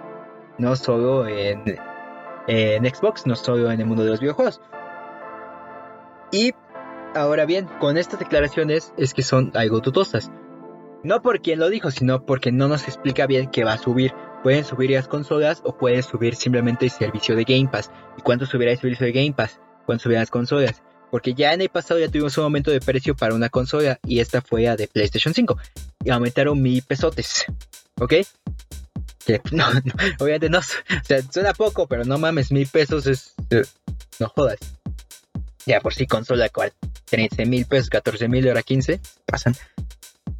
No 0.58 0.76
solo 0.76 1.26
en, 1.26 1.64
Xbox, 2.46 3.26
no 3.26 3.36
solo 3.36 3.70
en 3.70 3.80
el 3.80 3.86
mundo 3.86 4.04
de 4.04 4.10
los 4.10 4.20
videojuegos. 4.20 4.60
Y 6.30 6.52
ahora 7.14 7.46
bien, 7.46 7.68
con 7.80 7.96
estas 7.96 8.18
declaraciones 8.18 8.92
es 8.98 9.14
que 9.14 9.22
son 9.22 9.50
algo 9.54 9.80
dudosas. 9.80 10.30
No 11.02 11.22
por 11.22 11.40
quien 11.40 11.58
lo 11.58 11.70
dijo, 11.70 11.90
sino 11.90 12.24
porque 12.24 12.52
no 12.52 12.68
nos 12.68 12.86
explica 12.86 13.26
bien 13.26 13.50
qué 13.50 13.64
va 13.64 13.74
a 13.74 13.78
subir. 13.78 14.12
Pueden 14.42 14.64
subir 14.64 14.90
las 14.90 15.08
consolas 15.08 15.62
o 15.64 15.76
pueden 15.76 16.02
subir 16.02 16.34
simplemente 16.34 16.84
el 16.84 16.90
servicio 16.90 17.34
de 17.34 17.44
Game 17.44 17.68
Pass. 17.68 17.90
¿Y 18.18 18.22
cuánto 18.22 18.44
subirá 18.44 18.72
el 18.72 18.78
servicio 18.78 19.06
de 19.06 19.12
Game 19.12 19.32
Pass? 19.32 19.58
¿Cuánto 19.86 20.02
subirán 20.02 20.22
las 20.22 20.30
consolas? 20.30 20.82
Porque 21.14 21.32
ya 21.32 21.52
en 21.52 21.60
el 21.60 21.68
pasado 21.68 22.00
ya 22.00 22.08
tuvimos 22.08 22.36
un 22.38 22.42
aumento 22.42 22.72
de 22.72 22.80
precio 22.80 23.14
para 23.14 23.36
una 23.36 23.48
consola 23.48 24.00
y 24.04 24.18
esta 24.18 24.42
fue 24.42 24.64
la 24.64 24.74
de 24.74 24.88
PlayStation 24.88 25.32
5. 25.32 25.56
Y 26.04 26.10
aumentaron 26.10 26.60
mil 26.60 26.82
pesotes. 26.82 27.44
¿Ok? 28.00 28.14
Que 29.24 29.40
no, 29.52 29.64
obviamente 30.18 30.50
no. 30.50 30.58
O 30.58 31.04
sea, 31.04 31.22
suena 31.30 31.52
poco, 31.52 31.86
pero 31.86 32.04
no 32.04 32.18
mames, 32.18 32.50
mil 32.50 32.66
pesos 32.66 33.06
es. 33.06 33.32
Eh, 33.50 33.62
no 34.18 34.28
jodas. 34.28 34.58
Ya 35.66 35.80
por 35.80 35.94
sí 35.94 36.08
consola 36.08 36.50
13 37.04 37.46
mil 37.46 37.64
pesos, 37.66 37.90
14 37.90 38.26
mil, 38.28 38.48
ahora 38.48 38.64
15, 38.64 38.98
pasan. 39.24 39.54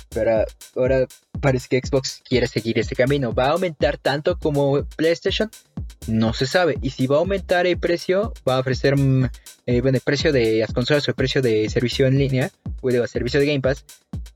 Pero 0.08 0.44
ahora 0.74 1.06
parece 1.40 1.68
que 1.68 1.86
Xbox 1.86 2.20
quiere 2.28 2.48
seguir 2.48 2.80
ese 2.80 2.96
camino. 2.96 3.32
¿Va 3.32 3.44
a 3.44 3.50
aumentar 3.50 3.96
tanto 3.96 4.36
como 4.40 4.84
PlayStation? 4.96 5.48
No 6.06 6.32
se 6.34 6.46
sabe. 6.46 6.76
Y 6.82 6.90
si 6.90 7.06
va 7.06 7.16
a 7.16 7.18
aumentar 7.20 7.66
el 7.66 7.78
precio, 7.78 8.32
va 8.46 8.56
a 8.56 8.60
ofrecer 8.60 8.96
mm, 8.96 9.30
eh, 9.66 9.80
bueno, 9.80 9.96
el 9.96 10.02
precio 10.02 10.32
de 10.32 10.58
las 10.58 10.72
consolas 10.72 11.06
o 11.08 11.10
el 11.10 11.14
precio 11.14 11.40
de 11.40 11.68
servicio 11.70 12.06
en 12.06 12.18
línea, 12.18 12.50
o 12.82 12.88
de 12.88 13.06
servicio 13.08 13.40
de 13.40 13.46
Game 13.46 13.60
Pass. 13.60 13.84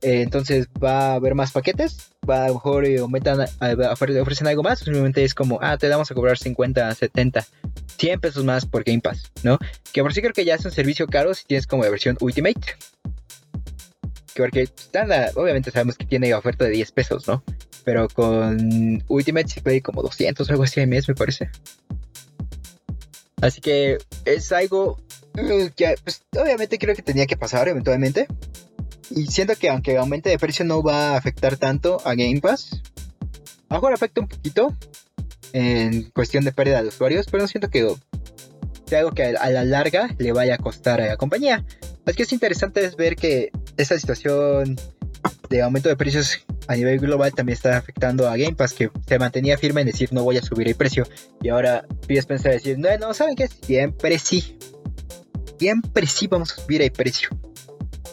Eh, 0.00 0.22
entonces 0.22 0.68
va 0.82 1.12
a 1.12 1.14
haber 1.14 1.34
más 1.34 1.52
paquetes. 1.52 2.10
Va 2.28 2.44
a 2.44 2.48
lo 2.48 2.54
mejor 2.54 2.86
eh, 2.86 2.98
aumentan, 2.98 3.46
ofrecen 4.20 4.46
algo 4.46 4.62
más. 4.62 4.80
Simplemente 4.80 5.24
es 5.24 5.34
como, 5.34 5.58
ah, 5.60 5.76
te 5.76 5.88
damos 5.88 6.10
a 6.10 6.14
cobrar 6.14 6.38
50, 6.38 6.94
70, 6.94 7.46
100 7.98 8.20
pesos 8.20 8.44
más 8.44 8.64
por 8.64 8.84
Game 8.84 9.00
Pass, 9.00 9.30
¿no? 9.42 9.58
Que 9.92 10.02
por 10.02 10.14
sí 10.14 10.20
creo 10.20 10.32
que 10.32 10.44
ya 10.44 10.54
es 10.54 10.64
un 10.64 10.72
servicio 10.72 11.06
caro 11.06 11.34
si 11.34 11.44
tienes 11.44 11.66
como 11.66 11.84
la 11.84 11.90
versión 11.90 12.16
Ultimate. 12.20 12.60
Que 14.34 14.42
porque 14.42 14.68
obviamente 15.34 15.70
sabemos 15.70 15.96
que 15.96 16.06
tiene 16.06 16.32
oferta 16.32 16.64
de 16.64 16.70
10 16.70 16.92
pesos, 16.92 17.26
¿no? 17.26 17.42
Pero 17.88 18.06
con 18.06 19.02
Ultimate 19.08 19.48
se 19.48 19.62
puede 19.62 19.80
como 19.80 20.02
200 20.02 20.46
o 20.46 20.52
algo 20.52 20.64
así 20.64 20.78
al 20.78 20.88
mes, 20.88 21.08
me 21.08 21.14
parece. 21.14 21.48
Así 23.40 23.62
que 23.62 23.96
es 24.26 24.52
algo 24.52 24.98
mm, 25.32 25.68
que 25.74 25.94
pues, 26.04 26.22
obviamente 26.38 26.78
creo 26.78 26.94
que 26.94 27.00
tenía 27.00 27.24
que 27.24 27.38
pasar 27.38 27.66
eventualmente. 27.66 28.26
Y 29.08 29.28
siento 29.28 29.56
que 29.56 29.70
aunque 29.70 29.96
aumente 29.96 30.28
de 30.28 30.38
precio 30.38 30.66
no 30.66 30.82
va 30.82 31.12
a 31.12 31.16
afectar 31.16 31.56
tanto 31.56 31.96
a 32.04 32.10
Game 32.10 32.42
Pass. 32.42 32.82
A 33.70 33.76
lo 33.76 33.80
mejor 33.80 33.94
afecta 33.94 34.20
un 34.20 34.28
poquito, 34.28 34.76
en 35.54 36.10
cuestión 36.10 36.44
de 36.44 36.52
pérdida 36.52 36.82
de 36.82 36.88
usuarios, 36.88 37.24
pero 37.30 37.44
no 37.44 37.48
siento 37.48 37.70
que 37.70 37.90
sea 38.84 38.98
algo 38.98 39.12
que 39.12 39.34
a 39.34 39.48
la 39.48 39.64
larga 39.64 40.14
le 40.18 40.32
vaya 40.32 40.56
a 40.56 40.58
costar 40.58 41.00
a 41.00 41.06
la 41.06 41.16
compañía. 41.16 41.64
Así 42.04 42.18
que 42.18 42.24
es 42.24 42.32
interesante 42.34 42.86
ver 42.98 43.16
que 43.16 43.50
esta 43.78 43.98
situación 43.98 44.76
de 45.48 45.62
aumento 45.62 45.88
de 45.88 45.96
precios 45.96 46.44
a 46.66 46.76
nivel 46.76 46.98
global 46.98 47.32
también 47.32 47.54
está 47.54 47.76
afectando 47.76 48.28
a 48.28 48.36
Game 48.36 48.54
Pass, 48.54 48.74
que 48.74 48.90
se 49.06 49.18
mantenía 49.18 49.56
firme 49.56 49.80
en 49.80 49.86
decir 49.86 50.12
no 50.12 50.22
voy 50.22 50.36
a 50.36 50.42
subir 50.42 50.68
el 50.68 50.74
precio. 50.74 51.06
Y 51.40 51.48
ahora 51.48 51.86
pides 52.06 52.26
pensar 52.26 52.52
decir, 52.52 52.78
no, 52.78 52.88
no, 52.98 53.14
¿saben 53.14 53.36
qué? 53.36 53.48
Siempre 53.48 54.18
sí. 54.18 54.58
Siempre 55.58 56.06
sí 56.06 56.26
vamos 56.26 56.52
a 56.52 56.56
subir 56.62 56.82
el 56.82 56.92
precio. 56.92 57.30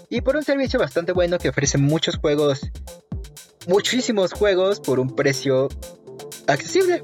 Y 0.10 0.22
por 0.22 0.36
un 0.36 0.44
servicio 0.44 0.80
bastante 0.80 1.12
bueno 1.12 1.38
que 1.38 1.50
ofrece 1.50 1.78
muchos 1.78 2.18
juegos, 2.18 2.62
muchísimos 3.68 4.32
juegos 4.34 4.80
por 4.80 5.00
un 5.00 5.16
precio 5.16 5.68
accesible. 6.48 7.04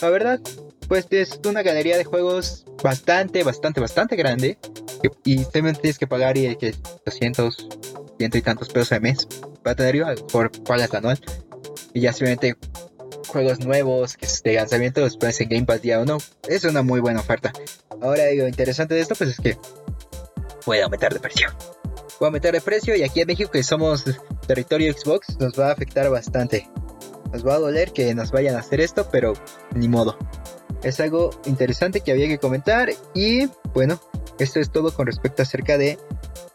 La 0.00 0.08
verdad, 0.08 0.40
pues 0.88 1.06
es 1.10 1.40
una 1.46 1.62
galería 1.62 1.96
de 1.96 2.04
juegos 2.04 2.64
bastante, 2.82 3.42
bastante, 3.44 3.80
bastante 3.80 4.16
grande. 4.16 4.58
Y 5.24 5.38
simplemente 5.38 5.80
tienes 5.80 5.98
que 5.98 6.06
pagar 6.06 6.36
y 6.36 6.54
que 6.56 6.74
200, 7.04 7.68
ciento 8.18 8.38
y 8.38 8.42
tantos 8.42 8.68
pesos 8.68 8.92
al 8.92 9.00
mes 9.00 9.26
para 9.62 9.76
tener 9.76 10.16
por 10.30 10.50
pagas 10.64 10.92
anual. 10.94 11.20
Y 11.94 12.00
ya 12.00 12.12
simplemente 12.12 12.56
juegos 13.28 13.60
nuevos 13.60 14.16
de 14.44 14.54
lanzamiento 14.54 15.00
los 15.00 15.16
pones 15.16 15.40
en 15.40 15.48
Game 15.48 15.64
Pass 15.64 15.82
día 15.82 16.00
o. 16.00 16.18
Es 16.48 16.64
una 16.64 16.82
muy 16.82 17.00
buena 17.00 17.20
oferta. 17.20 17.52
Ahora 18.00 18.24
lo 18.36 18.48
interesante 18.48 18.94
de 18.94 19.00
esto 19.00 19.14
pues 19.14 19.30
es 19.30 19.38
que 19.38 19.56
puede 20.64 20.82
aumentar 20.82 21.12
de 21.12 21.20
precio. 21.20 21.48
Puede 22.18 22.28
aumentar 22.28 22.52
de 22.52 22.60
precio 22.60 22.94
y 22.96 23.02
aquí 23.02 23.20
en 23.20 23.26
México 23.26 23.50
que 23.50 23.62
somos 23.62 24.04
territorio 24.46 24.92
Xbox 24.92 25.38
nos 25.38 25.58
va 25.58 25.68
a 25.68 25.72
afectar 25.72 26.08
bastante. 26.10 26.68
Nos 27.32 27.46
va 27.46 27.54
a 27.54 27.58
doler 27.58 27.92
que 27.92 28.14
nos 28.14 28.30
vayan 28.30 28.56
a 28.56 28.58
hacer 28.58 28.80
esto, 28.80 29.08
pero 29.10 29.32
ni 29.74 29.88
modo. 29.88 30.18
Es 30.82 31.00
algo 31.00 31.30
interesante 31.46 32.00
que 32.00 32.12
había 32.12 32.28
que 32.28 32.38
comentar 32.38 32.90
y 33.14 33.46
bueno, 33.72 34.00
esto 34.42 34.60
es 34.60 34.70
todo 34.70 34.92
con 34.92 35.06
respecto 35.06 35.42
acerca 35.42 35.78
de 35.78 35.98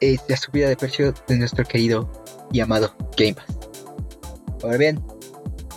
eh, 0.01 0.17
la 0.27 0.37
subida 0.37 0.67
de 0.67 0.75
precio 0.75 1.13
de 1.27 1.37
nuestro 1.37 1.65
querido 1.65 2.09
y 2.51 2.59
amado 2.59 2.93
Game 3.17 3.33
Pass. 3.33 3.57
Ahora 4.63 4.77
bien, 4.77 5.03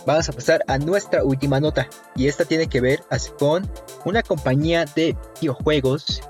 vamos 0.05 0.27
a 0.29 0.33
pasar 0.33 0.63
a 0.67 0.77
nuestra 0.77 1.23
última 1.23 1.59
nota 1.59 1.87
y 2.15 2.27
esta 2.27 2.45
tiene 2.45 2.67
que 2.67 2.81
ver 2.81 3.01
con 3.37 3.69
una 4.05 4.23
compañía 4.23 4.85
de 4.95 5.15
videojuegos 5.39 6.21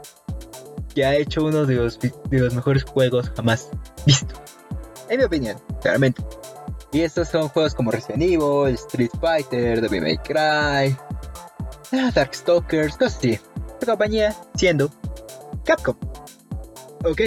que 0.93 1.05
ha 1.05 1.15
hecho 1.15 1.45
uno 1.45 1.65
de 1.65 1.75
los, 1.75 1.99
de 1.99 2.11
los 2.29 2.53
mejores 2.53 2.83
juegos 2.83 3.31
jamás 3.35 3.69
visto. 4.05 4.35
En 5.09 5.19
mi 5.19 5.23
opinión, 5.25 5.57
claramente. 5.81 6.23
Y 6.91 7.01
estos 7.01 7.29
son 7.29 7.47
juegos 7.47 7.73
como 7.73 7.91
Resident 7.91 8.21
Evil, 8.21 8.75
Street 8.75 9.11
Fighter, 9.19 9.81
Devil 9.81 10.01
May 10.01 10.17
Cry, 10.17 10.95
ah, 11.93 12.11
Darkstalkers, 12.13 12.97
cosas 12.97 13.17
así. 13.17 13.39
La 13.79 13.87
compañía 13.87 14.35
siendo 14.55 14.91
Capcom. 15.63 15.95
Ok, 17.03 17.21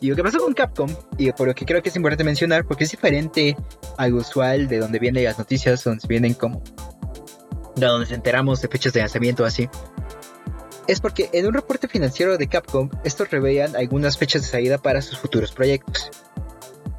y 0.00 0.10
lo 0.10 0.16
que 0.16 0.22
pasó 0.22 0.38
con 0.38 0.52
Capcom, 0.52 0.90
y 1.16 1.32
por 1.32 1.48
lo 1.48 1.54
que 1.54 1.64
creo 1.64 1.82
que 1.82 1.88
es 1.88 1.96
importante 1.96 2.24
mencionar, 2.24 2.66
porque 2.66 2.84
es 2.84 2.90
diferente 2.90 3.56
al 3.96 4.14
usual 4.14 4.68
de 4.68 4.78
donde 4.78 4.98
vienen 4.98 5.24
las 5.24 5.38
noticias, 5.38 5.82
donde 5.84 6.06
vienen 6.06 6.34
como. 6.34 6.62
de 7.76 7.86
donde 7.86 8.00
nos 8.00 8.12
enteramos 8.12 8.60
de 8.60 8.68
fechas 8.68 8.92
de 8.92 9.00
lanzamiento 9.00 9.44
así. 9.44 9.68
Es 10.86 11.00
porque 11.00 11.30
en 11.32 11.46
un 11.46 11.54
reporte 11.54 11.88
financiero 11.88 12.36
de 12.36 12.46
Capcom, 12.46 12.90
estos 13.04 13.30
revelan 13.30 13.74
algunas 13.74 14.16
fechas 14.18 14.42
de 14.42 14.48
salida 14.48 14.78
para 14.78 15.02
sus 15.02 15.18
futuros 15.18 15.50
proyectos. 15.50 16.10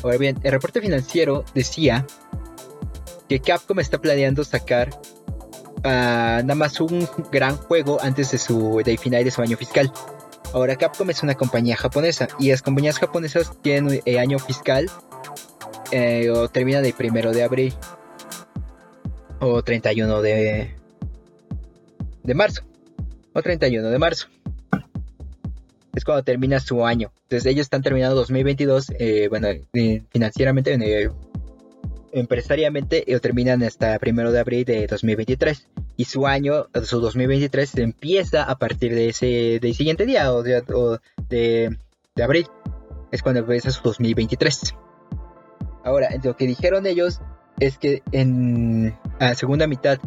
Ahora 0.04 0.18
bien, 0.18 0.40
el 0.44 0.52
reporte 0.52 0.82
financiero 0.82 1.46
decía 1.54 2.06
que 3.30 3.40
Capcom 3.40 3.80
está 3.80 4.00
planeando 4.00 4.44
sacar 4.44 4.90
ah, 5.84 6.42
nada 6.44 6.56
más 6.56 6.82
un 6.82 7.08
gran 7.32 7.56
juego 7.58 8.00
antes 8.02 8.32
de 8.32 8.38
su 8.38 8.82
de 8.84 8.98
final 8.98 9.24
de 9.24 9.32
su 9.32 9.42
año 9.42 9.56
fiscal. 9.56 9.92
Ahora 10.54 10.76
Capcom 10.76 11.10
es 11.10 11.24
una 11.24 11.36
compañía 11.36 11.76
japonesa 11.76 12.28
y 12.40 12.50
las 12.50 12.62
compañías 12.62 12.98
japonesas 12.98 13.52
tienen 13.62 14.02
el 14.06 14.18
año 14.18 14.40
fiscal 14.40 14.90
eh, 15.92 16.30
o 16.30 16.48
termina 16.48 16.82
de 16.82 16.94
primero 16.94 17.32
de 17.32 17.44
abril 17.44 17.74
o 19.40 19.62
31 19.62 20.22
de 20.22 20.76
de 22.24 22.34
marzo 22.34 22.64
o 23.34 23.42
31 23.42 23.90
de 23.90 24.00
marzo. 24.00 24.28
Es 25.94 26.06
cuando 26.06 26.24
termina 26.24 26.60
su 26.60 26.86
año. 26.86 27.12
Entonces 27.24 27.46
ellos 27.52 27.66
están 27.66 27.82
terminando 27.82 28.16
2022 28.16 28.92
eh, 29.00 29.28
bueno 29.30 29.50
eh, 29.50 30.04
financieramente 30.10 30.78
empresariamente 32.12 33.04
lo 33.08 33.20
terminan 33.20 33.64
hasta 33.64 33.98
primero 34.00 34.32
de 34.32 34.40
abril 34.40 34.66
de 34.66 34.88
2023 34.88 35.68
y 35.98 36.06
su 36.06 36.28
año, 36.28 36.68
su 36.84 37.00
2023, 37.00 37.78
empieza 37.78 38.44
a 38.44 38.58
partir 38.58 38.94
de 38.94 39.10
ese 39.10 39.60
del 39.60 39.74
siguiente 39.74 40.06
día 40.06 40.32
o 40.32 40.44
de, 40.44 40.62
de, 41.30 42.24
abril. 42.24 42.48
Es 43.12 43.24
cuando 43.24 43.40
empieza 43.40 43.72
su 43.72 43.82
2023. 43.84 44.76
Ahora, 45.84 46.10
lo 46.24 46.36
que 46.36 46.46
dijeron 46.46 46.86
ellos 46.86 47.22
es 47.60 47.78
que 47.78 48.04
en 48.12 48.96
la 49.20 49.34
segunda 49.36 49.66
mitad 49.66 50.00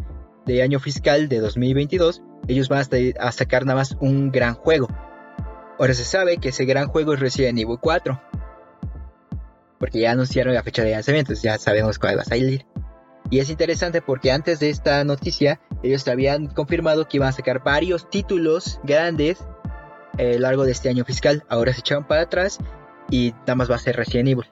de 0.45 0.61
año 0.63 0.79
fiscal 0.79 1.27
de 1.27 1.39
2022, 1.39 2.21
ellos 2.47 2.69
van 2.69 2.85
a 3.19 3.31
sacar 3.31 3.65
nada 3.65 3.79
más 3.79 3.97
un 3.99 4.31
gran 4.31 4.53
juego. 4.53 4.87
Ahora 5.77 5.93
se 5.93 6.05
sabe 6.05 6.37
que 6.37 6.49
ese 6.49 6.65
gran 6.65 6.87
juego 6.87 7.13
es 7.13 7.19
Resident 7.19 7.57
Evil 7.59 7.77
4. 7.81 8.21
Porque 9.81 9.99
ya 9.99 10.11
anunciaron 10.11 10.53
la 10.53 10.61
fecha 10.61 10.83
de 10.83 10.91
lanzamiento, 10.91 11.33
ya 11.33 11.57
sabemos 11.57 11.97
cuál 11.97 12.19
va 12.19 12.21
a 12.21 12.25
salir. 12.25 12.67
Y 13.31 13.39
es 13.39 13.49
interesante 13.49 14.03
porque 14.03 14.31
antes 14.31 14.59
de 14.59 14.69
esta 14.69 15.03
noticia, 15.03 15.59
ellos 15.81 16.07
habían 16.07 16.45
confirmado 16.45 17.07
que 17.07 17.17
iban 17.17 17.29
a 17.29 17.31
sacar 17.31 17.63
varios 17.63 18.07
títulos 18.07 18.79
grandes 18.83 19.39
a 20.19 20.21
lo 20.21 20.39
largo 20.39 20.65
de 20.65 20.71
este 20.73 20.89
año 20.89 21.03
fiscal. 21.03 21.43
Ahora 21.49 21.73
se 21.73 21.79
echaron 21.79 22.05
para 22.05 22.21
atrás 22.21 22.59
y 23.09 23.31
nada 23.39 23.55
más 23.55 23.71
va 23.71 23.75
a 23.75 23.79
ser 23.79 23.95
Resident 23.95 24.29
Evil. 24.29 24.45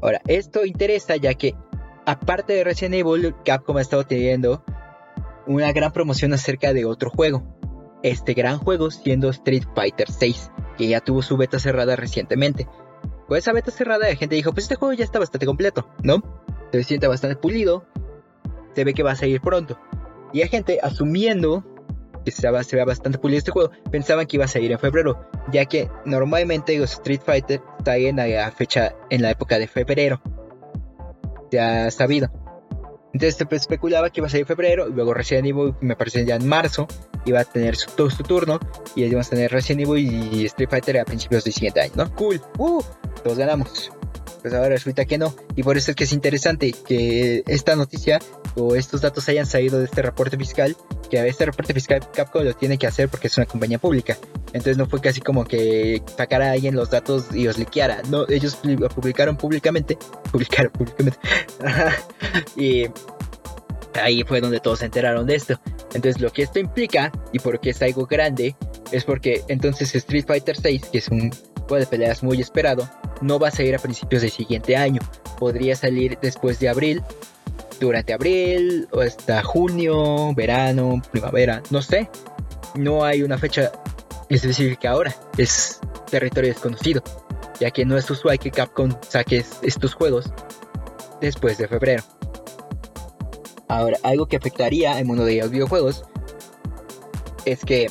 Ahora, 0.00 0.22
esto 0.26 0.64
interesa 0.64 1.16
ya 1.16 1.34
que 1.34 1.54
aparte 2.06 2.54
de 2.54 2.64
Resident 2.64 2.94
Evil, 2.94 3.34
Capcom 3.44 3.76
ha 3.76 3.82
estado 3.82 4.04
teniendo 4.04 4.64
una 5.46 5.72
gran 5.72 5.92
promoción 5.92 6.32
acerca 6.32 6.72
de 6.72 6.86
otro 6.86 7.10
juego. 7.10 7.42
Este 8.02 8.32
gran 8.32 8.58
juego 8.58 8.90
siendo 8.90 9.28
Street 9.28 9.64
Fighter 9.74 10.10
6, 10.10 10.50
que 10.78 10.88
ya 10.88 11.00
tuvo 11.00 11.20
su 11.20 11.36
beta 11.36 11.58
cerrada 11.58 11.96
recientemente. 11.96 12.66
Con 13.26 13.38
esa 13.38 13.52
beta 13.52 13.70
cerrada 13.70 14.08
la 14.08 14.16
gente 14.16 14.36
dijo, 14.36 14.52
pues 14.52 14.64
este 14.64 14.76
juego 14.76 14.92
ya 14.92 15.04
está 15.04 15.18
bastante 15.18 15.46
completo, 15.46 15.88
¿no? 16.02 16.22
Se 16.72 16.84
siente 16.84 17.06
bastante 17.06 17.36
pulido, 17.36 17.84
se 18.74 18.84
ve 18.84 18.94
que 18.94 19.02
va 19.02 19.12
a 19.12 19.16
salir 19.16 19.40
pronto. 19.40 19.78
Y 20.32 20.42
hay 20.42 20.48
gente 20.48 20.80
asumiendo 20.82 21.64
que 22.24 22.30
se, 22.30 22.42
se 22.64 22.84
bastante 22.84 23.18
pulido 23.18 23.38
este 23.38 23.50
juego, 23.50 23.70
pensaban 23.90 24.26
que 24.26 24.36
iba 24.36 24.44
a 24.44 24.48
salir 24.48 24.72
en 24.72 24.78
febrero, 24.78 25.28
ya 25.52 25.64
que 25.66 25.90
normalmente 26.04 26.76
los 26.78 26.92
Street 26.92 27.20
Fighter 27.24 27.60
salen 27.84 28.18
a 28.18 28.26
la 28.26 28.50
fecha 28.50 28.94
en 29.10 29.22
la 29.22 29.30
época 29.30 29.58
de 29.58 29.68
febrero. 29.68 30.20
Ha 31.58 31.90
sabido. 31.90 32.43
Entonces 33.14 33.36
se 33.36 33.56
especulaba 33.56 34.10
que 34.10 34.20
iba 34.20 34.26
a 34.26 34.30
salir 34.30 34.42
en 34.42 34.48
febrero, 34.48 34.88
y 34.88 34.92
luego 34.92 35.14
Resident 35.14 35.46
Evil 35.46 35.74
me 35.80 35.96
parece 35.96 36.26
ya 36.26 36.34
en 36.34 36.46
marzo, 36.46 36.86
iba 37.24 37.40
a 37.40 37.44
tener 37.44 37.76
su, 37.76 37.90
todo 37.92 38.10
su 38.10 38.24
turno, 38.24 38.58
y 38.96 39.04
íbamos 39.04 39.28
a 39.28 39.30
tener 39.30 39.52
Resident 39.52 39.88
Evil 39.88 40.34
y 40.34 40.44
Street 40.46 40.68
Fighter 40.68 40.98
a 40.98 41.04
principios 41.04 41.44
del 41.44 41.52
siguiente 41.52 41.80
año, 41.80 41.92
¿no? 41.96 42.14
Cool, 42.16 42.42
uh, 42.58 42.82
todos 43.22 43.38
ganamos 43.38 43.90
pues 44.44 44.52
ahora 44.52 44.68
resulta 44.68 45.06
que 45.06 45.16
no. 45.16 45.34
Y 45.56 45.62
por 45.62 45.78
eso 45.78 45.90
es 45.90 45.96
que 45.96 46.04
es 46.04 46.12
interesante 46.12 46.74
que 46.86 47.42
esta 47.46 47.76
noticia 47.76 48.18
o 48.56 48.74
estos 48.74 49.00
datos 49.00 49.26
hayan 49.30 49.46
salido 49.46 49.78
de 49.78 49.86
este 49.86 50.02
reporte 50.02 50.36
fiscal, 50.36 50.76
que 51.08 51.26
este 51.26 51.46
reporte 51.46 51.72
fiscal 51.72 52.06
Capcom 52.12 52.44
lo 52.44 52.52
tiene 52.52 52.76
que 52.76 52.86
hacer 52.86 53.08
porque 53.08 53.28
es 53.28 53.38
una 53.38 53.46
compañía 53.46 53.78
pública. 53.78 54.18
Entonces 54.48 54.76
no 54.76 54.84
fue 54.86 55.00
casi 55.00 55.22
como 55.22 55.46
que 55.46 56.02
sacara 56.18 56.48
a 56.48 56.52
alguien 56.52 56.76
los 56.76 56.90
datos 56.90 57.28
y 57.32 57.44
los 57.44 57.56
liqueara. 57.56 58.02
No, 58.10 58.28
ellos 58.28 58.58
lo 58.64 58.86
publicaron 58.90 59.38
públicamente. 59.38 59.96
Publicaron 60.30 60.72
públicamente. 60.72 61.18
y 62.54 62.84
ahí 63.94 64.24
fue 64.24 64.42
donde 64.42 64.60
todos 64.60 64.80
se 64.80 64.84
enteraron 64.84 65.26
de 65.26 65.36
esto. 65.36 65.58
Entonces 65.94 66.20
lo 66.20 66.30
que 66.30 66.42
esto 66.42 66.58
implica, 66.58 67.10
y 67.32 67.38
porque 67.38 67.70
es 67.70 67.80
algo 67.80 68.04
grande, 68.04 68.54
es 68.92 69.04
porque 69.04 69.42
entonces 69.48 69.94
Street 69.94 70.26
Fighter 70.26 70.54
6, 70.54 70.90
que 70.92 70.98
es 70.98 71.08
un 71.08 71.30
de 71.72 71.86
peleas 71.86 72.22
muy 72.22 72.40
esperado, 72.40 72.88
no 73.20 73.38
va 73.38 73.48
a 73.48 73.50
salir 73.50 73.74
a 73.74 73.78
principios 73.78 74.22
del 74.22 74.30
siguiente 74.30 74.76
año. 74.76 75.00
Podría 75.38 75.74
salir 75.76 76.18
después 76.20 76.60
de 76.60 76.68
abril, 76.68 77.02
durante 77.80 78.12
abril, 78.12 78.88
o 78.92 79.00
hasta 79.00 79.42
junio, 79.42 80.34
verano, 80.34 81.02
primavera, 81.10 81.62
no 81.70 81.82
sé. 81.82 82.08
No 82.74 83.04
hay 83.04 83.22
una 83.22 83.38
fecha 83.38 83.72
específica 84.28 84.90
ahora. 84.90 85.14
Es 85.38 85.80
territorio 86.10 86.50
desconocido, 86.50 87.02
ya 87.60 87.70
que 87.70 87.84
no 87.84 87.96
es 87.96 88.08
usual 88.10 88.38
que 88.38 88.50
Capcom 88.50 88.94
saque 89.08 89.44
estos 89.62 89.94
juegos 89.94 90.26
después 91.20 91.58
de 91.58 91.68
febrero. 91.68 92.02
Ahora, 93.68 93.98
algo 94.02 94.26
que 94.26 94.36
afectaría 94.36 94.98
el 94.98 95.06
mundo 95.06 95.24
de 95.24 95.38
los 95.38 95.50
videojuegos 95.50 96.04
es 97.44 97.64
que 97.64 97.90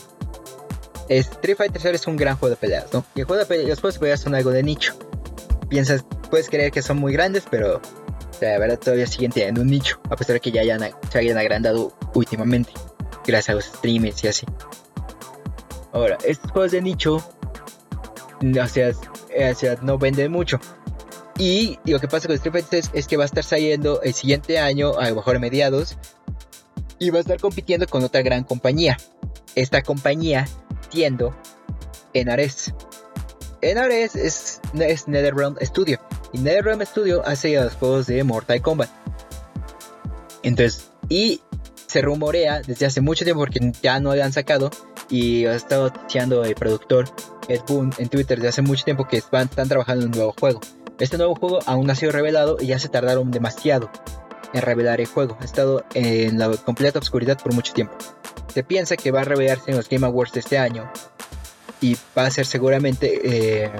Street 1.19 1.57
Fighter 1.57 1.95
es 1.95 2.07
un 2.07 2.17
gran 2.17 2.37
juego 2.37 2.51
de 2.51 2.57
peleas, 2.57 2.85
¿no? 2.93 3.05
Y 3.15 3.21
el 3.21 3.25
juego 3.25 3.43
de 3.43 3.67
los 3.67 3.79
juegos 3.79 3.95
de 3.95 3.99
peleas 3.99 4.21
son 4.21 4.35
algo 4.35 4.51
de 4.51 4.63
nicho 4.63 4.95
piensas, 5.73 6.05
puedes 6.29 6.51
creer 6.51 6.71
que 6.71 6.83
son 6.83 6.97
muy 6.97 7.13
grandes, 7.13 7.45
pero 7.49 7.81
la 8.41 8.59
verdad 8.59 8.77
todavía 8.77 9.07
siguen 9.07 9.31
teniendo 9.31 9.61
un 9.61 9.67
nicho, 9.67 9.99
a 10.07 10.15
pesar 10.15 10.35
de 10.35 10.39
que 10.39 10.51
ya 10.51 10.61
hayan, 10.61 10.81
se 11.09 11.17
hayan 11.17 11.35
agrandado 11.35 11.97
últimamente, 12.13 12.71
gracias 13.25 13.49
a 13.49 13.53
los 13.53 13.65
streamers 13.65 14.23
y 14.23 14.27
así. 14.27 14.45
Ahora, 15.91 16.19
estos 16.23 16.51
juegos 16.51 16.73
de 16.73 16.81
nicho, 16.83 17.15
o 17.15 18.67
sea, 18.67 19.77
no 19.81 19.97
venden 19.97 20.31
mucho. 20.31 20.59
Y 21.39 21.79
lo 21.85 21.99
que 21.99 22.07
pasa 22.07 22.27
con 22.27 22.35
Street 22.35 22.53
Fighter 22.53 22.83
es 22.93 23.07
que 23.07 23.17
va 23.17 23.23
a 23.23 23.25
estar 23.25 23.43
saliendo 23.43 23.99
el 24.03 24.13
siguiente 24.13 24.59
año, 24.59 24.99
a 24.99 25.09
lo 25.09 25.15
mejor 25.15 25.37
a 25.37 25.39
mediados, 25.39 25.97
y 26.99 27.09
va 27.09 27.17
a 27.17 27.21
estar 27.21 27.39
compitiendo 27.39 27.87
con 27.87 28.03
otra 28.03 28.21
gran 28.21 28.43
compañía. 28.43 28.97
Esta 29.55 29.81
compañía 29.81 30.47
siendo 30.93 31.35
Enares. 32.13 32.73
Enares 33.61 34.15
es, 34.15 34.61
es 34.79 35.07
NetherRealm 35.07 35.57
Studio. 35.61 35.99
Y 36.31 36.37
NetherRealm 36.37 36.85
Studio 36.85 37.25
hace 37.25 37.55
los 37.55 37.73
juegos 37.73 38.07
de 38.07 38.23
Mortal 38.23 38.61
Kombat. 38.61 38.89
Entonces, 40.43 40.91
y 41.09 41.41
se 41.87 42.01
rumorea 42.01 42.61
desde 42.61 42.85
hace 42.85 43.01
mucho 43.01 43.23
tiempo 43.23 43.41
porque 43.41 43.71
ya 43.81 43.99
no 43.99 44.15
lo 44.15 44.23
han 44.23 44.33
sacado 44.33 44.69
y 45.09 45.45
ha 45.45 45.55
estado 45.55 45.89
diciendo 45.89 46.43
el 46.43 46.55
productor 46.55 47.05
Ed 47.47 47.61
Boon 47.67 47.93
en 47.97 48.09
Twitter 48.09 48.37
desde 48.37 48.49
hace 48.49 48.61
mucho 48.61 48.83
tiempo 48.83 49.07
que 49.07 49.17
están, 49.17 49.47
están 49.47 49.69
trabajando 49.69 50.05
en 50.05 50.11
un 50.11 50.17
nuevo 50.17 50.35
juego. 50.39 50.59
Este 50.99 51.17
nuevo 51.17 51.35
juego 51.35 51.59
aún 51.65 51.87
no 51.87 51.93
ha 51.93 51.95
sido 51.95 52.11
revelado 52.11 52.57
y 52.59 52.67
ya 52.67 52.79
se 52.79 52.89
tardaron 52.89 53.31
demasiado 53.31 53.89
en 54.53 54.61
revelar 54.61 55.01
el 55.01 55.07
juego. 55.07 55.37
Ha 55.39 55.45
estado 55.45 55.83
en 55.93 56.39
la 56.39 56.49
completa 56.57 56.99
oscuridad 56.99 57.37
por 57.41 57.53
mucho 57.53 57.73
tiempo. 57.73 57.95
Se 58.53 58.63
piensa 58.63 58.95
que 58.95 59.11
va 59.11 59.21
a 59.21 59.25
revelarse 59.25 59.71
en 59.71 59.77
los 59.77 59.89
Game 59.89 60.05
Awards 60.05 60.33
de 60.33 60.39
este 60.39 60.57
año 60.57 60.91
y 61.81 61.97
va 62.17 62.25
a 62.25 62.31
ser 62.31 62.45
seguramente 62.45 63.19
eh, 63.23 63.71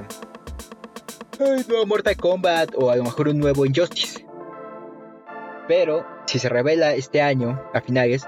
nuevo 1.40 1.86
Mortal 1.86 2.18
Kombat 2.18 2.72
o 2.76 2.90
a 2.90 2.96
lo 2.96 3.04
mejor 3.04 3.30
un 3.30 3.40
nuevo 3.40 3.66
Injustice. 3.66 4.26
Pero 5.68 6.06
si 6.26 6.40
se 6.40 6.50
revela 6.50 6.94
este 6.94 7.22
año, 7.22 7.62
a 7.74 7.82
finales, 7.82 8.28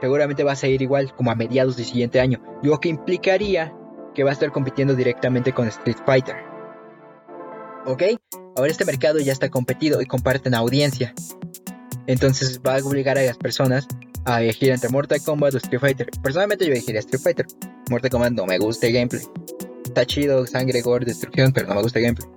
seguramente 0.00 0.44
va 0.44 0.52
a 0.52 0.56
salir 0.56 0.82
igual 0.82 1.14
como 1.14 1.30
a 1.30 1.34
mediados 1.34 1.76
del 1.76 1.86
siguiente 1.86 2.20
año, 2.20 2.42
lo 2.62 2.80
que 2.80 2.88
implicaría 2.88 3.72
que 4.14 4.24
va 4.24 4.30
a 4.30 4.32
estar 4.32 4.50
compitiendo 4.52 4.94
directamente 4.94 5.52
con 5.52 5.68
Street 5.68 5.96
Fighter. 6.04 6.36
¿Ok? 7.86 8.02
Ahora 8.56 8.70
este 8.70 8.84
mercado 8.84 9.18
ya 9.18 9.32
está 9.32 9.48
competido 9.48 10.02
y 10.02 10.06
comparten 10.06 10.54
audiencia. 10.54 11.14
Entonces 12.06 12.60
va 12.66 12.76
a 12.76 12.84
obligar 12.84 13.18
a 13.18 13.22
las 13.22 13.36
personas 13.36 13.86
a 14.24 14.42
elegir 14.42 14.70
entre 14.70 14.88
Mortal 14.88 15.20
Kombat 15.22 15.54
o 15.54 15.56
Street 15.58 15.80
Fighter. 15.80 16.08
Personalmente 16.22 16.66
yo 16.66 16.72
elegiría 16.72 17.00
Street 17.00 17.22
Fighter. 17.22 17.46
Mortal 17.90 18.10
Kombat 18.10 18.32
no 18.32 18.46
me 18.46 18.58
gusta 18.58 18.86
el 18.86 18.92
gameplay. 18.92 19.22
Está 19.84 20.06
chido, 20.06 20.46
sangre, 20.46 20.80
gore, 20.80 21.04
destrucción, 21.04 21.52
pero 21.52 21.68
no 21.68 21.74
me 21.74 21.82
gusta 21.82 21.98
el 21.98 22.06
gameplay. 22.06 22.28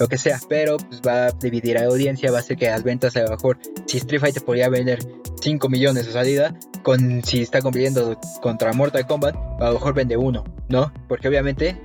Lo 0.00 0.08
que 0.08 0.18
sea, 0.18 0.40
pero 0.48 0.76
pues 0.78 1.00
va 1.06 1.26
a 1.26 1.30
dividir 1.30 1.78
a 1.78 1.82
la 1.82 1.86
audiencia, 1.86 2.32
va 2.32 2.38
a 2.38 2.40
hacer 2.40 2.56
que 2.56 2.66
las 2.66 2.82
ventas 2.82 3.16
a 3.16 3.22
lo 3.22 3.30
mejor, 3.30 3.58
si 3.86 3.98
Street 3.98 4.20
Fighter 4.20 4.42
podría 4.42 4.68
vender 4.68 4.98
5 5.40 5.68
millones 5.68 6.06
de 6.06 6.12
salida, 6.12 6.58
con 6.82 7.22
si 7.22 7.42
está 7.42 7.60
compitiendo 7.60 8.18
contra 8.42 8.72
Mortal 8.72 9.06
Kombat, 9.06 9.36
a 9.60 9.66
lo 9.66 9.74
mejor 9.74 9.94
vende 9.94 10.16
uno, 10.16 10.42
¿no? 10.68 10.92
Porque 11.08 11.28
obviamente, 11.28 11.80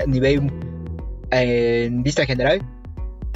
a 0.00 0.06
nivel, 0.06 0.50
en 1.30 2.02
vista 2.02 2.26
general, 2.26 2.62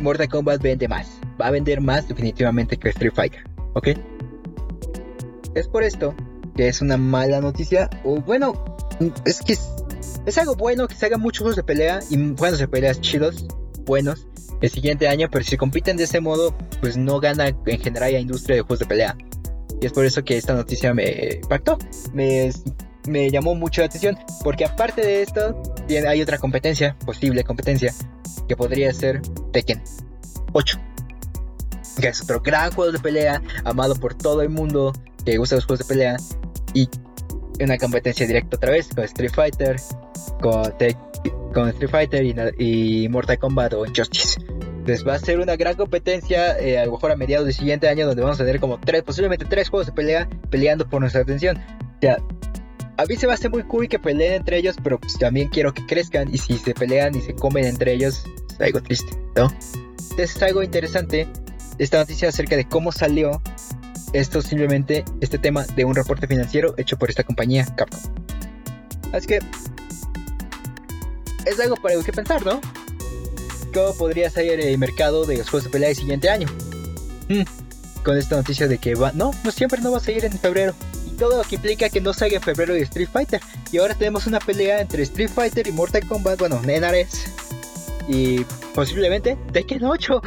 Mortal 0.02 0.28
Kombat 0.28 0.61
vende 0.61 0.88
más. 0.88 1.20
Va 1.41 1.49
a 1.49 1.51
vender 1.51 1.80
más 1.80 2.09
definitivamente 2.09 2.76
que 2.76 2.89
Street 2.91 3.12
Fighter, 3.14 3.45
¿ok? 3.74 3.89
Es 5.55 5.68
por 5.68 5.82
esto 5.82 6.14
que 6.57 6.68
es 6.68 6.80
una 6.80 6.97
mala 6.97 7.41
noticia, 7.41 7.91
o 8.05 8.20
bueno, 8.20 8.64
es 9.24 9.41
que 9.41 9.57
es, 10.26 10.39
algo 10.39 10.57
bueno 10.57 10.89
que 10.89 10.95
se 10.95 11.07
hagan 11.07 11.20
muchos 11.20 11.41
juegos 11.41 11.57
de 11.57 11.62
pelea 11.62 12.01
y 12.11 12.16
buenos 12.16 12.59
de 12.59 12.66
peleas 12.66 13.01
chidos, 13.01 13.47
buenos, 13.84 14.26
el 14.61 14.70
siguiente 14.70 15.07
año, 15.07 15.28
pero 15.30 15.45
si 15.45 15.57
compiten 15.57 15.97
de 15.97 16.05
ese 16.05 16.20
modo, 16.20 16.57
pues 16.80 16.97
no 16.97 17.20
gana 17.20 17.49
en 17.49 17.80
general 17.80 18.12
la 18.12 18.20
industria 18.20 18.57
de 18.57 18.62
juegos 18.62 18.80
de 18.80 18.87
pelea. 18.87 19.16
Y 19.80 19.87
es 19.87 19.93
por 19.93 20.07
eso 20.07 20.24
que 20.24 20.39
esta 20.39 20.55
noticia 20.55 20.95
me 20.95 21.41
impactó, 21.43 21.78
me, 22.14 22.51
me 23.07 23.30
llamó 23.30 23.55
mucho 23.55 23.82
la 23.82 23.89
atención, 23.89 24.16
porque 24.43 24.64
aparte 24.64 25.03
de 25.03 25.22
esto, 25.22 25.62
hay 26.09 26.22
otra 26.22 26.39
competencia, 26.39 26.97
posible 27.05 27.45
competencia, 27.45 27.93
que 28.49 28.57
podría 28.57 28.93
ser 28.95 29.20
Tekken 29.53 29.82
8. 30.53 30.86
Que 32.01 32.09
es 32.09 32.22
otro 32.22 32.40
gran 32.40 32.72
juego 32.72 32.92
de 32.92 32.99
pelea, 32.99 33.42
amado 33.64 33.94
por 33.94 34.14
todo 34.14 34.42
el 34.42 34.51
mundo, 34.51 34.92
que 35.24 35.38
gusta 35.38 35.57
los 35.57 35.64
juegos 35.64 35.86
de 35.86 35.94
pelea 35.94 36.16
y 36.74 36.88
una 37.61 37.78
competencia 37.78 38.26
directa 38.26 38.57
otra 38.57 38.72
vez 38.72 38.88
con 38.94 39.05
Street 39.05 39.32
Fighter, 39.32 39.76
con, 40.40 40.62
con 41.55 41.68
Street 41.70 41.90
Fighter 41.90 42.55
y, 42.59 43.09
Mortal 43.09 43.38
Kombat 43.38 43.72
o 43.74 43.86
Injustice. 43.86 44.40
Entonces 44.40 45.07
va 45.07 45.14
a 45.14 45.18
ser 45.18 45.40
una 45.40 45.57
gran 45.57 45.74
competencia, 45.74 46.59
eh, 46.61 46.78
a 46.78 46.86
lo 46.86 46.92
mejor 46.92 47.11
a 47.11 47.16
mediados 47.16 47.47
del 47.47 47.55
siguiente 47.55 47.88
año, 47.88 48.07
donde 48.07 48.22
vamos 48.22 48.38
a 48.40 48.44
tener 48.44 48.61
como 48.61 48.78
tres, 48.78 49.03
posiblemente 49.03 49.44
tres 49.44 49.68
juegos 49.68 49.86
de 49.86 49.92
pelea 49.92 50.28
peleando 50.51 50.88
por 50.88 51.01
nuestra 51.01 51.22
atención. 51.22 51.59
Ya, 52.01 52.18
a 52.99 53.05
mí 53.05 53.16
se 53.16 53.26
va 53.26 53.32
a 53.32 53.34
hacer 53.34 53.51
muy 53.51 53.62
cool 53.64 53.88
que 53.88 53.99
peleen 53.99 54.34
entre 54.34 54.59
ellos, 54.59 54.76
pero 54.82 55.01
pues 55.01 55.18
también 55.18 55.49
quiero 55.49 55.74
que 55.74 55.84
crezcan 55.86 56.32
y 56.32 56.38
si 56.38 56.57
se 56.57 56.72
pelean 56.72 57.16
y 57.16 57.20
se 57.20 57.34
comen 57.34 57.64
entre 57.64 57.94
ellos, 57.94 58.24
es 58.49 58.61
algo 58.61 58.80
triste, 58.80 59.12
¿no? 59.34 59.51
Entonces 60.11 60.36
es 60.36 60.42
algo 60.42 60.62
interesante 60.62 61.26
esta 61.78 61.98
noticia 61.98 62.28
acerca 62.28 62.56
de 62.56 62.66
cómo 62.66 62.92
salió 62.92 63.40
esto 64.12 64.40
simplemente 64.40 65.04
este 65.20 65.38
tema 65.38 65.64
de 65.74 65.84
un 65.84 65.94
reporte 65.94 66.26
financiero 66.26 66.74
hecho 66.78 66.96
por 66.96 67.10
esta 67.10 67.22
compañía 67.22 67.66
Capcom. 67.76 68.00
Así 69.12 69.26
que 69.26 69.40
es 71.44 71.60
algo 71.60 71.76
para 71.76 72.00
que 72.02 72.12
pensar, 72.12 72.44
¿no? 72.44 72.60
¿Cómo 73.72 73.94
podría 73.94 74.30
salir 74.30 74.58
el 74.58 74.78
mercado 74.78 75.26
de 75.26 75.38
los 75.38 75.50
juegos 75.50 75.64
de 75.64 75.70
pelea 75.70 75.90
el 75.90 75.96
siguiente 75.96 76.30
año? 76.30 76.48
Hmm, 77.28 77.42
con 78.02 78.16
esta 78.16 78.36
noticia 78.36 78.68
de 78.68 78.78
que 78.78 78.94
va, 78.94 79.12
no, 79.12 79.32
no 79.44 79.50
siempre 79.50 79.80
no 79.80 79.92
va 79.92 79.98
a 79.98 80.00
salir 80.00 80.24
en 80.24 80.32
febrero. 80.32 80.74
Y 81.06 81.10
todo 81.10 81.38
lo 81.38 81.44
que 81.44 81.56
implica 81.56 81.88
que 81.88 82.00
no 82.00 82.12
salga 82.12 82.36
en 82.36 82.42
febrero 82.42 82.74
de 82.74 82.80
Street 82.80 83.08
Fighter. 83.12 83.40
Y 83.70 83.78
ahora 83.78 83.94
tenemos 83.94 84.26
una 84.26 84.38
pelea 84.38 84.80
entre 84.80 85.02
Street 85.02 85.30
Fighter 85.30 85.66
y 85.66 85.72
Mortal 85.72 86.06
Kombat, 86.06 86.38
bueno, 86.38 86.60
Nenares. 86.62 87.26
Y 88.08 88.44
posiblemente 88.74 89.36
Tekken 89.52 89.84
8. 89.84 90.22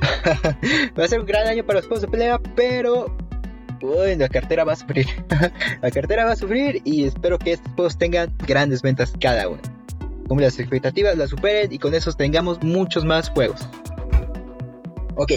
va 0.98 1.04
a 1.04 1.08
ser 1.08 1.20
un 1.20 1.26
gran 1.26 1.46
año 1.46 1.64
para 1.64 1.78
los 1.78 1.86
juegos 1.86 2.02
de 2.02 2.08
pelea, 2.08 2.40
pero 2.56 3.14
uy, 3.82 4.16
la 4.16 4.28
cartera 4.28 4.64
va 4.64 4.72
a 4.72 4.76
sufrir. 4.76 5.06
la 5.82 5.90
cartera 5.90 6.24
va 6.24 6.32
a 6.32 6.36
sufrir 6.36 6.82
y 6.84 7.04
espero 7.04 7.38
que 7.38 7.52
estos 7.52 7.72
juegos 7.74 7.98
tengan 7.98 8.34
grandes 8.46 8.82
ventas 8.82 9.12
cada 9.20 9.48
uno. 9.48 9.62
Como 10.28 10.40
las 10.40 10.58
expectativas 10.58 11.16
las 11.16 11.30
superen 11.30 11.72
y 11.72 11.78
con 11.78 11.94
eso 11.94 12.12
tengamos 12.12 12.62
muchos 12.62 13.04
más 13.04 13.30
juegos. 13.30 13.68
Ok, 15.16 15.32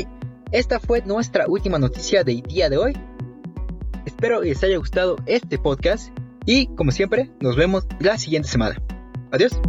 esta 0.51 0.79
fue 0.79 1.01
nuestra 1.01 1.47
última 1.47 1.79
noticia 1.79 2.23
del 2.23 2.41
día 2.43 2.69
de 2.69 2.77
hoy. 2.77 2.93
Espero 4.05 4.41
les 4.41 4.63
haya 4.63 4.77
gustado 4.77 5.17
este 5.25 5.57
podcast 5.57 6.09
y 6.45 6.67
como 6.75 6.91
siempre 6.91 7.31
nos 7.39 7.55
vemos 7.55 7.85
la 7.99 8.17
siguiente 8.17 8.49
semana. 8.49 8.81
Adiós. 9.31 9.59